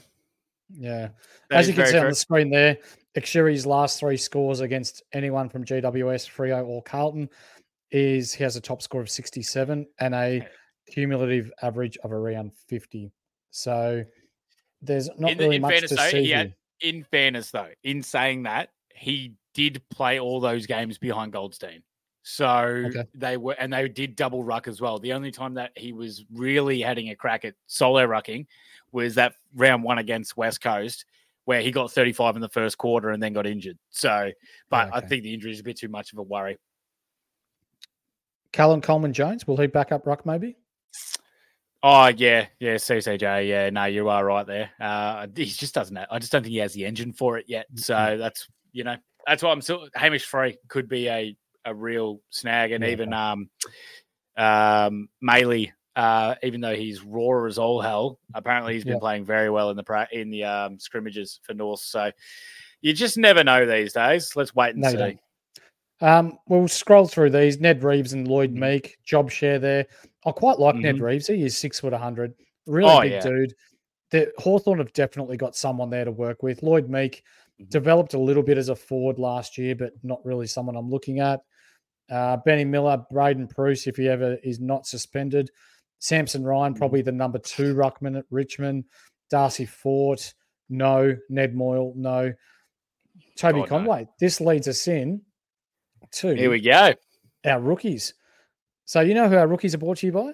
Yeah. 0.76 1.10
that 1.50 1.60
As 1.60 1.68
you 1.68 1.74
can 1.74 1.86
see 1.88 1.98
on 1.98 2.10
the 2.10 2.16
screen 2.16 2.50
there, 2.50 2.78
Xerri's 3.18 3.66
last 3.66 4.00
three 4.00 4.18
scores 4.18 4.60
against 4.62 5.04
anyone 5.14 5.50
from 5.50 5.64
GWS, 5.66 6.30
Freo, 6.30 6.66
or 6.66 6.82
Carlton 6.84 7.30
is 7.92 8.34
he 8.34 8.44
has 8.44 8.56
a 8.56 8.62
top 8.62 8.82
score 8.82 9.02
of 9.02 9.10
67 9.10 9.86
and 10.00 10.16
a 10.16 10.48
cumulative 10.92 11.52
average 11.62 11.98
of 12.04 12.12
around 12.12 12.52
50. 12.68 13.12
So 13.52 14.04
there's 14.86 15.10
not 15.18 15.32
in, 15.32 15.38
really 15.38 15.56
in 15.58 15.62
much 15.62 15.72
fairness, 15.72 15.90
to 15.92 15.96
though, 15.96 16.10
see 16.10 16.30
had, 16.30 16.56
in 16.82 17.04
fairness, 17.04 17.52
though, 17.52 17.70
in 17.84 18.02
saying 18.04 18.44
that, 18.44 18.70
he 18.94 19.34
did 19.54 19.82
play 19.90 20.20
all 20.20 20.40
those 20.40 20.66
games 20.66 20.98
behind 20.98 21.32
Goldstein. 21.32 21.84
So 22.24 22.48
Okay. 22.88 23.06
they 23.14 23.38
were, 23.38 23.54
and 23.54 23.72
they 23.72 23.88
did 23.88 24.16
double 24.16 24.44
ruck 24.44 24.68
as 24.68 24.82
well. 24.82 24.98
The 24.98 25.14
only 25.14 25.32
time 25.32 25.54
that 25.56 25.72
he 25.76 25.94
was 25.94 26.26
really 26.34 26.82
having 26.82 27.10
a 27.10 27.16
crack 27.16 27.46
at 27.46 27.54
solo 27.68 28.06
rucking 28.06 28.48
was 28.92 29.16
that 29.16 29.34
round 29.54 29.84
one 29.84 30.00
against 30.00 30.36
West 30.36 30.62
Coast, 30.62 31.06
where 31.46 31.62
he 31.62 31.72
got 31.72 31.92
35 31.92 32.36
in 32.36 32.42
the 32.42 32.50
first 32.50 32.78
quarter 32.78 33.12
and 33.12 33.22
then 33.22 33.34
got 33.34 33.46
injured. 33.46 33.78
So, 33.92 34.32
but 34.70 34.90
ah, 34.92 34.98
I 34.98 35.02
think 35.02 35.24
the 35.24 35.34
injury 35.34 35.52
is 35.52 35.60
a 35.60 35.64
bit 35.64 35.78
too 35.78 35.88
much 35.88 36.14
of 36.14 36.20
a 36.20 36.24
worry. 36.24 36.58
Callum 38.52 38.82
Coleman 38.82 39.14
Jones, 39.14 39.46
will 39.46 39.58
he 39.58 39.68
back 39.68 39.92
up 39.92 40.08
Ruck 40.08 40.26
maybe? 40.26 40.58
Oh 41.88 42.08
yeah, 42.08 42.48
yeah, 42.60 42.76
CCJ. 42.76 43.48
Yeah, 43.48 43.70
no, 43.70 43.86
you 43.86 44.10
are 44.10 44.26
right 44.26 44.48
there. 44.48 44.72
Uh, 44.80 45.28
he 45.36 45.46
just 45.46 45.76
doesn't. 45.76 45.96
Have, 45.96 46.08
I 46.10 46.18
just 46.18 46.32
don't 46.32 46.42
think 46.42 46.52
he 46.54 46.58
has 46.58 46.74
the 46.74 46.84
engine 46.84 47.14
for 47.14 47.38
it 47.38 47.46
yet. 47.48 47.68
So 47.76 48.18
that's 48.20 48.48
you 48.72 48.84
know 48.84 48.96
that's 49.28 49.44
why 49.44 49.52
I'm 49.52 49.62
still 49.62 49.88
Hamish 49.94 50.26
Free 50.26 50.58
could 50.68 50.90
be 50.90 51.08
a 51.10 51.38
a 51.64 51.76
real 51.76 52.22
snag, 52.32 52.72
and 52.72 52.84
Yeah. 52.84 52.90
even 52.90 53.14
um 53.14 53.50
um 54.36 55.10
Maley. 55.24 55.72
Uh, 55.96 56.36
even 56.44 56.60
though 56.60 56.76
he's 56.76 57.04
raw 57.04 57.46
as 57.46 57.58
all 57.58 57.80
hell, 57.80 58.20
apparently 58.34 58.74
he's 58.74 58.84
been 58.84 58.94
Yeah. 58.94 59.00
playing 59.00 59.24
very 59.24 59.50
well 59.52 59.70
in 59.70 59.78
the 59.78 59.84
pra- 59.84 60.10
in 60.12 60.30
the 60.30 60.44
um, 60.44 60.78
scrimmages 60.78 61.40
for 61.44 61.54
North. 61.54 61.80
So 61.82 62.12
you 62.82 62.92
just 62.94 63.18
never 63.18 63.44
know 63.46 63.66
these 63.66 63.94
days. 63.94 64.36
Let's 64.36 64.54
wait 64.54 64.72
and 64.76 64.82
No, 64.84 64.90
see. 64.90 65.18
Um, 66.02 66.38
we'll 66.48 66.68
scroll 66.68 67.08
through 67.08 67.30
these. 67.32 67.60
Ned 67.60 67.84
Reeves 67.84 68.14
and 68.14 68.28
Lloyd 68.28 68.52
Mm-hmm. 68.52 68.60
Meek, 68.60 68.98
job 69.06 69.32
share 69.32 69.60
there. 69.60 69.86
I 70.26 70.32
quite 70.32 70.60
like 70.60 70.76
Ned 70.76 70.96
Mhm. 70.96 71.02
Reeves. 71.02 71.28
He 71.28 71.44
is 71.44 71.58
six 71.58 71.80
foot 71.80 71.94
100. 71.94 72.34
Really 72.68 72.90
Oh, 72.92 73.02
big 73.02 73.12
yeah. 73.14 73.22
dude. 73.22 73.54
The 74.12 74.32
Hawthorn 74.38 74.80
have 74.80 74.94
definitely 74.94 75.38
got 75.38 75.56
someone 75.56 75.90
there 75.90 76.06
to 76.06 76.12
work 76.12 76.44
with. 76.44 76.64
Lloyd 76.64 76.90
Meek 76.90 77.24
Mm-hmm. 77.60 77.70
developed 77.70 78.14
a 78.14 78.20
little 78.20 78.44
bit 78.44 78.58
as 78.58 78.68
a 78.70 78.76
forward 78.76 79.18
last 79.18 79.58
year, 79.58 79.76
but 79.76 79.94
not 80.04 80.24
really 80.26 80.46
someone 80.48 80.76
I'm 80.76 80.90
looking 80.90 81.20
at. 81.20 81.40
Uh, 82.10 82.38
Benny 82.38 82.66
Miller, 82.66 83.04
Braydon 83.10 83.48
Preuss, 83.48 83.88
if 83.88 83.96
he 83.96 84.10
ever 84.10 84.36
is 84.44 84.60
not 84.60 84.86
suspended. 84.86 85.50
Samson 86.00 86.44
Ryan, 86.44 86.74
Mm-hmm. 86.74 86.80
probably 86.80 87.02
the 87.02 87.14
number 87.14 87.40
two 87.40 87.74
ruckman 87.74 88.18
at 88.18 88.26
Richmond. 88.30 88.84
Darcy 89.30 89.66
Fort, 89.66 90.34
no. 90.70 91.16
Ned 91.30 91.56
Moyle, 91.56 91.94
no. 91.96 92.34
Toby 93.38 93.62
no. 93.62 93.66
Conway. 93.66 94.08
This 94.20 94.42
leads 94.42 94.68
us 94.68 94.88
in 94.90 95.22
to 96.14 96.36
Here 96.36 96.50
we 96.50 96.62
go. 96.62 96.94
our 97.46 97.60
rookies. 97.60 98.14
So 98.86 99.02
you 99.02 99.14
know 99.14 99.28
who 99.30 99.36
our 99.36 99.48
rookies 99.48 99.74
are 99.74 99.80
brought 99.80 99.98
to 99.98 100.06
you 100.06 100.12
by? 100.12 100.34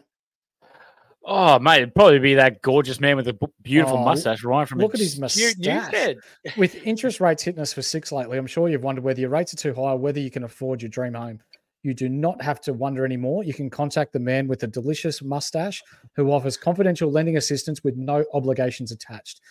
Oh, 1.23 1.59
mate, 1.59 1.77
it'd 1.77 1.93
probably 1.93 2.17
be 2.19 2.33
that 2.33 2.63
gorgeous 2.63 2.99
man 2.99 3.15
with 3.15 3.27
a 3.27 3.37
beautiful 3.61 3.97
Oh, 3.97 4.03
mustache, 4.05 4.43
Ryan 4.43 4.65
from 4.65 4.79
look 4.79 4.95
at 4.95 4.99
his 4.99 5.19
moustache. 5.19 6.15
With 6.57 6.75
interest 6.83 7.21
rates 7.21 7.43
hitting 7.43 7.61
us 7.61 7.73
for 7.73 7.83
six 7.83 8.11
lately, 8.11 8.39
I'm 8.39 8.47
sure 8.47 8.69
you've 8.69 8.83
wondered 8.83 9.03
whether 9.03 9.21
your 9.21 9.29
rates 9.29 9.53
are 9.53 9.57
too 9.57 9.73
high 9.73 9.91
or 9.91 9.97
whether 9.97 10.19
you 10.19 10.31
can 10.31 10.43
afford 10.43 10.81
your 10.81 10.89
dream 10.89 11.13
home. 11.13 11.39
You 11.83 11.93
do 11.93 12.09
not 12.09 12.41
have 12.41 12.59
to 12.61 12.73
wonder 12.73 13.05
anymore. 13.05 13.43
You 13.43 13.53
can 13.53 13.69
contact 13.69 14.13
the 14.13 14.19
man 14.19 14.47
with 14.47 14.59
the 14.59 14.67
delicious 14.67 15.21
mustache 15.21 15.83
who 16.15 16.31
offers 16.31 16.57
confidential 16.57 17.11
lending 17.11 17.37
assistance 17.37 17.83
with 17.83 17.95
no 17.97 18.25
obligations 18.33 18.91
attached. 18.91 19.41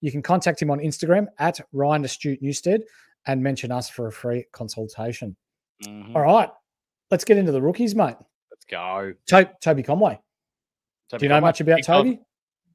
You 0.00 0.10
can 0.10 0.22
contact 0.22 0.60
him 0.60 0.70
on 0.70 0.78
Instagram 0.80 1.26
at 1.38 1.60
Ryan 1.72 2.04
Astute 2.04 2.42
Newstead 2.42 2.82
and 3.26 3.42
mention 3.42 3.70
us 3.70 3.88
for 3.88 4.08
a 4.08 4.12
free 4.12 4.46
consultation. 4.52 5.36
Mhm. 5.82 6.14
All 6.14 6.22
right, 6.22 6.50
let's 7.10 7.24
get 7.24 7.38
into 7.38 7.52
the 7.52 7.62
rookies, 7.62 7.94
mate. 7.94 8.16
Let's 8.50 8.64
go. 8.66 9.14
To- 9.26 9.50
Toby 9.60 9.82
Conway. 9.82 10.18
Toby 11.10 11.18
Do 11.20 11.24
you 11.24 11.28
know 11.28 11.36
Conway, 11.36 11.48
much 11.48 11.60
about 11.60 11.76
big 11.76 11.84
fella- 11.86 12.04
Toby? 12.04 12.10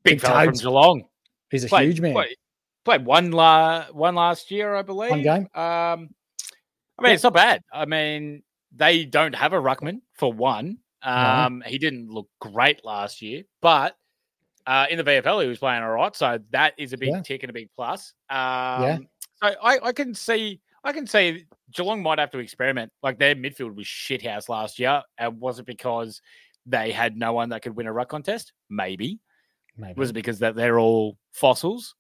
Big, 0.04 0.14
Big 0.16 0.22
fella 0.22 0.46
from 0.46 0.54
Geelong. 0.56 1.08
He's 1.52 1.64
a 1.64 1.68
Played- 1.68 1.86
huge 1.88 2.02
man. 2.02 2.14
Played, 2.14 2.36
played 2.84 3.06
one 3.06 3.32
la- 3.32 3.86
one 3.92 4.16
last 4.16 4.52
year, 4.52 4.76
I 4.76 4.82
believe. 4.82 5.12
One 5.12 5.22
game? 5.22 5.44
Um, 5.54 6.14
I 6.98 7.02
mean, 7.02 7.12
it's 7.14 7.24
not 7.24 7.34
bad. 7.34 7.62
I 7.72 7.86
mean, 7.86 8.44
they 8.72 9.06
don't 9.06 9.36
have 9.36 9.54
a 9.54 9.58
ruckman 9.62 10.02
for 10.14 10.32
one. 10.34 10.80
Um, 11.02 11.62
he 11.66 11.78
didn't 11.78 12.10
look 12.10 12.28
great 12.40 12.84
last 12.84 13.22
year, 13.22 13.44
but 13.62 13.96
uh, 14.66 14.88
in 14.90 14.98
the 14.98 15.04
VFL 15.04 15.40
he 15.44 15.48
was 15.48 15.60
playing 15.60 15.84
all 15.84 15.92
right, 15.92 16.16
so 16.16 16.40
that 16.50 16.74
is 16.80 16.92
a 16.94 16.98
big 16.98 17.10
Yeah. 17.10 17.22
tick 17.22 17.44
and 17.44 17.52
a 17.52 17.54
big 17.54 17.70
plus. 17.76 18.14
Um, 18.30 19.08
So 19.36 19.48
I, 19.62 19.80
I 19.84 19.92
can 19.92 20.16
see 20.16 20.60
I 20.86 20.94
can 20.94 21.08
see 21.08 21.46
Geelong 21.74 22.04
might 22.04 22.20
have 22.20 22.32
to 22.32 22.38
experiment. 22.38 22.92
Like 23.02 23.18
their 23.18 23.36
midfield 23.36 23.76
was 23.76 23.88
shithouse 23.88 24.48
last 24.48 24.80
year, 24.80 25.02
and 25.18 25.40
was 25.42 25.60
it 25.60 25.66
because 25.66 26.22
they 26.66 26.92
had 26.92 27.18
no 27.18 27.34
one 27.34 27.50
that 27.50 27.64
could 27.64 27.76
win 27.76 27.88
a 27.88 27.92
ruck 27.92 28.10
contest? 28.10 28.54
Maybe. 28.70 29.20
Maybe. 29.78 30.00
Was 30.00 30.12
it 30.12 30.14
because 30.14 30.40
that 30.40 30.56
they're 30.56 30.80
all 30.80 31.18
fossils? 31.34 31.96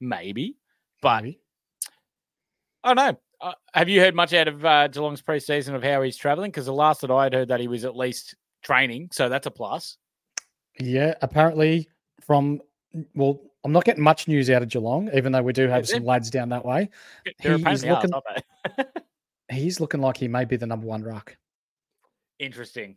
Maybe. 0.00 0.56
But 1.00 1.22
Maybe. 1.22 1.40
I 2.82 2.94
don't 2.94 2.96
know. 2.96 3.20
Uh, 3.40 3.52
have 3.72 3.88
you 3.88 4.00
heard 4.00 4.14
much 4.14 4.34
out 4.34 4.48
of 4.48 4.64
uh, 4.64 4.88
Geelong's 4.88 5.22
preseason 5.22 5.74
of 5.74 5.82
how 5.82 6.02
he's 6.02 6.16
traveling? 6.16 6.50
Because 6.50 6.66
the 6.66 6.72
last 6.72 7.00
that 7.02 7.10
I 7.10 7.24
had 7.24 7.34
heard 7.34 7.48
that 7.48 7.60
he 7.60 7.68
was 7.68 7.84
at 7.84 7.96
least 7.96 8.34
training, 8.62 9.08
so 9.12 9.28
that's 9.28 9.46
a 9.46 9.50
plus. 9.50 9.96
Yeah, 10.80 11.14
apparently 11.22 11.88
from 12.20 12.60
well, 13.14 13.40
I'm 13.64 13.72
not 13.72 13.84
getting 13.84 14.02
much 14.04 14.28
news 14.28 14.50
out 14.50 14.62
of 14.62 14.68
Geelong, 14.68 15.10
even 15.14 15.32
though 15.32 15.42
we 15.42 15.52
do 15.54 15.68
have 15.68 15.88
some 15.88 16.04
lads 16.04 16.30
down 16.30 16.50
that 16.50 16.64
way. 16.64 16.90
They're 17.42 17.54
a 17.54 17.58
He 17.58 17.64
is 17.70 17.82
in 17.82 17.88
the 17.88 17.94
arse, 17.96 18.04
looking- 18.04 18.14
aren't 18.14 18.44
they? 18.76 18.84
He's 19.56 19.80
looking 19.80 20.00
like 20.00 20.16
he 20.16 20.28
may 20.28 20.44
be 20.44 20.56
the 20.56 20.66
number 20.66 20.86
one 20.86 21.02
ruck. 21.02 21.36
Interesting. 22.38 22.96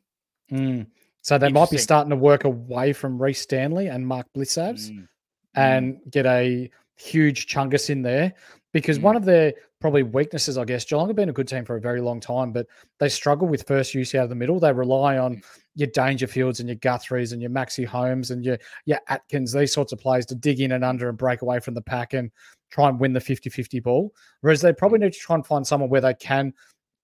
Mm. 0.51 0.87
So 1.21 1.37
they 1.37 1.49
might 1.49 1.69
be 1.69 1.77
starting 1.77 2.09
to 2.09 2.15
work 2.15 2.45
away 2.45 2.93
from 2.93 3.21
Rhys 3.21 3.39
Stanley 3.39 3.87
and 3.87 4.05
Mark 4.07 4.27
Blicavs 4.35 4.89
Mm. 4.91 5.07
and 5.55 5.99
get 6.09 6.25
a 6.25 6.69
huge 6.95 7.47
chungus 7.47 7.89
in 7.89 8.01
there 8.01 8.33
because 8.73 8.97
Mm. 8.97 9.03
one 9.03 9.15
of 9.15 9.25
their 9.25 9.53
probably 9.79 10.03
weaknesses, 10.03 10.57
I 10.57 10.65
guess, 10.65 10.85
Geelong 10.85 11.07
have 11.07 11.15
been 11.15 11.29
a 11.29 11.33
good 11.33 11.47
team 11.47 11.63
for 11.65 11.75
a 11.75 11.81
very 11.81 12.01
long 12.01 12.19
time, 12.19 12.51
but 12.51 12.65
they 12.99 13.09
struggle 13.09 13.47
with 13.47 13.67
first 13.67 13.93
use 13.93 14.15
out 14.15 14.23
of 14.23 14.29
the 14.29 14.35
middle. 14.35 14.59
They 14.59 14.71
rely 14.73 15.17
on 15.17 15.41
your 15.77 15.89
Dangerfields 15.89 16.59
and 16.59 16.67
your 16.67 16.77
Guthries 16.77 17.33
and 17.33 17.41
your 17.41 17.51
Maxi 17.51 17.85
Holmes 17.85 18.31
and 18.31 18.43
your 18.43 18.57
your 18.85 18.99
Atkins, 19.09 19.53
these 19.53 19.71
sorts 19.71 19.93
of 19.93 19.99
players 19.99 20.25
to 20.25 20.35
dig 20.35 20.59
in 20.59 20.71
and 20.71 20.83
under 20.83 21.07
and 21.07 21.17
break 21.17 21.43
away 21.43 21.59
from 21.59 21.75
the 21.75 21.81
pack 21.81 22.13
and 22.13 22.31
try 22.71 22.89
and 22.89 22.99
win 22.99 23.13
the 23.13 23.19
50-50 23.19 23.81
ball. 23.83 24.11
Whereas 24.41 24.59
they 24.59 24.73
probably 24.73 24.97
mm. 24.97 25.03
need 25.03 25.13
to 25.13 25.19
try 25.19 25.35
and 25.35 25.45
find 25.45 25.65
someone 25.65 25.89
where 25.89 26.01
they 26.01 26.15
can 26.15 26.51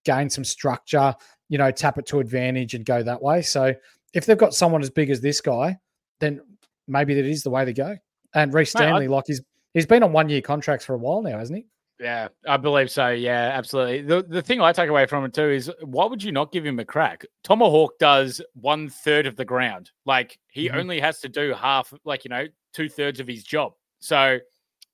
gain 0.04 0.28
some 0.28 0.42
structure, 0.42 1.14
you 1.48 1.56
know, 1.56 1.70
tap 1.70 1.98
it 1.98 2.06
to 2.06 2.18
advantage 2.18 2.74
and 2.74 2.84
go 2.84 3.02
that 3.02 3.22
way. 3.22 3.42
So 3.42 3.72
if 4.12 4.26
they've 4.26 4.36
got 4.36 4.54
someone 4.54 4.82
as 4.82 4.90
big 4.90 5.08
as 5.08 5.20
this 5.20 5.40
guy, 5.40 5.78
then 6.18 6.40
maybe 6.88 7.14
that 7.14 7.24
is 7.24 7.44
the 7.44 7.50
way 7.50 7.64
to 7.64 7.72
go. 7.72 7.96
And 8.34 8.52
Rhys 8.52 8.74
Mate, 8.74 8.80
I- 8.80 8.86
Stanley, 8.88 9.08
like 9.08 9.24
he's 9.28 9.40
he's 9.72 9.86
been 9.86 10.02
on 10.02 10.12
one 10.12 10.28
year 10.28 10.40
contracts 10.40 10.84
for 10.84 10.94
a 10.94 10.98
while 10.98 11.22
now, 11.22 11.38
hasn't 11.38 11.58
he? 11.58 11.66
Yeah, 12.00 12.28
I 12.46 12.56
believe 12.56 12.90
so. 12.90 13.10
Yeah, 13.10 13.52
absolutely. 13.54 14.02
The 14.02 14.24
the 14.24 14.42
thing 14.42 14.60
I 14.60 14.72
take 14.72 14.88
away 14.88 15.06
from 15.06 15.24
it 15.24 15.32
too 15.32 15.48
is 15.50 15.70
why 15.82 16.06
would 16.06 16.22
you 16.22 16.32
not 16.32 16.50
give 16.50 16.66
him 16.66 16.80
a 16.80 16.84
crack? 16.84 17.24
Tomahawk 17.44 17.98
does 17.98 18.40
one 18.54 18.88
third 18.88 19.26
of 19.26 19.36
the 19.36 19.44
ground. 19.44 19.92
Like 20.04 20.38
he 20.48 20.68
Mhm. 20.68 20.74
only 20.76 21.00
has 21.00 21.20
to 21.20 21.28
do 21.28 21.54
half, 21.54 21.92
like 22.04 22.24
you 22.24 22.30
know, 22.30 22.46
two 22.72 22.88
thirds 22.88 23.20
of 23.20 23.28
his 23.28 23.44
job. 23.44 23.74
So 24.00 24.40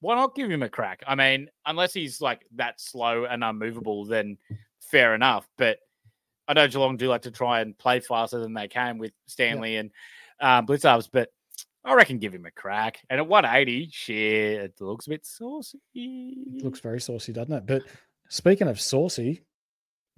why 0.01 0.15
not 0.15 0.35
give 0.35 0.51
him 0.51 0.63
a 0.63 0.69
crack? 0.69 1.03
I 1.07 1.15
mean, 1.15 1.49
unless 1.65 1.95
he's 1.95 2.21
like 2.21 2.47
that 2.57 2.81
slow 2.81 3.25
and 3.25 3.43
unmovable, 3.43 4.05
then 4.05 4.37
fair 4.81 5.15
enough. 5.15 5.49
But 5.57 5.79
I 6.49 6.53
know 6.53 6.69
Geelong 6.69 6.97
do 6.99 7.09
like 7.09 7.23
to 7.23 7.31
try 7.31 7.61
and 7.61 7.77
play 7.79 8.01
faster 8.01 8.39
than 8.41 8.53
they 8.53 8.69
can 8.69 8.99
with 8.99 9.13
Stanley 9.27 9.77
and 9.77 9.91
um, 10.41 10.67
Blicavs, 10.67 11.09
but 11.11 11.31
I 11.85 11.95
reckon 11.95 12.19
give 12.19 12.35
him 12.35 12.45
a 12.47 12.51
crack. 12.51 13.01
And 13.09 13.19
at 13.21 13.27
180, 13.27 13.89
shit, 13.93 14.61
it 14.61 14.81
looks 14.81 15.07
a 15.07 15.11
bit 15.11 15.25
saucy. 15.25 15.79
Looks 16.63 16.81
very 16.81 17.01
saucy, 17.01 17.33
doesn't 17.33 17.53
it? 17.55 17.67
But 17.67 17.83
speaking 18.29 18.69
of 18.69 18.81
saucy, 18.81 19.43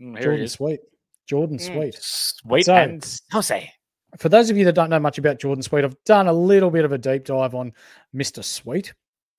Mm, 0.01 0.21
Jordan. 0.21 0.49
Sweet. 0.49 0.81
Jordan 1.29 1.59
Mm, 1.59 1.61
Sweet. 1.61 1.95
Sweet 1.95 2.65
So- 2.67 2.75
and 2.75 3.05
saucy. 3.05 3.71
For 4.19 4.29
those 4.29 4.51
of 4.51 4.57
you 4.57 4.65
that 4.65 4.75
don't 4.75 4.91
know 4.91 4.99
much 4.99 5.19
about 5.19 5.39
Jordan 5.39 5.63
Sweet, 5.63 5.85
I've 5.85 6.03
done 6.05 6.27
a 6.27 6.33
little 6.33 6.71
bit 6.71 6.85
of 6.85 6.93
a 6.93 6.99
deep 6.99 7.25
dive 7.25 7.55
on 7.55 7.73
Mr. 8.15 8.43
Sweet. 8.43 8.93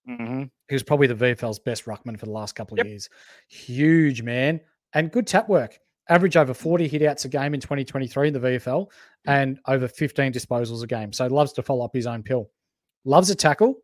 Mm-hmm. 0.07 0.43
He 0.69 0.75
was 0.75 0.83
probably 0.83 1.07
the 1.07 1.15
VFL's 1.15 1.59
best 1.59 1.85
ruckman 1.85 2.17
for 2.19 2.25
the 2.25 2.31
last 2.31 2.55
couple 2.55 2.75
of 2.75 2.85
Yep. 2.85 2.87
years. 2.87 3.09
Huge 3.49 4.21
man 4.21 4.61
and 4.93 5.11
good 5.11 5.27
tap 5.27 5.49
work. 5.49 5.77
Average 6.09 6.35
over 6.37 6.53
40 6.53 6.87
hit 6.87 7.01
outs 7.03 7.25
a 7.25 7.29
game 7.29 7.53
in 7.53 7.59
2023 7.61 8.27
in 8.27 8.33
the 8.33 8.39
VFL 8.39 8.87
and 9.25 9.59
over 9.67 9.87
15 9.87 10.33
disposals 10.33 10.83
a 10.83 10.87
game. 10.87 11.13
So 11.13 11.27
loves 11.27 11.53
to 11.53 11.63
follow 11.63 11.85
up 11.85 11.95
his 11.95 12.07
own 12.07 12.23
pill. 12.23 12.49
Loves 13.05 13.29
a 13.29 13.35
tackle. 13.35 13.75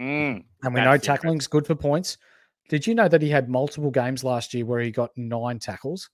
Mm, 0.00 0.44
And 0.62 0.74
we 0.74 0.80
know 0.80 0.96
tackling's 0.96 1.46
good 1.48 1.66
for 1.66 1.74
points. 1.74 2.18
Did 2.68 2.86
you 2.86 2.94
know 2.94 3.08
that 3.08 3.20
he 3.20 3.28
had 3.28 3.48
multiple 3.48 3.90
games 3.90 4.22
last 4.22 4.54
year 4.54 4.64
where 4.64 4.80
he 4.80 4.90
got 4.92 5.10
nine 5.16 5.58
tackles? 5.58 6.08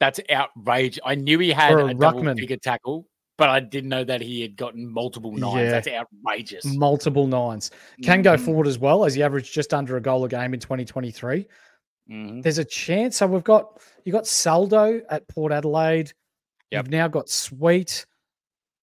that's 0.00 0.20
outrageous. 0.30 1.00
I 1.04 1.16
knew 1.16 1.40
he 1.40 1.50
had 1.50 1.72
For 1.72 1.80
a, 1.80 1.86
a 1.86 1.94
double 1.94 2.22
figure 2.36 2.56
tackle, 2.56 3.04
but 3.36 3.48
I 3.48 3.58
didn't 3.58 3.90
know 3.90 4.04
that 4.04 4.20
he 4.20 4.40
had 4.42 4.54
gotten 4.56 4.86
multiple 4.88 5.32
nines. 5.32 5.56
Yeah. 5.56 5.70
That's 5.72 5.88
outrageous. 5.88 6.64
Multiple 6.64 7.26
nines. 7.26 7.72
Can 8.04 8.22
go 8.22 8.36
Mhm. 8.36 8.44
forward 8.44 8.68
as 8.68 8.78
well 8.78 9.04
as 9.04 9.14
he 9.14 9.24
averaged 9.24 9.52
just 9.52 9.74
under 9.74 9.96
a 9.96 10.00
goal 10.00 10.24
a 10.24 10.28
game 10.28 10.54
in 10.54 10.60
2023. 10.60 11.46
Mhm. 12.10 12.42
There's 12.42 12.58
a 12.58 12.64
chance. 12.64 13.16
So 13.18 13.26
we've 13.26 13.44
got 13.44 13.80
you 14.04 14.12
got 14.12 14.26
Soldo 14.26 15.02
at 15.10 15.28
Port 15.28 15.52
Adelaide. 15.52 16.12
Yep. 16.70 16.84
You've 16.84 16.90
now 16.90 17.08
got 17.08 17.28
Sweet. 17.28 18.06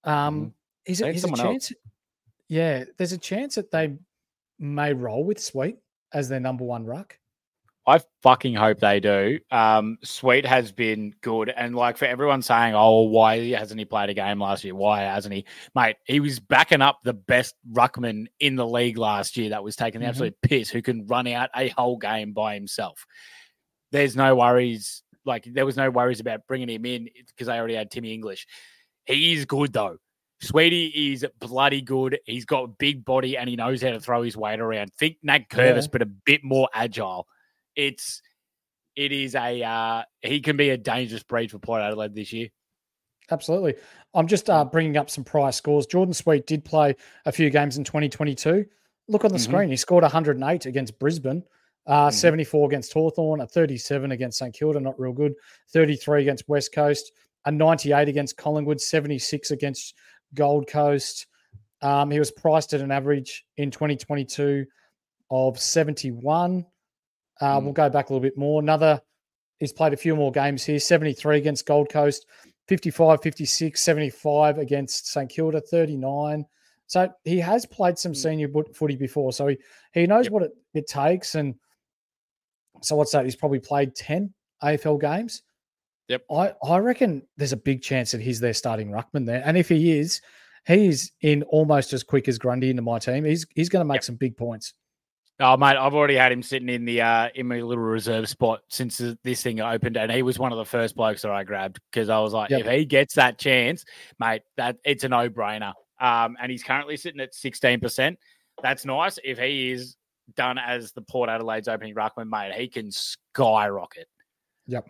Um, 0.04 0.54
is 0.86 1.02
it 1.02 1.16
is 1.16 1.18
a 1.18 1.20
someone 1.22 1.40
else. 1.40 1.68
chance? 1.70 1.74
Yeah, 2.48 2.84
there's 2.98 3.12
a 3.12 3.18
chance 3.18 3.56
that 3.56 3.72
they 3.72 3.98
may 4.60 4.94
roll 4.94 5.24
with 5.24 5.40
Sweet 5.42 5.78
as 6.14 6.30
their 6.30 6.40
number 6.40 6.64
one 6.64 6.86
ruck. 6.86 7.20
I 7.88 8.00
fucking 8.24 8.56
hope 8.56 8.80
they 8.80 9.00
do. 9.00 9.40
Um, 9.52 10.00
Sweet 10.04 10.46
has 10.46 10.72
been 10.72 11.14
good, 11.22 11.50
and 11.50 11.76
like 11.76 11.98
for 11.98 12.06
everyone 12.06 12.42
saying, 12.42 12.74
"Oh, 12.76 13.04
why 13.04 13.52
hasn't 13.52 13.78
he 13.80 13.86
played 13.86 14.10
a 14.10 14.14
game 14.16 14.40
last 14.40 14.64
year? 14.64 14.74
Why 14.74 15.02
hasn't 15.02 15.36
he?" 15.36 15.46
Mate, 15.76 15.98
he 16.06 16.20
was 16.20 16.40
backing 16.40 16.82
up 16.82 17.00
the 17.04 17.14
best 17.14 17.54
ruckman 17.72 18.26
in 18.40 18.56
the 18.56 18.66
league 18.66 18.98
last 18.98 19.38
year. 19.38 19.50
That 19.52 19.64
was 19.64 19.76
taking 19.76 20.02
the 20.02 20.06
Mhm. 20.08 20.10
absolute 20.10 20.42
piss. 20.42 20.70
Who 20.72 20.82
can 20.82 21.06
run 21.06 21.28
out 21.28 21.52
a 21.56 21.70
whole 21.70 21.98
game 21.98 22.34
by 22.34 22.56
himself? 22.56 23.06
There's 23.92 24.16
no 24.16 24.36
worries. 24.36 25.04
Like 25.24 25.44
there 25.46 25.66
was 25.66 25.78
no 25.78 25.90
worries 25.92 26.20
about 26.20 26.48
bringing 26.48 26.70
him 26.70 26.86
in 26.86 27.10
because 27.28 27.48
they 27.48 27.58
already 27.58 27.76
had 27.76 27.92
Timmy 27.92 28.14
English. 28.14 28.48
He 29.06 29.34
is 29.34 29.46
good 29.46 29.74
though. 29.74 29.98
Sweetie 30.42 31.12
is 31.14 31.26
bloody 31.40 31.82
good. 31.82 32.20
He's 32.26 32.46
got 32.46 32.64
a 32.64 32.68
big 32.68 33.06
body 33.06 33.38
and 33.38 33.48
he 33.50 33.56
knows 33.56 33.82
how 33.82 33.92
to 33.92 34.00
throw 34.00 34.22
his 34.24 34.36
weight 34.36 34.60
around. 34.60 34.92
Think 35.00 35.18
Nankervis, 35.26 35.84
Yeah. 35.84 35.88
but 35.92 36.02
a 36.02 36.06
bit 36.06 36.44
more 36.44 36.68
agile. 36.74 37.28
It's 37.76 38.22
it 38.96 39.12
is 39.12 39.36
a 39.36 39.62
uh, 39.64 40.04
he 40.22 40.40
can 40.42 40.58
be 40.58 40.70
a 40.70 40.78
dangerous 40.78 41.24
breed 41.24 41.52
for 41.52 41.60
Port 41.60 41.82
Adelaide 41.82 42.16
this 42.16 42.32
year. 42.32 42.50
Absolutely. 43.32 43.76
I'm 44.14 44.28
just 44.28 44.50
uh, 44.50 44.64
bringing 44.66 44.98
up 44.98 45.10
some 45.10 45.24
prior 45.24 45.52
scores. 45.52 45.88
Jordan 45.88 46.14
Sweet 46.14 46.46
did 46.46 46.64
play 46.64 46.96
a 47.26 47.32
few 47.32 47.50
games 47.50 47.78
in 47.78 47.84
2022. 47.84 48.66
Look 49.08 49.26
on 49.26 49.32
the 49.32 49.38
Mhm. 49.38 49.42
screen. 49.42 49.70
He 49.70 49.78
scored 49.78 50.04
108 50.04 50.66
against 50.68 50.98
Brisbane, 51.00 51.44
uh, 51.88 52.10
Mhm. 52.10 52.14
74 52.14 52.68
against 52.68 52.94
Hawthorn, 52.94 53.42
a 53.42 53.48
37 53.48 54.12
against 54.12 54.38
St 54.38 54.54
Kilda, 54.54 54.80
not 54.80 55.00
real 55.00 55.12
good, 55.12 55.34
33 55.70 56.22
against 56.22 56.48
West 56.48 56.72
Coast, 56.72 57.12
a 57.46 57.52
98 57.52 58.08
against 58.08 58.38
Collingwood, 58.38 58.80
76 58.80 59.50
against 59.52 59.96
Gold 60.36 60.68
Coast. 60.68 61.26
Um, 61.82 62.12
he 62.12 62.20
was 62.20 62.32
priced 62.32 62.74
at 62.74 62.82
an 62.82 62.92
average 62.92 63.46
in 63.58 63.70
2022 63.72 64.66
of 65.30 65.60
71. 65.60 66.66
Uh, 67.42 67.60
We'll 67.62 67.74
go 67.74 67.90
back 67.90 68.10
a 68.10 68.14
little 68.14 68.22
bit 68.24 68.38
more. 68.38 68.62
Another, 68.62 69.02
he's 69.60 69.74
played 69.74 69.94
a 69.94 69.98
few 69.98 70.16
more 70.16 70.32
games 70.32 70.64
here 70.64 70.80
73 70.80 71.38
against 71.38 71.66
Gold 71.66 71.90
Coast, 71.90 72.26
55, 72.68 73.22
56, 73.22 73.82
75 73.82 74.58
against 74.58 75.08
St 75.08 75.30
Kilda, 75.30 75.62
39. 75.62 76.46
So 76.88 77.10
he 77.24 77.40
has 77.40 77.66
played 77.66 77.98
some 77.98 78.14
senior 78.14 78.48
footy 78.74 78.96
before. 78.96 79.34
So 79.34 79.48
he, 79.48 79.58
he 79.94 80.08
knows 80.08 80.30
what 80.30 80.44
it, 80.44 80.52
it 80.74 80.88
takes. 80.88 81.36
And 81.36 81.56
so 82.82 82.96
what's 82.96 83.12
that? 83.12 83.26
He's 83.26 83.36
probably 83.36 83.60
played 83.60 83.96
10 83.96 84.34
AFL 84.64 85.02
games. 85.02 85.42
Yep. 86.08 86.26
I, 86.32 86.54
I 86.64 86.78
reckon 86.78 87.24
there's 87.38 87.54
a 87.54 87.58
big 87.58 87.82
chance 87.82 88.12
that 88.12 88.22
he's 88.22 88.40
their 88.40 88.54
starting 88.54 88.92
ruckman 88.92 89.26
there. 89.26 89.42
And 89.44 89.58
if 89.58 89.70
he 89.70 89.98
is, 89.98 90.22
he's 90.68 91.12
in 91.22 91.44
almost 91.44 91.94
as 91.94 92.04
quick 92.04 92.28
as 92.28 92.38
Grundy 92.38 92.70
into 92.70 92.82
my 92.82 93.00
team. 93.00 93.24
He's 93.26 93.46
he's 93.56 93.70
going 93.70 93.82
to 93.82 93.92
make 93.92 94.04
some 94.04 94.16
big 94.16 94.38
points. 94.38 94.74
Oh 95.40 95.58
mate, 95.58 95.76
I've 95.76 95.94
already 95.94 96.16
had 96.16 96.32
him 96.32 96.42
sitting 96.42 96.70
in 96.70 96.86
the 96.86 97.02
uh 97.02 97.30
in 97.36 97.48
my 97.48 97.62
little 97.62 97.84
reserve 97.84 98.30
spot 98.30 98.62
since 98.70 99.02
this 99.24 99.44
thing 99.44 99.60
opened, 99.60 99.98
and 99.98 100.12
he 100.12 100.22
was 100.22 100.40
one 100.40 100.52
of 100.52 100.58
the 100.58 100.66
first 100.66 100.96
blokes 100.96 101.24
that 101.24 101.32
I 101.32 101.44
grabbed 101.44 101.80
because 101.92 102.10
I 102.10 102.20
was 102.20 102.34
like, 102.34 102.50
Yep. 102.52 102.62
if 102.62 102.68
he 102.72 102.86
gets 102.86 103.16
that 103.16 103.38
chance, 103.38 103.84
mate, 104.20 104.44
that 104.58 104.78
it's 104.86 105.04
a 105.04 105.10
no 105.10 105.30
brainer. 105.30 105.74
Um, 106.00 106.38
and 106.42 106.52
he's 106.52 106.64
currently 106.64 106.96
sitting 106.98 107.20
at 107.20 107.36
sixteen 107.36 107.80
percent. 107.82 108.18
That's 108.64 108.86
nice. 108.86 109.20
If 109.24 109.38
he 109.38 109.72
is 109.72 109.98
done 110.36 110.58
as 110.58 110.94
the 110.94 111.02
Port 111.02 111.30
Adelaide's 111.30 111.68
opening 111.68 111.96
ruckman, 111.96 112.30
mate, 112.30 112.54
he 112.54 112.68
can 112.68 112.90
skyrocket. 112.92 114.08
Yep. 114.68 114.88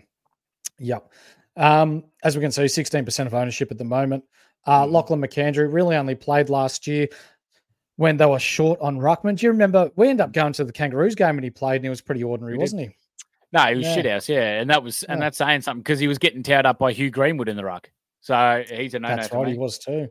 Yep. 0.80 1.12
Um, 1.58 2.04
as 2.24 2.36
we 2.36 2.42
can 2.42 2.52
see, 2.52 2.64
16% 2.64 3.26
of 3.26 3.34
ownership 3.34 3.72
at 3.72 3.78
the 3.78 3.84
moment. 3.84 4.24
Uh, 4.68 4.86
Lachlan 4.86 5.22
McAndrew 5.22 5.72
really 5.72 5.96
only 5.96 6.16
played 6.16 6.50
last 6.50 6.86
year 6.88 7.08
when 7.98 8.18
they 8.18 8.26
were 8.26 8.40
short 8.40 8.80
on 8.82 8.98
Ruckman. 8.98 9.38
Do 9.38 9.46
you 9.46 9.52
remember? 9.52 9.90
We 9.96 10.10
ended 10.10 10.24
up 10.26 10.34
going 10.34 10.54
to 10.54 10.64
the 10.64 10.74
Kangaroos 10.74 11.16
game 11.16 11.38
and 11.38 11.44
he 11.44 11.50
played 11.50 11.78
and 11.78 11.86
he 11.86 11.90
was 11.90 12.02
pretty 12.02 12.24
ordinary, 12.24 12.58
wasn't 12.58 12.82
he? 12.82 12.90
No, 13.54 13.62
he 13.68 13.76
was 13.76 13.86
Yeah. 13.86 13.94
shit 13.96 14.06
house, 14.06 14.28
yeah, 14.30 14.60
and 14.60 14.70
that 14.70 14.84
was 14.84 15.04
and 15.04 15.18
Yeah. 15.20 15.26
that's 15.28 15.38
saying 15.38 15.62
something 15.62 15.82
because 15.82 16.00
he 16.00 16.08
was 16.08 16.18
getting 16.18 16.44
towed 16.44 16.66
up 16.66 16.78
by 16.80 16.92
Hugh 16.92 17.10
Greenwood 17.10 17.48
in 17.48 17.56
the 17.56 17.64
ruck. 17.64 17.90
So 18.22 18.64
he's 18.70 18.94
a 18.96 19.00
no 19.00 19.10
no 19.10 19.16
That's 19.16 19.32
right, 19.32 19.46
me. 19.46 19.54
he 19.54 19.58
was 19.58 19.78
too. 19.80 20.10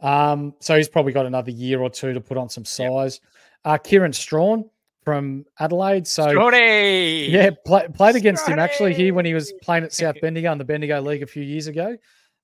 Um, 0.00 0.54
so 0.60 0.76
he's 0.76 0.88
probably 0.88 1.12
got 1.12 1.26
another 1.26 1.50
year 1.50 1.80
or 1.80 1.90
two 1.90 2.14
to 2.14 2.20
put 2.20 2.38
on 2.38 2.48
some 2.48 2.64
size. 2.64 3.20
Uh, 3.64 3.76
Kieran 3.76 4.12
Strachan 4.14 4.70
from 5.04 5.44
Adelaide. 5.58 6.06
So 6.06 6.26
Strotty! 6.26 7.28
yeah, 7.28 7.50
play, 7.66 7.86
played 7.92 8.16
against 8.16 8.46
him 8.48 8.58
actually 8.58 8.94
here 8.94 9.12
when 9.12 9.26
he 9.26 9.34
was 9.34 9.52
playing 9.62 9.84
at 9.84 9.92
South 9.92 10.16
Bendigo 10.22 10.50
in 10.52 10.58
the 10.58 10.64
Bendigo 10.64 11.00
League 11.02 11.22
a 11.22 11.26
few 11.26 11.42
years 11.42 11.66
ago. 11.66 11.96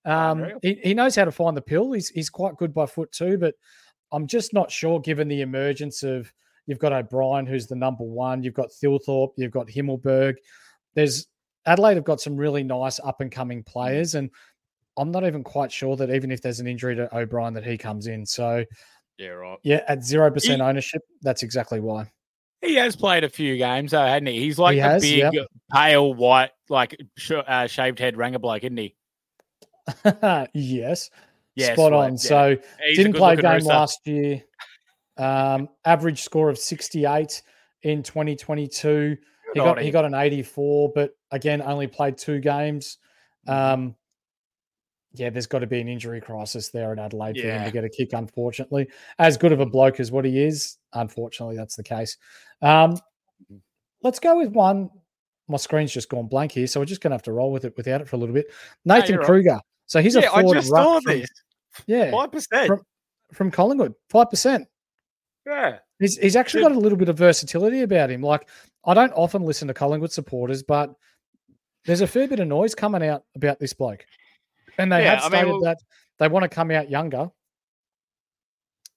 Um, 0.04 0.52
he, 0.62 0.78
he 0.84 0.94
knows 0.94 1.16
how 1.16 1.24
to 1.24 1.32
find 1.32 1.56
the 1.56 1.62
pill. 1.62 1.92
He's 1.92 2.08
he's 2.10 2.28
quite 2.30 2.56
good 2.56 2.74
by 2.74 2.84
foot 2.86 3.10
too, 3.10 3.38
but 3.38 3.54
I'm 4.12 4.26
just 4.26 4.52
not 4.52 4.70
sure 4.70 5.00
given 5.00 5.28
the 5.28 5.40
emergence 5.42 6.02
of 6.02 6.32
you've 6.66 6.78
got 6.78 6.92
O'Brien 6.92 7.46
who's 7.46 7.66
the 7.66 7.76
number 7.76 8.04
one, 8.04 8.42
you've 8.42 8.54
got 8.54 8.70
Thilthorpe, 8.70 9.32
you've 9.36 9.50
got 9.52 9.68
Himmelberg. 9.68 10.34
There's 10.94 11.26
Adelaide 11.66 11.96
have 11.96 12.04
got 12.04 12.20
some 12.20 12.36
really 12.36 12.62
nice 12.62 13.00
up 13.00 13.20
and 13.20 13.30
coming 13.30 13.62
players, 13.62 14.14
and 14.14 14.30
I'm 14.96 15.10
not 15.10 15.24
even 15.26 15.42
quite 15.42 15.72
sure 15.72 15.96
that 15.96 16.10
even 16.10 16.30
if 16.30 16.40
there's 16.40 16.60
an 16.60 16.66
injury 16.66 16.94
to 16.96 17.14
O'Brien 17.16 17.54
that 17.54 17.64
he 17.64 17.76
comes 17.76 18.06
in. 18.06 18.24
So 18.24 18.64
Yeah, 19.18 19.28
right. 19.28 19.58
yeah, 19.62 19.82
at 19.88 20.04
zero 20.04 20.30
percent 20.30 20.62
ownership, 20.62 21.02
that's 21.22 21.42
exactly 21.42 21.80
why. 21.80 22.10
He 22.62 22.74
has 22.76 22.96
played 22.96 23.22
a 23.24 23.28
few 23.28 23.56
games, 23.58 23.90
though, 23.90 24.04
hadn't 24.06 24.28
he? 24.28 24.40
He's 24.40 24.58
like 24.58 24.74
He 24.74 24.78
has, 24.80 25.02
big, 25.02 25.32
yep. 25.32 25.46
pale, 25.72 26.14
white, 26.14 26.50
like 26.68 26.96
sh- 27.16 27.32
uh, 27.32 27.66
shaved 27.66 27.98
head 27.98 28.16
ranger 28.16 28.38
bloke, 28.38 28.64
isn't 28.64 28.76
he? 28.76 28.94
yes. 30.54 31.10
Yeah, 31.56 31.72
spot 31.72 31.92
on. 31.92 32.12
yeah. 32.12 32.16
So 32.16 32.56
He's 32.86 32.96
didn't 32.98 33.14
play 33.14 33.32
a 33.32 33.36
game 33.36 33.54
rooster. 33.54 33.68
last 33.68 34.06
year. 34.06 34.42
Um, 35.16 35.68
average 35.84 36.22
score 36.22 36.48
of 36.50 36.58
68 36.58 37.42
in 37.82 38.02
2022. 38.02 39.16
He 39.54 39.60
got 39.60 39.80
he 39.80 39.90
got 39.90 40.04
an 40.04 40.14
84, 40.14 40.92
but 40.94 41.12
again 41.30 41.62
only 41.62 41.86
played 41.86 42.18
two 42.18 42.40
games. 42.40 42.98
Mm-hmm. 43.48 43.74
Um, 43.82 43.96
yeah, 45.14 45.30
there's 45.30 45.46
got 45.46 45.60
to 45.60 45.66
be 45.66 45.80
an 45.80 45.88
injury 45.88 46.20
crisis 46.20 46.68
there 46.68 46.92
in 46.92 46.98
Adelaide 46.98 47.40
for 47.40 47.46
him 47.46 47.64
to 47.64 47.70
get 47.70 47.84
a 47.84 47.88
kick. 47.88 48.12
Unfortunately, 48.12 48.86
as 49.18 49.38
good 49.38 49.52
of 49.52 49.60
a 49.60 49.66
bloke 49.66 49.98
as 49.98 50.12
what 50.12 50.26
he 50.26 50.42
is, 50.42 50.76
unfortunately 50.92 51.56
that's 51.56 51.74
the 51.74 51.82
case. 51.82 52.18
Um, 52.60 52.98
let's 54.02 54.18
go 54.18 54.36
with 54.36 54.50
one. 54.50 54.90
My 55.48 55.56
screen's 55.56 55.92
just 55.92 56.10
gone 56.10 56.26
blank 56.26 56.52
here, 56.52 56.66
so 56.66 56.80
we're 56.80 56.86
just 56.86 57.00
going 57.00 57.12
to 57.12 57.14
have 57.14 57.22
to 57.22 57.32
roll 57.32 57.50
with 57.50 57.64
it 57.64 57.74
without 57.76 58.02
it 58.02 58.08
for 58.08 58.16
a 58.16 58.18
little 58.18 58.34
bit. 58.34 58.46
Nathan 58.84 59.16
right. 59.16 59.26
Kreuger. 59.26 59.60
So 59.86 60.02
he's 60.02 60.16
a 60.16 60.20
Yeah, 60.20 60.32
I 60.32 60.42
just 60.42 60.68
saw 60.68 61.00
this. 61.06 61.28
Yeah, 61.86 62.10
Five 62.10 62.32
percent. 62.32 62.66
from, 62.66 62.82
from 63.32 63.50
Collingwood, 63.50 63.94
five 64.10 64.30
percent. 64.30 64.68
Yeah. 65.46 65.78
He's 65.98 66.16
he's 66.18 66.36
actually 66.36 66.62
got 66.62 66.72
a 66.72 66.78
little 66.78 66.98
bit 66.98 67.08
of 67.08 67.16
versatility 67.16 67.82
about 67.82 68.10
him. 68.10 68.20
Like 68.22 68.48
I 68.84 68.94
don't 68.94 69.12
often 69.12 69.42
listen 69.42 69.68
to 69.68 69.74
Collingwood 69.74 70.12
supporters, 70.12 70.62
but 70.62 70.94
there's 71.84 72.00
a 72.02 72.06
fair 72.06 72.28
bit 72.28 72.40
of 72.40 72.48
noise 72.48 72.74
coming 72.74 73.04
out 73.06 73.22
about 73.34 73.58
this 73.58 73.72
bloke, 73.72 74.04
and 74.78 74.92
they 74.92 75.04
Yeah, 75.04 75.14
have 75.20 75.20
I 75.20 75.22
mean, 75.24 75.30
stated 75.40 75.50
well- 75.52 75.60
that 75.62 75.78
they 76.18 76.28
want 76.28 76.42
to 76.42 76.48
come 76.48 76.70
out 76.70 76.90
younger. 76.90 77.30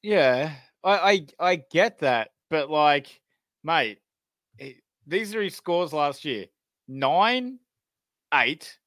Yeah, 0.02 0.54
I, 0.84 1.26
I 1.40 1.52
I 1.52 1.56
get 1.72 2.00
that, 2.00 2.30
but 2.50 2.70
like, 2.70 3.20
mate, 3.64 4.00
he- 4.58 4.82
these 5.08 5.36
are 5.36 5.42
his 5.42 5.56
scores 5.56 5.94
last 5.94 6.26
year: 6.26 6.46
nine, 6.88 7.60
eight. 8.34 8.78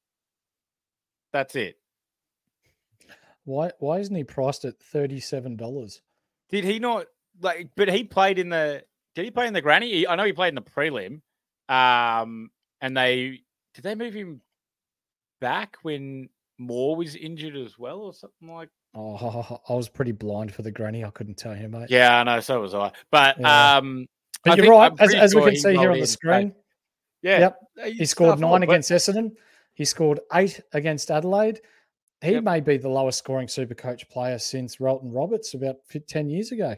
That's 1.33 1.55
it. 1.57 1.77
Why 3.45 3.71
why 3.79 3.99
isn't 3.99 4.15
he 4.15 4.25
priced 4.25 4.65
at 4.65 4.79
thirty 4.79 5.21
seven 5.21 5.57
dollars? 5.57 6.01
Did 6.51 6.65
he 6.65 6.79
not 6.79 7.07
like? 7.41 7.71
But 7.77 7.89
he 7.89 8.05
played 8.05 8.39
in 8.39 8.49
the. 8.51 8.85
Did 9.15 9.25
he 9.25 9.31
play 9.31 9.47
in 9.47 9.53
the 9.53 9.61
granny? 9.61 10.07
I 10.07 10.15
know 10.17 10.25
he 10.25 10.33
played 10.33 10.49
in 10.49 10.55
the 10.55 10.63
prelim. 10.63 11.21
Um, 11.69 12.51
and 12.81 12.97
they 12.97 13.41
did 13.75 13.85
they 13.85 13.95
move 13.95 14.15
him 14.15 14.41
back 15.41 15.77
when 15.83 16.29
Moore 16.59 16.97
was 16.97 17.17
injured 17.17 17.57
as 17.57 17.79
well, 17.79 18.01
or 18.01 18.15
something 18.15 18.49
like. 18.49 18.69
Oh, 18.95 19.61
I 19.69 19.73
was 19.75 19.89
pretty 19.89 20.13
blind 20.13 20.55
for 20.55 20.63
the 20.63 20.71
granny. 20.71 21.05
I 21.05 21.11
couldn't 21.11 21.37
tell 21.39 21.57
you, 21.57 21.69
mate. 21.69 21.89
Yeah, 21.91 22.21
I 22.21 22.23
know. 22.25 22.41
So 22.41 22.61
was 22.61 22.75
I. 22.75 22.93
But 23.11 23.39
Yeah. 23.41 23.77
um, 23.79 24.07
but 24.45 24.59
I 24.61 24.63
you're 24.63 24.71
right. 24.73 24.93
As, 24.99 25.15
as 25.15 25.35
we 25.35 25.43
can 25.43 25.57
see 25.57 25.77
here 25.77 25.91
on 25.91 25.99
the 26.01 26.07
screen. 26.07 26.55
Yeah, 27.23 27.39
Yep. 27.79 27.95
He 27.95 28.05
scored 28.05 28.41
nine 28.41 28.61
but- 28.61 28.63
against 28.69 28.91
Essendon. 28.91 29.33
He 29.75 29.85
scored 29.87 30.21
eight 30.35 30.61
against 30.73 31.11
Adelaide. 31.11 31.61
He 32.23 32.33
Yep. 32.33 32.45
may 32.45 32.61
be 32.61 32.77
the 32.77 32.89
lowest 32.89 33.19
scoring 33.19 33.49
super 33.49 33.75
coach 33.75 34.09
player 34.09 34.39
since 34.39 34.81
Rolton 34.81 35.11
Roberts 35.13 35.55
about 35.55 35.77
10 36.07 36.31
years 36.31 36.53
ago. 36.53 36.77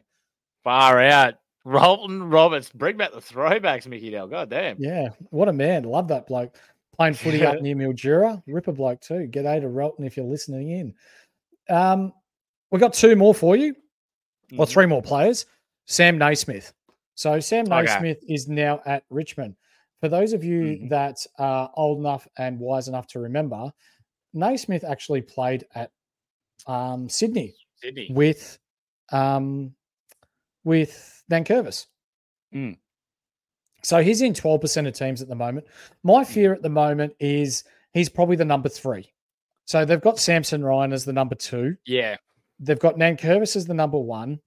Far 0.62 1.00
out. 1.00 1.34
Rolton 1.66 2.30
Roberts, 2.30 2.70
bring 2.70 2.96
back 2.96 3.12
the 3.12 3.18
throwbacks, 3.20 3.86
Mickey 3.86 4.10
Dale. 4.10 4.26
God 4.26 4.50
damn. 4.50 4.76
Yeah, 4.78 5.10
what 5.30 5.48
a 5.48 5.52
man. 5.52 5.84
Love 5.84 6.08
that 6.08 6.26
bloke. 6.26 6.56
Playing 6.96 7.14
footy 7.14 7.44
up 7.44 7.60
near 7.62 7.74
Mildura. 7.74 8.42
Ripper 8.46 8.72
bloke 8.72 9.00
too. 9.00 9.26
G'day 9.30 9.60
to 9.60 9.68
Rolton 9.68 10.04
if 10.04 10.16
you're 10.16 10.26
listening 10.26 10.70
in. 10.70 10.94
Um, 11.68 12.12
we 12.70 12.78
got 12.78 12.92
two 12.94 13.16
more 13.16 13.34
for 13.34 13.56
you, 13.56 13.74
or 14.58 14.64
Mhm. 14.66 14.68
three 14.68 14.86
more 14.86 15.02
players. 15.02 15.46
Sam 15.86 16.18
Naismith. 16.18 16.72
So 17.14 17.40
Sam 17.40 17.66
Okay. 17.66 17.82
Naismith 17.82 18.22
is 18.28 18.48
now 18.48 18.80
at 18.86 19.04
Richmond. 19.10 19.56
For 20.00 20.08
those 20.08 20.32
of 20.32 20.44
you 20.44 20.62
Mm-hmm. 20.64 20.88
that 20.88 21.26
are 21.38 21.70
old 21.74 21.98
enough 21.98 22.26
and 22.38 22.58
wise 22.60 22.88
enough 22.88 23.06
to 23.08 23.20
remember, 23.20 23.72
Naismith 24.34 24.84
actually 24.84 25.22
played 25.22 25.64
at 25.74 25.90
um, 26.66 27.08
Sydney 27.08 27.54
Sydney. 27.76 28.08
with 28.10 28.58
um, 29.12 29.74
with 30.64 31.22
Nankervis. 31.30 31.86
Mm. 32.54 32.78
So 33.82 34.02
he's 34.02 34.22
in 34.22 34.32
12% 34.32 34.88
of 34.88 34.94
teams 34.94 35.20
at 35.20 35.28
the 35.28 35.34
moment. 35.34 35.66
My 36.02 36.24
fear 36.24 36.54
at 36.54 36.62
the 36.62 36.70
moment 36.70 37.14
is 37.20 37.64
he's 37.92 38.08
probably 38.08 38.36
the 38.36 38.44
number 38.44 38.70
three. 38.70 39.12
So 39.66 39.84
they've 39.84 40.00
got 40.00 40.18
Samson 40.18 40.64
Ryan 40.64 40.92
as 40.92 41.04
the 41.04 41.12
number 41.12 41.34
two. 41.34 41.76
Yeah. 41.84 42.16
They've 42.58 42.78
got 42.78 42.96
Nankervis 42.96 43.56
as 43.56 43.66
the 43.66 43.74
number 43.74 43.98
one. 43.98 44.40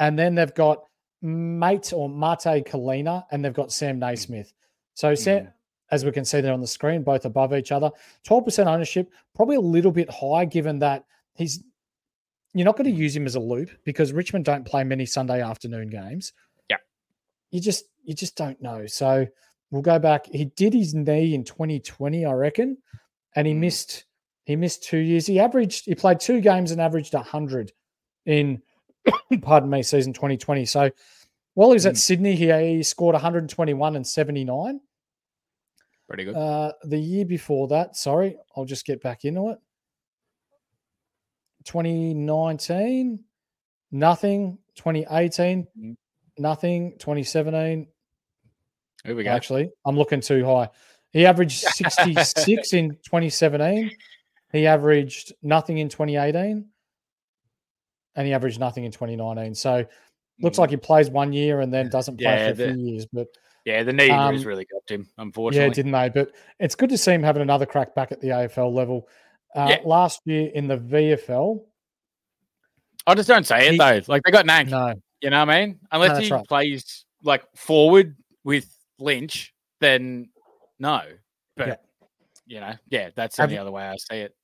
And 0.00 0.18
then 0.18 0.34
they've 0.34 0.54
got 0.54 0.84
Mate 1.22 1.92
or 1.92 2.08
Mate 2.08 2.64
Colina, 2.66 3.24
and 3.30 3.44
they've 3.44 3.54
got 3.54 3.72
Sam 3.72 3.98
Naismith. 3.98 4.52
So 4.94 5.14
Sam, 5.14 5.48
as 5.94 6.04
we 6.04 6.12
can 6.12 6.24
see 6.24 6.40
there 6.40 6.52
on 6.52 6.60
the 6.60 6.66
screen, 6.66 7.02
both 7.02 7.24
above 7.24 7.54
each 7.54 7.72
other. 7.72 7.90
12% 8.26 8.66
ownership, 8.66 9.10
probably 9.34 9.56
a 9.56 9.60
little 9.60 9.92
bit 9.92 10.10
high 10.10 10.44
given 10.44 10.78
that 10.80 11.04
he's 11.34 11.62
you're 12.52 12.64
not 12.64 12.76
going 12.76 12.88
to 12.92 12.96
use 12.96 13.16
him 13.16 13.26
as 13.26 13.34
a 13.34 13.40
loop 13.40 13.70
because 13.84 14.12
Richmond 14.12 14.44
don't 14.44 14.64
play 14.64 14.84
many 14.84 15.06
Sunday 15.06 15.42
afternoon 15.42 15.88
games. 15.88 16.32
Yeah. 16.70 16.76
You 17.50 17.60
just 17.60 17.86
you 18.04 18.14
just 18.14 18.36
don't 18.36 18.60
know. 18.62 18.86
So 18.86 19.26
we'll 19.70 19.82
go 19.82 19.98
back. 19.98 20.26
He 20.26 20.44
did 20.44 20.72
his 20.74 20.94
knee 20.94 21.34
in 21.34 21.42
2020, 21.42 22.24
I 22.26 22.32
reckon, 22.32 22.76
and 23.34 23.46
he 23.46 23.54
Mm. 23.54 23.58
missed 23.58 24.04
he 24.44 24.56
missed 24.56 24.84
two 24.84 24.98
years. 24.98 25.26
He 25.26 25.40
averaged 25.40 25.86
he 25.86 25.94
played 25.94 26.20
two 26.20 26.40
games 26.40 26.70
and 26.70 26.80
averaged 26.80 27.14
100 27.14 27.72
in 28.26 28.62
pardon 29.42 29.68
me, 29.70 29.82
season 29.82 30.12
2020. 30.12 30.64
So 30.66 30.90
while 31.54 31.70
he 31.70 31.74
was 31.74 31.86
at 31.86 31.94
Mm. 31.94 31.98
Sydney, 31.98 32.34
he, 32.36 32.52
he 32.76 32.82
scored 32.82 33.14
121 33.14 33.96
and 33.96 34.06
79. 34.06 34.80
Pretty 36.08 36.24
good. 36.24 36.36
Uh, 36.36 36.72
the 36.84 36.98
year 36.98 37.24
before 37.24 37.68
that, 37.68 37.96
sorry, 37.96 38.36
I'll 38.56 38.64
just 38.66 38.84
get 38.86 39.02
back 39.02 39.24
into 39.24 39.50
it. 39.50 39.58
2019, 41.64 43.24
nothing. 43.90 44.58
2018, 44.74 45.66
Mhm. 45.78 45.96
nothing. 46.38 46.98
2017, 46.98 47.86
Here 49.04 49.14
we 49.14 49.24
go. 49.24 49.30
actually, 49.30 49.70
I'm 49.86 49.96
looking 49.96 50.20
too 50.20 50.44
high. 50.44 50.68
He 51.12 51.26
averaged 51.26 51.60
66 51.60 52.72
in 52.72 52.96
2017. 53.04 53.90
He 54.52 54.66
averaged 54.66 55.32
nothing 55.42 55.78
in 55.78 55.88
2018. 55.88 56.68
And 58.16 58.26
he 58.26 58.32
averaged 58.32 58.60
nothing 58.60 58.84
in 58.84 58.92
2019. 58.92 59.54
So 59.54 59.84
looks 60.40 60.58
like 60.58 60.70
he 60.70 60.76
plays 60.76 61.10
one 61.10 61.32
year 61.32 61.60
and 61.60 61.72
then 61.72 61.88
doesn't 61.90 62.16
play 62.18 62.26
Mm. 62.26 62.36
Yeah, 62.36 62.46
for 62.46 62.52
a 62.52 62.54
the- 62.66 62.74
few 62.74 62.84
years. 62.92 63.06
But 63.06 63.28
Yeah, 63.64 63.82
the 63.82 63.92
knee 63.92 64.10
injuries 64.10 64.42
Um, 64.42 64.46
really 64.48 64.66
got 64.66 64.82
him, 64.90 65.08
unfortunately. 65.16 65.68
yeah, 65.68 65.72
didn't 65.72 65.92
they? 65.92 66.08
But 66.10 66.32
it's 66.58 66.74
good 66.74 66.90
to 66.90 66.98
see 66.98 67.12
him 67.12 67.22
having 67.22 67.40
another 67.42 67.64
crack 67.66 67.94
back 67.94 68.12
at 68.12 68.20
the 68.20 68.28
AFL 68.28 68.72
level. 68.72 69.08
Uh, 69.54 69.68
Yeah. 69.70 69.78
Last 69.84 70.20
year 70.26 70.50
in 70.54 70.68
the 70.68 70.76
VFL, 70.76 71.64
I 73.06 73.14
just 73.14 73.28
don't 73.28 73.46
say 73.46 73.68
it 73.74 73.78
though. 73.78 74.00
Like 74.06 74.22
they 74.22 74.30
got 74.30 74.44
Nank. 74.46 74.68
no, 74.68 74.94
You 75.20 75.30
know 75.30 75.40
what 75.44 75.50
I 75.54 75.66
mean? 75.66 75.78
Unless 75.90 76.10
that's 76.12 76.26
he 76.26 76.32
right. 76.32 76.46
plays 76.46 77.04
like 77.22 77.44
forward 77.56 78.16
with 78.44 78.66
Lynch, 78.98 79.54
then 79.80 80.28
no. 80.78 81.00
But 81.56 81.68
Yeah. 81.68 81.74
you 82.46 82.60
know, 82.60 82.72
yeah, 82.90 83.10
that's 83.14 83.36
the 83.36 83.44
only 83.44 83.58
other 83.58 83.70
way 83.72 83.84
I 83.86 83.96
see 83.96 84.16
it. 84.20 84.34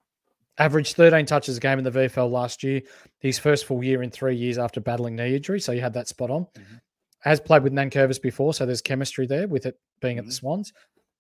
averaged 0.59 0.97
13 0.97 1.27
touches 1.27 1.57
a 1.57 1.61
game 1.61 1.79
in 1.79 1.85
the 1.85 1.91
VFL 1.91 2.31
last 2.31 2.63
year. 2.63 2.83
His 3.19 3.39
first 3.39 3.65
full 3.67 3.83
year 3.85 4.03
in 4.03 4.11
three 4.11 4.37
years 4.37 4.59
after 4.59 4.81
battling 4.81 5.17
knee 5.17 5.35
injury. 5.37 5.61
So 5.61 5.73
you 5.73 5.81
had 5.81 5.95
that 5.95 6.09
spot 6.09 6.31
on. 6.31 6.45
Mm-hmm. 6.57 6.75
Has 7.21 7.41
played 7.41 7.63
with 7.63 7.73
Nankervis 7.73 8.21
before, 8.21 8.55
so 8.55 8.65
there's 8.65 8.81
chemistry 8.81 9.27
there 9.27 9.47
with 9.49 9.67
it 9.67 9.79
being 10.01 10.19
at 10.19 10.25
the 10.25 10.31
Mm-hmm. 10.31 10.35
Swans. 10.37 10.73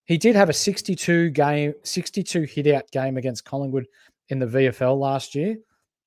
He 0.07 0.17
did 0.19 0.35
have 0.35 0.49
a 0.49 0.53
62 0.55 1.31
game, 1.31 1.75
62 1.85 2.43
hit 2.43 2.67
out 2.69 2.91
game 2.91 3.17
against 3.17 3.45
Collingwood 3.45 3.87
in 4.31 4.39
the 4.39 4.47
VFL 4.47 4.99
last 4.99 5.35
year. 5.35 5.57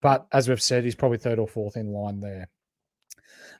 But 0.01 0.25
as 0.33 0.49
we've 0.49 0.61
said, 0.61 0.83
he's 0.83 0.95
probably 0.95 1.19
third 1.19 1.39
or 1.39 1.47
fourth 1.47 1.77
in 1.77 1.87
line 1.93 2.19
there. 2.19 2.49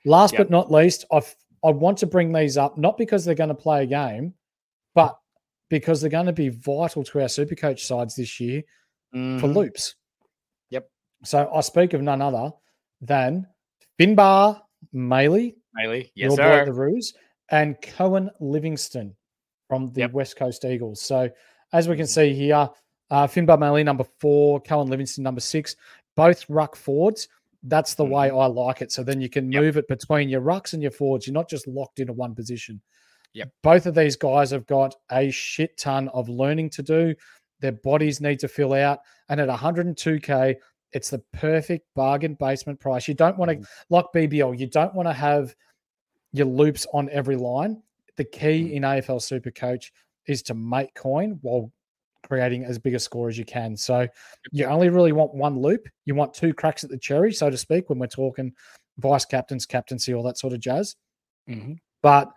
Last 0.04 0.32
Yep. 0.34 0.38
but 0.38 0.50
not 0.50 0.70
least, 0.72 1.04
I 1.12 1.22
I 1.62 1.70
want 1.70 1.96
to 1.98 2.06
bring 2.06 2.30
these 2.30 2.58
up 2.58 2.76
not 2.76 2.98
because 2.98 3.24
they're 3.24 3.34
going 3.34 3.48
to 3.48 3.54
play 3.54 3.84
a 3.84 3.86
game, 3.86 4.34
but 4.94 5.18
because 5.70 6.00
they're 6.02 6.10
going 6.10 6.26
to 6.26 6.32
be 6.32 6.50
vital 6.50 7.02
to 7.04 7.22
our 7.22 7.28
super 7.28 7.54
coach 7.54 7.86
sides 7.86 8.16
this 8.16 8.38
year 8.38 8.62
for 9.12 9.18
Mhm. 9.18 9.54
loops. 9.54 9.94
Yep. 10.68 10.90
So 11.24 11.50
I 11.50 11.60
speak 11.62 11.94
of 11.94 12.02
none 12.02 12.20
other 12.20 12.50
than 13.00 13.46
Finbar 13.98 14.60
Maley, 14.94 15.54
Maley. 15.78 16.10
Yes, 16.14 16.28
your 16.28 16.36
boy 16.36 16.36
sir. 16.36 16.64
the 16.66 16.72
Roos, 16.72 17.14
and 17.50 17.76
Coen 17.80 18.30
Livingstone 18.40 19.14
from 19.68 19.92
the 19.92 20.00
Yep. 20.00 20.12
West 20.12 20.36
Coast 20.36 20.64
Eagles. 20.64 21.00
So 21.02 21.28
as 21.72 21.88
we 21.88 21.96
can 21.96 22.06
see 22.06 22.32
here, 22.34 22.68
uh, 23.10 23.26
Finbar 23.26 23.58
Maley 23.58 23.84
number 23.84 24.04
four, 24.18 24.62
Coen 24.62 24.88
Livingstone 24.88 25.22
number 25.24 25.40
six, 25.40 25.76
both 26.16 26.44
ruck 26.48 26.76
forwards. 26.76 27.28
That's 27.64 27.94
the 27.94 28.04
way 28.04 28.30
I 28.30 28.46
like 28.46 28.82
it. 28.82 28.92
So 28.92 29.02
then 29.02 29.20
you 29.20 29.28
can 29.30 29.44
Mm-hmm. 29.44 29.52
Yep. 29.52 29.62
move 29.62 29.76
it 29.78 29.88
between 29.88 30.28
your 30.28 30.42
rucks 30.42 30.74
and 30.74 30.82
your 30.82 30.90
forwards. 30.90 31.26
You're 31.26 31.34
not 31.34 31.48
just 31.48 31.66
locked 31.66 31.98
into 31.98 32.12
one 32.12 32.34
position. 32.34 32.80
Yep. 33.32 33.50
Both 33.62 33.86
of 33.86 33.94
these 33.94 34.16
guys 34.16 34.50
have 34.50 34.66
got 34.66 34.94
a 35.10 35.30
shit 35.30 35.76
ton 35.78 36.08
of 36.08 36.28
learning 36.28 36.70
to 36.70 36.82
do. 36.82 37.14
Their 37.60 37.72
bodies 37.72 38.20
need 38.20 38.38
to 38.40 38.48
fill 38.48 38.74
out. 38.74 38.98
And 39.28 39.40
at 39.40 39.48
102K, 39.48 40.56
it's 40.94 41.10
the 41.10 41.22
perfect 41.32 41.86
bargain 41.94 42.34
basement 42.34 42.80
price. 42.80 43.06
You 43.08 43.14
don't 43.14 43.36
want 43.36 43.50
to, 43.50 43.68
like 43.90 44.06
BBL, 44.14 44.58
you 44.58 44.68
don't 44.68 44.94
want 44.94 45.08
to 45.08 45.12
have 45.12 45.54
your 46.32 46.46
loops 46.46 46.86
on 46.94 47.10
every 47.10 47.36
line. 47.36 47.82
The 48.16 48.24
key 48.24 48.74
in 48.74 48.84
AFL 48.84 49.20
Super 49.20 49.50
Coach 49.50 49.92
is 50.26 50.42
to 50.44 50.54
make 50.54 50.94
coin 50.94 51.38
while 51.42 51.70
creating 52.26 52.64
as 52.64 52.78
big 52.78 52.94
a 52.94 52.98
score 52.98 53.28
as 53.28 53.36
you 53.36 53.44
can. 53.44 53.76
So 53.76 54.06
you 54.52 54.64
only 54.66 54.88
really 54.88 55.12
want 55.12 55.34
one 55.34 55.58
loop. 55.58 55.86
You 56.06 56.14
want 56.14 56.32
two 56.32 56.54
cracks 56.54 56.84
at 56.84 56.90
the 56.90 56.98
cherry, 56.98 57.32
so 57.32 57.50
to 57.50 57.58
speak, 57.58 57.90
when 57.90 57.98
we're 57.98 58.06
talking 58.06 58.52
vice 58.98 59.24
captains, 59.24 59.66
captaincy, 59.66 60.14
all 60.14 60.22
that 60.22 60.38
sort 60.38 60.52
of 60.52 60.60
jazz. 60.60 60.96
Mhm. 61.48 61.76
But 62.02 62.32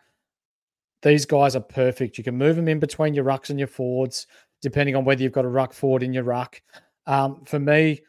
these 1.04 1.26
guys 1.26 1.56
are 1.56 1.62
perfect. 1.62 2.18
You 2.18 2.24
can 2.24 2.36
move 2.36 2.56
them 2.56 2.68
in 2.68 2.80
between 2.80 3.14
your 3.14 3.24
rucks 3.24 3.52
and 3.52 3.60
your 3.60 3.68
forwards, 3.68 4.26
depending 4.62 4.96
on 4.96 5.06
whether 5.06 5.22
you've 5.22 5.32
got 5.32 5.46
a 5.46 5.50
ruck 5.50 5.74
forward 5.74 6.02
in 6.02 6.12
your 6.12 6.24
ruck. 6.24 6.60
Um, 7.06 7.46
for 7.46 7.60
me, 7.60 8.02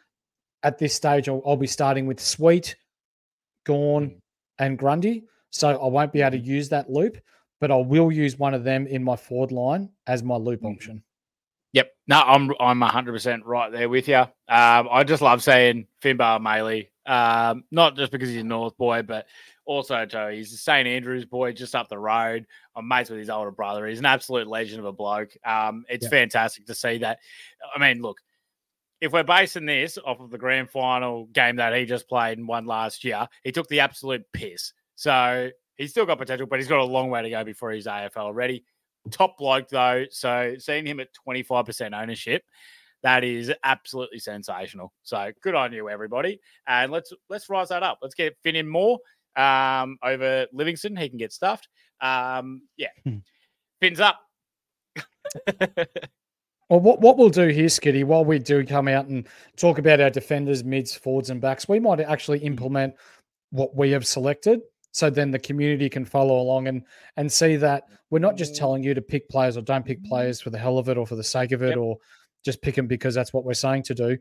at 0.63 0.79
this 0.79 0.95
stage, 0.95 1.29
I'll, 1.29 1.43
I'll 1.47 1.57
be 1.57 1.67
starting 1.67 2.07
with 2.07 2.21
Sweet, 2.21 2.77
Gawn, 3.65 4.21
and 4.59 4.79
Grundy. 4.79 5.25
So 5.51 5.71
I 5.81 5.87
won't 5.87 6.13
be 6.13 6.21
able 6.21 6.33
to 6.33 6.39
use 6.45 6.69
that 6.71 6.91
loop, 6.91 7.17
but 7.61 7.71
I 7.71 7.77
will 7.77 8.13
use 8.13 8.39
one 8.39 8.55
of 8.55 8.65
them 8.65 8.87
in 8.87 9.03
my 9.03 9.17
forward 9.17 9.53
line 9.53 9.91
as 10.07 10.23
my 10.23 10.37
loop 10.37 10.65
option. 10.65 11.03
Yep. 11.73 11.91
No, 12.07 12.21
I'm 12.21 12.51
I'm 12.61 12.81
100 12.81 13.13
percent 13.13 13.45
right 13.45 13.71
there 13.71 13.89
with 13.89 14.09
you. 14.09 14.17
Um, 14.17 14.29
I 14.49 15.05
just 15.05 15.23
love 15.23 15.43
saying 15.43 15.87
Finbar 16.03 16.41
Maley. 16.41 16.89
Um, 17.07 17.65
not 17.71 17.97
just 17.97 18.11
because 18.13 18.29
he's 18.29 18.41
a 18.41 18.45
North 18.45 18.77
boy, 18.77 19.03
but 19.03 19.27
also 19.65 20.05
too, 20.07 20.29
he's 20.29 20.53
a 20.53 20.57
St 20.57 20.87
Andrews 20.89 21.25
boy, 21.25 21.53
just 21.53 21.75
up 21.75 21.89
the 21.89 21.99
road. 21.99 22.47
I'm 22.75 22.89
mates 22.89 23.11
with 23.11 23.19
his 23.19 23.31
older 23.31 23.51
brother. 23.51 23.87
He's 23.87 23.99
an 23.99 24.07
absolute 24.07 24.47
legend 24.47 24.81
of 24.81 24.87
a 24.87 24.93
bloke. 24.93 25.35
Um, 25.45 25.85
it's 25.89 26.05
Yeah. 26.05 26.11
fantastic 26.11 26.67
to 26.67 26.75
see 26.75 26.99
that. 26.99 27.19
I 27.75 27.79
mean, 27.79 28.03
look, 28.03 28.19
if 29.01 29.13
we're 29.13 29.23
basing 29.25 29.67
this 29.67 29.99
off 30.05 30.21
of 30.21 30.31
the 30.31 30.39
grand 30.39 30.71
final 30.71 31.27
game 31.27 31.57
that 31.57 31.75
he 31.75 31.85
just 31.85 32.09
played 32.09 32.39
and 32.39 32.49
won 32.49 32.67
last 32.67 33.05
year, 33.05 33.29
he 33.45 33.53
took 33.53 33.69
the 33.69 33.81
absolute 33.81 34.25
piss. 34.33 34.73
So 34.97 35.51
he's 35.77 35.91
still 35.91 36.07
got 36.07 36.19
potential, 36.19 36.47
but 36.47 36.59
he's 36.59 36.69
got 36.69 36.81
a 36.81 36.85
long 36.85 37.11
way 37.11 37.23
to 37.23 37.31
go 37.31 37.45
before 37.45 37.71
he's 37.71 37.87
AFL 37.87 38.35
ready. 38.35 38.65
Top 39.11 39.39
bloke 39.39 39.69
though, 39.69 40.05
so 40.11 40.57
seeing 40.59 40.85
him 40.85 41.01
at 41.01 41.09
25% 41.27 41.99
ownership, 42.01 42.43
that 43.03 43.23
is 43.25 43.53
absolutely 43.63 44.19
sensational. 44.19 44.93
So 45.03 45.31
good 45.43 45.55
on 45.55 45.73
you, 45.73 45.89
everybody. 45.89 46.41
And 46.67 46.91
let's 46.91 47.13
let's 47.31 47.49
rise 47.49 47.69
that 47.69 47.83
up. 47.83 48.01
Let's 48.03 48.15
get 48.15 48.37
Finn 48.43 48.57
in 48.57 48.69
more 48.69 48.99
um, 49.37 49.99
over 50.03 50.47
Livingstone. 50.53 50.97
He 50.97 51.09
can 51.09 51.19
get 51.19 51.33
stuffed. 51.33 51.69
Um, 52.01 52.63
yeah, 52.77 52.89
Hmm. 53.05 53.19
Finn's 53.81 54.01
up. 54.01 54.19
Well, 56.69 56.81
what, 56.81 57.01
what 57.01 57.16
we'll 57.16 57.31
do 57.31 57.49
here, 57.49 57.66
Skitty, 57.66 58.05
while 58.05 58.25
we 58.25 58.39
do 58.39 58.64
come 58.64 58.89
out 58.89 59.07
and 59.07 59.27
talk 59.57 59.79
about 59.79 60.01
our 60.01 60.11
defenders, 60.11 60.64
mids, 60.64 60.95
forwards, 60.95 61.31
and 61.31 61.41
backs, 61.41 61.69
we 61.69 61.81
might 61.81 62.01
actually 62.01 62.39
mm-hmm. 62.39 62.49
implement 62.49 62.95
what 63.51 63.75
we 63.75 63.91
have 63.93 64.07
selected. 64.07 64.61
So 64.93 65.09
then 65.09 65.31
the 65.31 65.39
community 65.39 65.89
can 65.89 66.05
follow 66.05 66.41
along 66.41 66.69
and 66.69 66.83
and 67.16 67.31
see 67.31 67.57
that 67.57 67.85
we're 68.11 68.19
not 68.19 68.37
just 68.37 68.53
mm-hmm. 68.53 68.61
telling 68.61 68.83
you 68.83 68.95
to 68.95 69.03
pick 69.03 69.29
players 69.29 69.57
or 69.57 69.62
don't 69.62 69.85
pick 69.85 69.99
mm-hmm. 70.01 70.09
players 70.09 70.41
for 70.41 70.51
the 70.51 70.59
hell 70.59 70.79
of 70.79 70.89
it 70.89 70.99
or 70.99 71.07
for 71.07 71.16
the 71.16 71.25
sake 71.25 71.53
of 71.53 71.62
it 71.62 71.71
Yep. 71.71 71.79
or 71.79 71.97
just 72.45 72.62
pick 72.62 72.75
them 72.75 72.87
because 72.87 73.14
that's 73.14 73.33
what 73.33 73.45
we're 73.45 73.55
saying 73.55 73.83
to 73.85 73.95
do. 73.95 74.19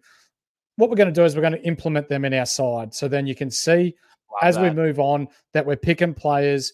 What 0.76 0.90
we're 0.90 0.96
going 0.96 1.14
to 1.14 1.14
do 1.14 1.26
is 1.26 1.36
we're 1.36 1.42
going 1.42 1.54
to 1.54 1.66
implement 1.66 2.08
them 2.08 2.26
in 2.26 2.34
our 2.34 2.46
side. 2.46 2.94
So 2.94 3.08
then 3.08 3.26
you 3.26 3.36
can 3.36 3.50
see 3.50 3.96
as 4.42 4.60
we 4.60 4.70
move 4.70 5.00
on 5.00 5.28
that 5.54 5.66
we're 5.66 5.76
picking 5.76 6.14
players 6.14 6.74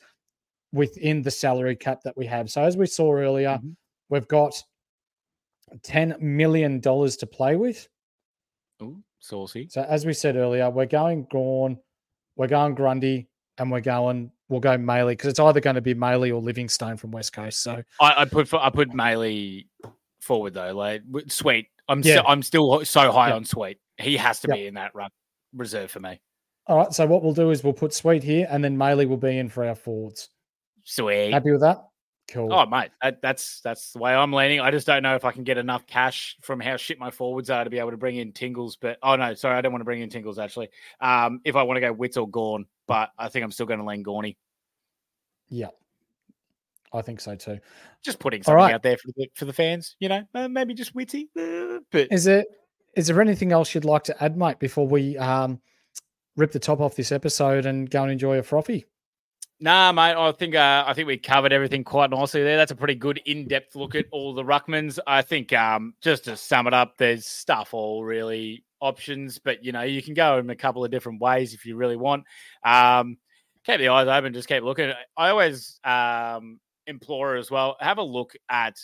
within 0.74 1.22
the 1.22 1.32
salary 1.32 1.76
cap 1.76 2.02
that 2.04 2.18
we 2.18 2.26
have. 2.26 2.50
So 2.50 2.64
as 2.64 2.76
we 2.76 2.88
saw 2.88 3.14
earlier, 3.14 3.60
Mhm. 3.64 3.76
we've 4.10 4.28
got 4.28 4.62
$10 5.82 6.20
million 6.22 6.82
to 6.82 7.28
play 7.32 7.56
with. 7.56 7.88
Ooh, 8.82 9.02
saucy. 9.20 9.68
So 9.70 9.82
as 9.82 10.06
we 10.06 10.14
said 10.14 10.36
earlier, 10.36 10.70
we're 10.70 10.86
going 10.86 11.28
Gawn, 11.32 11.78
we're 12.36 12.48
going 12.48 12.76
Grundy, 12.76 13.28
and 13.58 13.72
we're 13.72 13.82
going 13.82 14.32
we'll 14.50 14.60
go 14.60 14.78
Maley 14.78 15.12
because 15.12 15.30
it's 15.30 15.40
either 15.40 15.60
going 15.60 15.76
to 15.76 15.82
be 15.82 15.96
Maley 15.96 16.30
or 16.34 16.42
Livingstone 16.42 16.98
from 16.98 17.12
West 17.12 17.34
Coast. 17.34 17.62
So 17.64 17.82
I, 18.00 18.22
I 18.22 18.26
put 18.26 18.54
I 18.54 18.70
put 18.70 18.90
Maley 18.90 19.68
forward 20.22 20.54
though. 20.54 20.74
Like 20.74 21.02
sweet. 21.28 21.68
I'm 21.88 22.00
Yeah. 22.02 22.14
still 22.16 22.24
I'm 22.28 22.42
still 22.44 22.86
so 22.86 23.12
high 23.12 23.30
Yeah. 23.30 23.36
on 23.36 23.46
sweet. 23.46 23.78
He 23.98 24.18
has 24.18 24.40
to 24.42 24.48
Yeah. 24.50 24.56
be 24.56 24.68
in 24.68 24.74
that 24.76 24.94
run 24.96 25.10
reserve 25.54 25.92
for 25.92 26.00
me. 26.00 26.20
all 26.68 26.78
right, 26.78 26.94
so 26.94 27.06
what 27.06 27.22
we'll 27.24 27.34
do 27.34 27.52
is 27.52 27.64
we'll 27.64 27.74
put 27.74 27.94
Sweet 27.94 28.24
here, 28.24 28.48
and 28.50 28.64
then 28.64 28.78
Maley 28.78 29.08
will 29.08 29.18
be 29.18 29.38
in 29.38 29.50
for 29.50 29.66
our 29.66 29.76
forwards. 29.76 30.30
Sweet. 30.86 31.32
Happy 31.32 31.52
with 31.52 31.62
that? 31.62 31.78
Cool. 32.30 32.54
Oh 32.54 32.66
mate, 32.66 32.92
that, 33.02 33.22
that's 33.22 33.60
that's 33.62 33.92
the 33.92 34.00
way 34.00 34.14
I'm 34.14 34.32
leaning. 34.32 34.62
I 34.62 34.72
just 34.72 34.88
don't 34.88 35.04
know 35.04 35.16
if 35.16 35.26
I 35.26 35.32
can 35.32 35.44
get 35.44 35.58
enough 35.58 35.86
cash 35.86 36.38
from 36.42 36.60
how 36.60 36.78
shit 36.78 36.98
my 36.98 37.12
forwards 37.12 37.50
are 37.50 37.64
to 37.64 37.70
be 37.70 37.80
able 37.80 37.92
to 37.92 37.98
bring 37.98 38.16
in 38.16 38.32
Tingles. 38.32 38.78
But 38.78 38.98
oh 39.04 39.16
no, 39.16 39.34
sorry, 39.34 39.58
I 39.58 39.62
don't 39.62 39.72
want 39.72 39.82
to 39.82 39.86
bring 39.86 40.02
in 40.02 40.10
Tingles 40.10 40.40
actually. 40.40 40.70
Um, 41.02 41.42
if 41.44 41.56
I 41.56 41.64
want 41.64 41.78
to 41.78 41.82
go 41.82 41.92
Witts 41.92 42.18
or 42.18 42.28
Gawn, 42.28 42.66
but 42.88 43.10
I 43.18 43.30
think 43.30 43.44
I'm 43.44 43.52
still 43.52 43.66
going 43.66 43.80
to 43.80 43.86
lean 43.86 44.04
Gawny. 44.04 44.38
Yeah, 45.50 45.70
I 46.94 47.02
think 47.02 47.20
so 47.20 47.36
too. 47.36 47.60
Just 48.04 48.20
putting 48.20 48.42
something 48.42 48.56
right. 48.56 48.74
out 48.74 48.84
there 48.84 48.98
for 48.98 49.10
the 49.16 49.30
for 49.36 49.46
the 49.46 49.54
fans, 49.54 49.96
you 50.00 50.10
know, 50.10 50.24
uh, 50.34 50.48
maybe 50.48 50.74
just 50.74 50.96
witty. 50.96 51.30
uh, 51.38 51.80
but 51.92 52.08
Is 52.10 52.24
there 52.24 52.46
is 52.96 53.08
there 53.08 53.22
anything 53.22 53.52
else 53.52 53.76
you'd 53.76 53.86
like 53.86 54.06
to 54.06 54.24
add, 54.24 54.38
mate, 54.38 54.60
before 54.60 54.88
we 54.88 55.18
um 55.18 55.60
rip 56.36 56.52
the 56.52 56.60
top 56.60 56.80
off 56.80 56.96
this 56.96 57.12
episode 57.12 57.66
and 57.66 57.90
go 57.90 58.04
and 58.04 58.12
enjoy 58.12 58.38
a 58.40 58.44
frothy. 58.44 58.86
Nah, 59.64 59.94
mate. 59.94 60.16
I 60.18 60.30
think 60.34 60.56
uh, 60.56 60.84
I 60.86 60.94
think 60.94 61.08
we 61.08 61.18
covered 61.18 61.54
everything 61.54 61.86
quite 61.86 62.10
nicely 62.10 62.44
there. 62.44 62.58
That's 62.58 62.74
a 62.74 62.76
pretty 62.76 62.96
good 62.96 63.22
in-depth 63.26 63.78
look 63.78 63.96
at 63.96 64.08
all 64.12 64.34
the 64.34 64.44
ruckmans. 64.44 65.00
I 65.08 65.22
think 65.22 65.54
um, 65.54 65.94
just 66.02 66.26
to 66.26 66.36
sum 66.36 66.68
it 66.68 66.74
up, 66.74 66.98
there's 66.98 67.26
stuff 67.26 67.74
all 67.74 68.04
really 68.04 68.66
options, 68.82 69.40
but 69.40 69.64
you 69.64 69.72
know 69.72 69.84
you 69.84 70.04
can 70.04 70.16
go 70.16 70.38
in 70.38 70.50
a 70.50 70.56
couple 70.58 70.84
of 70.84 70.92
different 70.92 71.22
ways 71.22 71.54
if 71.54 71.66
you 71.66 71.78
really 71.78 71.96
want. 71.96 72.26
Um, 72.66 73.16
keep 73.66 73.78
the 73.80 73.88
eyes 73.88 74.10
open, 74.10 74.34
just 74.34 74.50
keep 74.50 74.64
looking. 74.64 74.92
I 75.16 75.30
always 75.30 75.80
um, 75.86 76.60
implore 76.86 77.38
as 77.38 77.50
well 77.50 77.78
have 77.80 78.00
a 78.00 78.04
look 78.04 78.34
at 78.50 78.76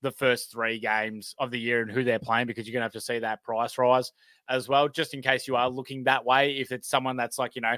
the 0.00 0.12
first 0.12 0.50
three 0.50 0.80
games 0.80 1.34
of 1.38 1.50
the 1.50 1.60
year 1.60 1.82
and 1.82 1.90
who 1.90 2.04
they're 2.04 2.18
playing 2.18 2.46
because 2.46 2.66
you're 2.66 2.72
gonna 2.72 2.86
have 2.86 2.92
to 2.92 3.02
see 3.02 3.18
that 3.18 3.42
price 3.42 3.76
rise 3.76 4.12
as 4.48 4.66
well, 4.66 4.88
just 4.88 5.12
in 5.12 5.20
case 5.20 5.46
you 5.46 5.56
are 5.56 5.68
looking 5.68 6.04
that 6.04 6.24
way. 6.24 6.56
If 6.56 6.72
it's 6.72 6.88
someone 6.88 7.18
that's 7.18 7.38
like 7.38 7.54
you 7.54 7.60
know, 7.60 7.76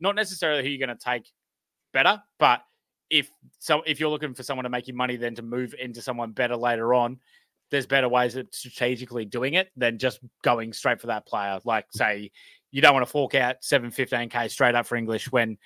not 0.00 0.16
necessarily 0.16 0.64
who 0.64 0.68
you're 0.68 0.84
going 0.84 0.98
to 0.98 1.04
take 1.04 1.30
better. 1.92 2.22
But 2.38 2.62
if 3.10 3.30
so, 3.58 3.82
if 3.86 4.00
you're 4.00 4.10
looking 4.10 4.34
for 4.34 4.42
someone 4.42 4.64
to 4.64 4.70
make 4.70 4.88
you 4.88 4.94
money, 4.94 5.16
then 5.16 5.34
to 5.36 5.42
move 5.42 5.74
into 5.78 6.02
someone 6.02 6.32
better 6.32 6.56
later 6.56 6.94
on, 6.94 7.18
there's 7.70 7.86
better 7.86 8.08
ways 8.08 8.36
of 8.36 8.46
strategically 8.50 9.24
doing 9.24 9.54
it 9.54 9.70
than 9.76 9.98
just 9.98 10.20
going 10.42 10.72
straight 10.72 11.00
for 11.00 11.08
that 11.08 11.26
player. 11.26 11.58
Like 11.64 11.86
say, 11.92 12.30
you 12.70 12.80
don't 12.80 12.94
want 12.94 13.06
to 13.06 13.10
fork 13.10 13.34
out 13.34 13.56
seven 13.60 13.90
fifteen 13.90 14.28
k 14.28 14.48
straight 14.48 14.74
up 14.74 14.86
for 14.86 14.96
English 14.96 15.30
when 15.30 15.58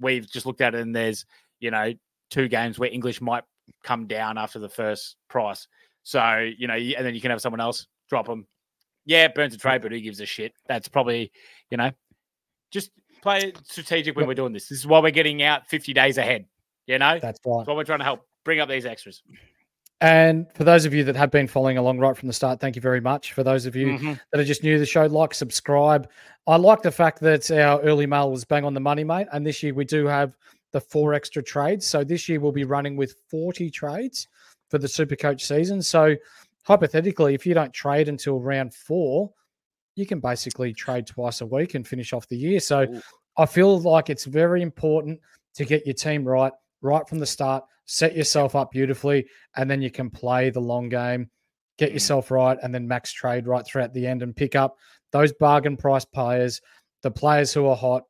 we've 0.00 0.30
just 0.30 0.46
looked 0.46 0.60
at 0.60 0.74
it 0.74 0.80
and 0.80 0.94
there's 0.94 1.24
you 1.60 1.70
know 1.70 1.92
two 2.30 2.48
games 2.48 2.78
where 2.78 2.90
English 2.90 3.20
might 3.20 3.44
come 3.82 4.06
down 4.06 4.38
after 4.38 4.58
the 4.58 4.68
first 4.68 5.16
price. 5.28 5.68
So 6.02 6.50
you 6.56 6.66
know, 6.66 6.74
and 6.74 7.06
then 7.06 7.14
you 7.14 7.20
can 7.20 7.30
have 7.30 7.40
someone 7.40 7.60
else 7.60 7.86
drop 8.08 8.26
them. 8.26 8.46
Yeah, 9.06 9.28
burns 9.28 9.54
a 9.54 9.58
trade, 9.58 9.82
but 9.82 9.92
who 9.92 10.00
gives 10.00 10.20
a 10.20 10.26
shit? 10.26 10.52
That's 10.66 10.88
probably 10.88 11.32
you 11.70 11.76
know, 11.76 11.92
just 12.70 12.90
play 13.24 13.52
strategic 13.64 14.16
when 14.16 14.26
we're 14.28 14.34
doing 14.34 14.52
this. 14.52 14.68
This 14.68 14.78
is 14.78 14.86
why 14.86 15.00
we're 15.00 15.10
getting 15.10 15.42
out 15.42 15.66
50 15.66 15.92
days 15.92 16.18
ahead. 16.18 16.46
You 16.86 16.98
know, 16.98 17.18
that's 17.20 17.40
right. 17.44 17.58
That's 17.58 17.68
why 17.68 17.74
we're 17.74 17.84
trying 17.84 18.00
to 18.00 18.04
help 18.04 18.20
bring 18.44 18.60
up 18.60 18.68
these 18.68 18.86
extras. 18.86 19.22
And 20.00 20.46
for 20.54 20.64
those 20.64 20.84
of 20.84 20.92
you 20.92 21.02
that 21.04 21.16
have 21.16 21.30
been 21.30 21.46
following 21.48 21.78
along 21.78 21.98
right 21.98 22.16
from 22.16 22.26
the 22.26 22.32
start, 22.34 22.60
thank 22.60 22.76
you 22.76 22.82
very 22.82 23.00
much. 23.00 23.32
For 23.32 23.42
those 23.42 23.64
of 23.64 23.74
you 23.74 23.86
Mm-hmm. 23.86 24.12
that 24.30 24.40
are 24.40 24.44
just 24.44 24.62
new 24.62 24.74
to 24.74 24.78
the 24.78 24.86
show, 24.86 25.06
like, 25.06 25.32
subscribe. 25.32 26.10
I 26.46 26.56
like 26.56 26.82
the 26.82 26.90
fact 26.90 27.20
that 27.20 27.50
our 27.50 27.80
early 27.80 28.06
mail 28.06 28.30
was 28.30 28.44
bang 28.44 28.64
on 28.64 28.74
the 28.74 28.80
money, 28.80 29.02
mate. 29.02 29.28
And 29.32 29.46
this 29.46 29.62
year 29.62 29.72
we 29.72 29.84
do 29.86 30.06
have 30.06 30.36
the 30.72 30.80
four 30.80 31.14
extra 31.14 31.42
trades. 31.42 31.86
So 31.86 32.04
this 32.04 32.28
year 32.28 32.38
we'll 32.38 32.52
be 32.52 32.64
running 32.64 32.96
with 32.96 33.16
40 33.30 33.70
trades 33.70 34.28
for 34.68 34.76
the 34.76 34.88
Super 34.88 35.16
Coach 35.16 35.44
season. 35.46 35.80
So 35.80 36.16
hypothetically, 36.64 37.32
if 37.34 37.46
you 37.46 37.54
don't 37.54 37.72
trade 37.72 38.08
until 38.08 38.40
round 38.40 38.74
four, 38.74 39.32
you 39.96 40.06
can 40.06 40.20
basically 40.20 40.72
trade 40.72 41.06
twice 41.06 41.40
a 41.40 41.46
week 41.46 41.74
and 41.74 41.86
finish 41.86 42.12
off 42.12 42.28
the 42.28 42.36
year. 42.36 42.60
So 42.60 42.86
I 43.36 43.46
feel 43.46 43.80
like 43.80 44.10
it's 44.10 44.24
very 44.24 44.62
important 44.62 45.20
to 45.54 45.64
get 45.64 45.86
your 45.86 45.94
team 45.94 46.24
right 46.24 46.52
right 46.82 47.08
from 47.08 47.18
the 47.18 47.26
start, 47.26 47.64
set 47.86 48.14
yourself 48.14 48.54
up 48.54 48.70
beautifully, 48.70 49.26
and 49.56 49.70
then 49.70 49.80
you 49.80 49.90
can 49.90 50.10
play 50.10 50.50
the 50.50 50.60
long 50.60 50.88
game, 50.88 51.30
get 51.78 51.92
yourself 51.92 52.30
right, 52.30 52.58
and 52.62 52.74
then 52.74 52.86
max 52.86 53.10
trade 53.12 53.46
right 53.46 53.66
throughout 53.66 53.92
the 53.94 54.06
end 54.06 54.22
and 54.22 54.36
pick 54.36 54.54
up 54.54 54.76
those 55.10 55.32
bargain 55.32 55.76
price 55.76 56.04
players, 56.04 56.60
the 57.02 57.10
players 57.10 57.52
who 57.52 57.66
are 57.66 57.76
hot, 57.76 58.02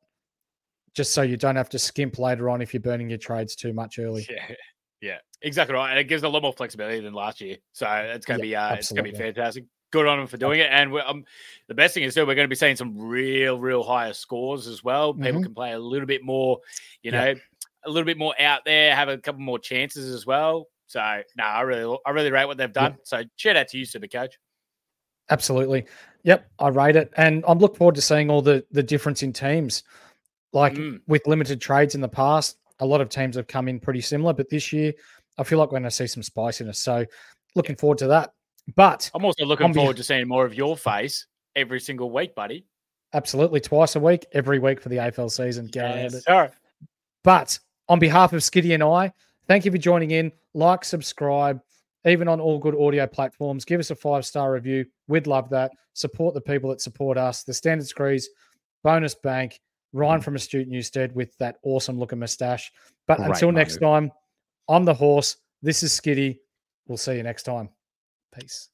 just 0.94 1.12
so 1.12 1.22
you 1.22 1.36
don't 1.36 1.56
have 1.56 1.68
to 1.68 1.78
skimp 1.78 2.18
later 2.18 2.50
on 2.50 2.60
if 2.60 2.74
you're 2.74 2.80
burning 2.80 3.08
your 3.08 3.18
trades 3.18 3.54
too 3.54 3.72
much 3.72 3.98
early. 3.98 4.26
Yeah, 4.28 4.54
yeah, 5.00 5.18
exactly 5.42 5.74
right. 5.76 5.90
And 5.90 5.98
it 5.98 6.04
gives 6.04 6.24
a 6.24 6.28
lot 6.28 6.42
more 6.42 6.52
flexibility 6.52 7.00
than 7.00 7.14
last 7.14 7.40
year, 7.40 7.58
so 7.72 7.86
it's 7.88 8.26
going 8.26 8.40
to 8.40 8.46
Yeah, 8.46 8.70
be 8.70 8.74
uh, 8.74 8.78
it's 8.78 8.90
going 8.90 9.04
to 9.04 9.12
be 9.12 9.16
fantastic. 9.16 9.64
Good 9.94 10.08
on 10.08 10.18
them 10.18 10.26
for 10.26 10.36
doing 10.38 10.58
it. 10.58 10.66
And 10.72 10.90
we're, 10.90 11.04
um, 11.06 11.24
the 11.68 11.74
best 11.74 11.94
thing 11.94 12.02
is 12.02 12.14
too, 12.16 12.26
we're 12.26 12.34
going 12.34 12.46
to 12.46 12.48
be 12.48 12.56
seeing 12.56 12.74
some 12.74 12.98
real, 12.98 13.60
real 13.60 13.84
higher 13.84 14.12
scores 14.12 14.66
as 14.66 14.82
well. 14.82 15.14
People 15.14 15.38
Mhm. 15.40 15.44
can 15.44 15.54
play 15.54 15.70
a 15.72 15.78
little 15.78 16.06
bit 16.08 16.24
more, 16.24 16.58
you 17.04 17.12
Yeah. 17.12 17.34
know, 17.34 17.40
a 17.84 17.90
little 17.90 18.04
bit 18.04 18.18
more 18.18 18.34
out 18.40 18.64
there, 18.64 18.92
have 18.92 19.08
a 19.08 19.16
couple 19.18 19.40
more 19.40 19.60
chances 19.60 20.12
as 20.12 20.26
well. 20.26 20.66
So 20.88 20.98
no, 21.36 21.44
I 21.44 21.60
really, 21.60 21.96
I 22.04 22.10
really 22.10 22.32
rate 22.32 22.46
what 22.46 22.56
they've 22.56 22.72
done. 22.72 22.96
So 23.04 23.22
shout 23.36 23.54
out 23.54 23.68
to 23.68 23.78
you, 23.78 23.84
Super 23.84 24.08
Coach. 24.08 24.36
Absolutely. 25.30 25.86
Yep, 26.24 26.50
I 26.58 26.68
rate 26.70 26.96
it. 26.96 27.12
And 27.16 27.44
I'm 27.46 27.58
looking 27.60 27.76
forward 27.76 27.94
to 27.94 28.02
seeing 28.02 28.30
all 28.30 28.42
the 28.42 28.66
the 28.72 28.82
difference 28.82 29.22
in 29.22 29.32
teams. 29.32 29.84
Like 30.52 30.72
Mm. 30.74 31.02
with 31.06 31.24
limited 31.28 31.60
trades 31.60 31.94
in 31.94 32.00
the 32.00 32.08
past, 32.08 32.58
a 32.80 32.86
lot 32.86 33.00
of 33.00 33.10
teams 33.10 33.36
have 33.36 33.46
come 33.46 33.68
in 33.68 33.78
pretty 33.78 34.00
similar, 34.00 34.32
but 34.32 34.48
this 34.48 34.72
year 34.72 34.92
I 35.38 35.44
feel 35.44 35.60
like 35.60 35.68
we're 35.68 35.78
going 35.78 35.84
to 35.84 35.90
see 35.92 36.08
some 36.08 36.24
spiciness. 36.24 36.80
So 36.80 37.06
looking 37.54 37.76
forward 37.76 37.98
to 37.98 38.08
that. 38.08 38.32
But 38.76 39.10
I'm 39.14 39.24
also 39.24 39.44
looking 39.44 39.64
on 39.66 39.72
beh- 39.72 39.76
forward 39.76 39.96
to 39.98 40.04
seeing 40.04 40.26
more 40.26 40.44
of 40.44 40.54
your 40.54 40.76
face 40.76 41.26
every 41.56 41.80
single 41.80 42.10
week, 42.10 42.34
buddy. 42.34 42.66
absolutely 43.12 43.60
twice 43.60 43.94
a 43.96 44.00
week, 44.00 44.26
every 44.32 44.58
week 44.58 44.80
for 44.80 44.88
the 44.88 44.96
AFL 44.96 45.30
season. 45.30 45.68
Go 45.68 45.84
ahead. 45.84 46.12
Yes, 46.12 46.24
sir. 46.24 46.50
But 47.22 47.58
on 47.88 47.98
behalf 47.98 48.32
of 48.32 48.42
Skiddy 48.42 48.74
and 48.74 48.82
I, 48.82 49.12
thank 49.46 49.64
you 49.64 49.70
for 49.70 49.78
joining 49.78 50.10
in. 50.12 50.32
Like, 50.54 50.84
subscribe, 50.84 51.60
even 52.06 52.26
on 52.28 52.40
all 52.40 52.58
good 52.58 52.74
audio 52.74 53.06
platforms. 53.06 53.64
Give 53.64 53.80
us 53.80 53.90
a 53.90 53.94
five 53.94 54.26
star 54.26 54.52
review. 54.52 54.86
We'd 55.08 55.26
love 55.26 55.48
that. 55.50 55.72
Support 55.92 56.34
the 56.34 56.40
people 56.40 56.70
that 56.70 56.80
support 56.80 57.16
us. 57.18 57.44
The 57.44 57.54
Standard 57.54 57.86
Squeeze, 57.86 58.28
Bonus 58.82 59.14
Bank, 59.14 59.60
Ryan 59.92 60.20
from 60.20 60.34
Astute 60.34 60.68
Newstead 60.68 61.14
with 61.14 61.36
that 61.38 61.56
awesome 61.62 61.98
looking 61.98 62.18
mustache. 62.18 62.72
But 63.06 63.18
Great 63.18 63.30
until 63.30 63.52
next 63.52 63.74
move. 63.74 63.80
time, 63.82 64.12
I'm 64.68 64.84
the 64.84 64.94
horse. 64.94 65.36
This 65.62 65.82
is 65.82 65.92
Skiddy. 65.92 66.40
We'll 66.88 66.98
see 66.98 67.14
you 67.16 67.22
next 67.22 67.44
time. 67.44 67.68
Peace. 68.34 68.73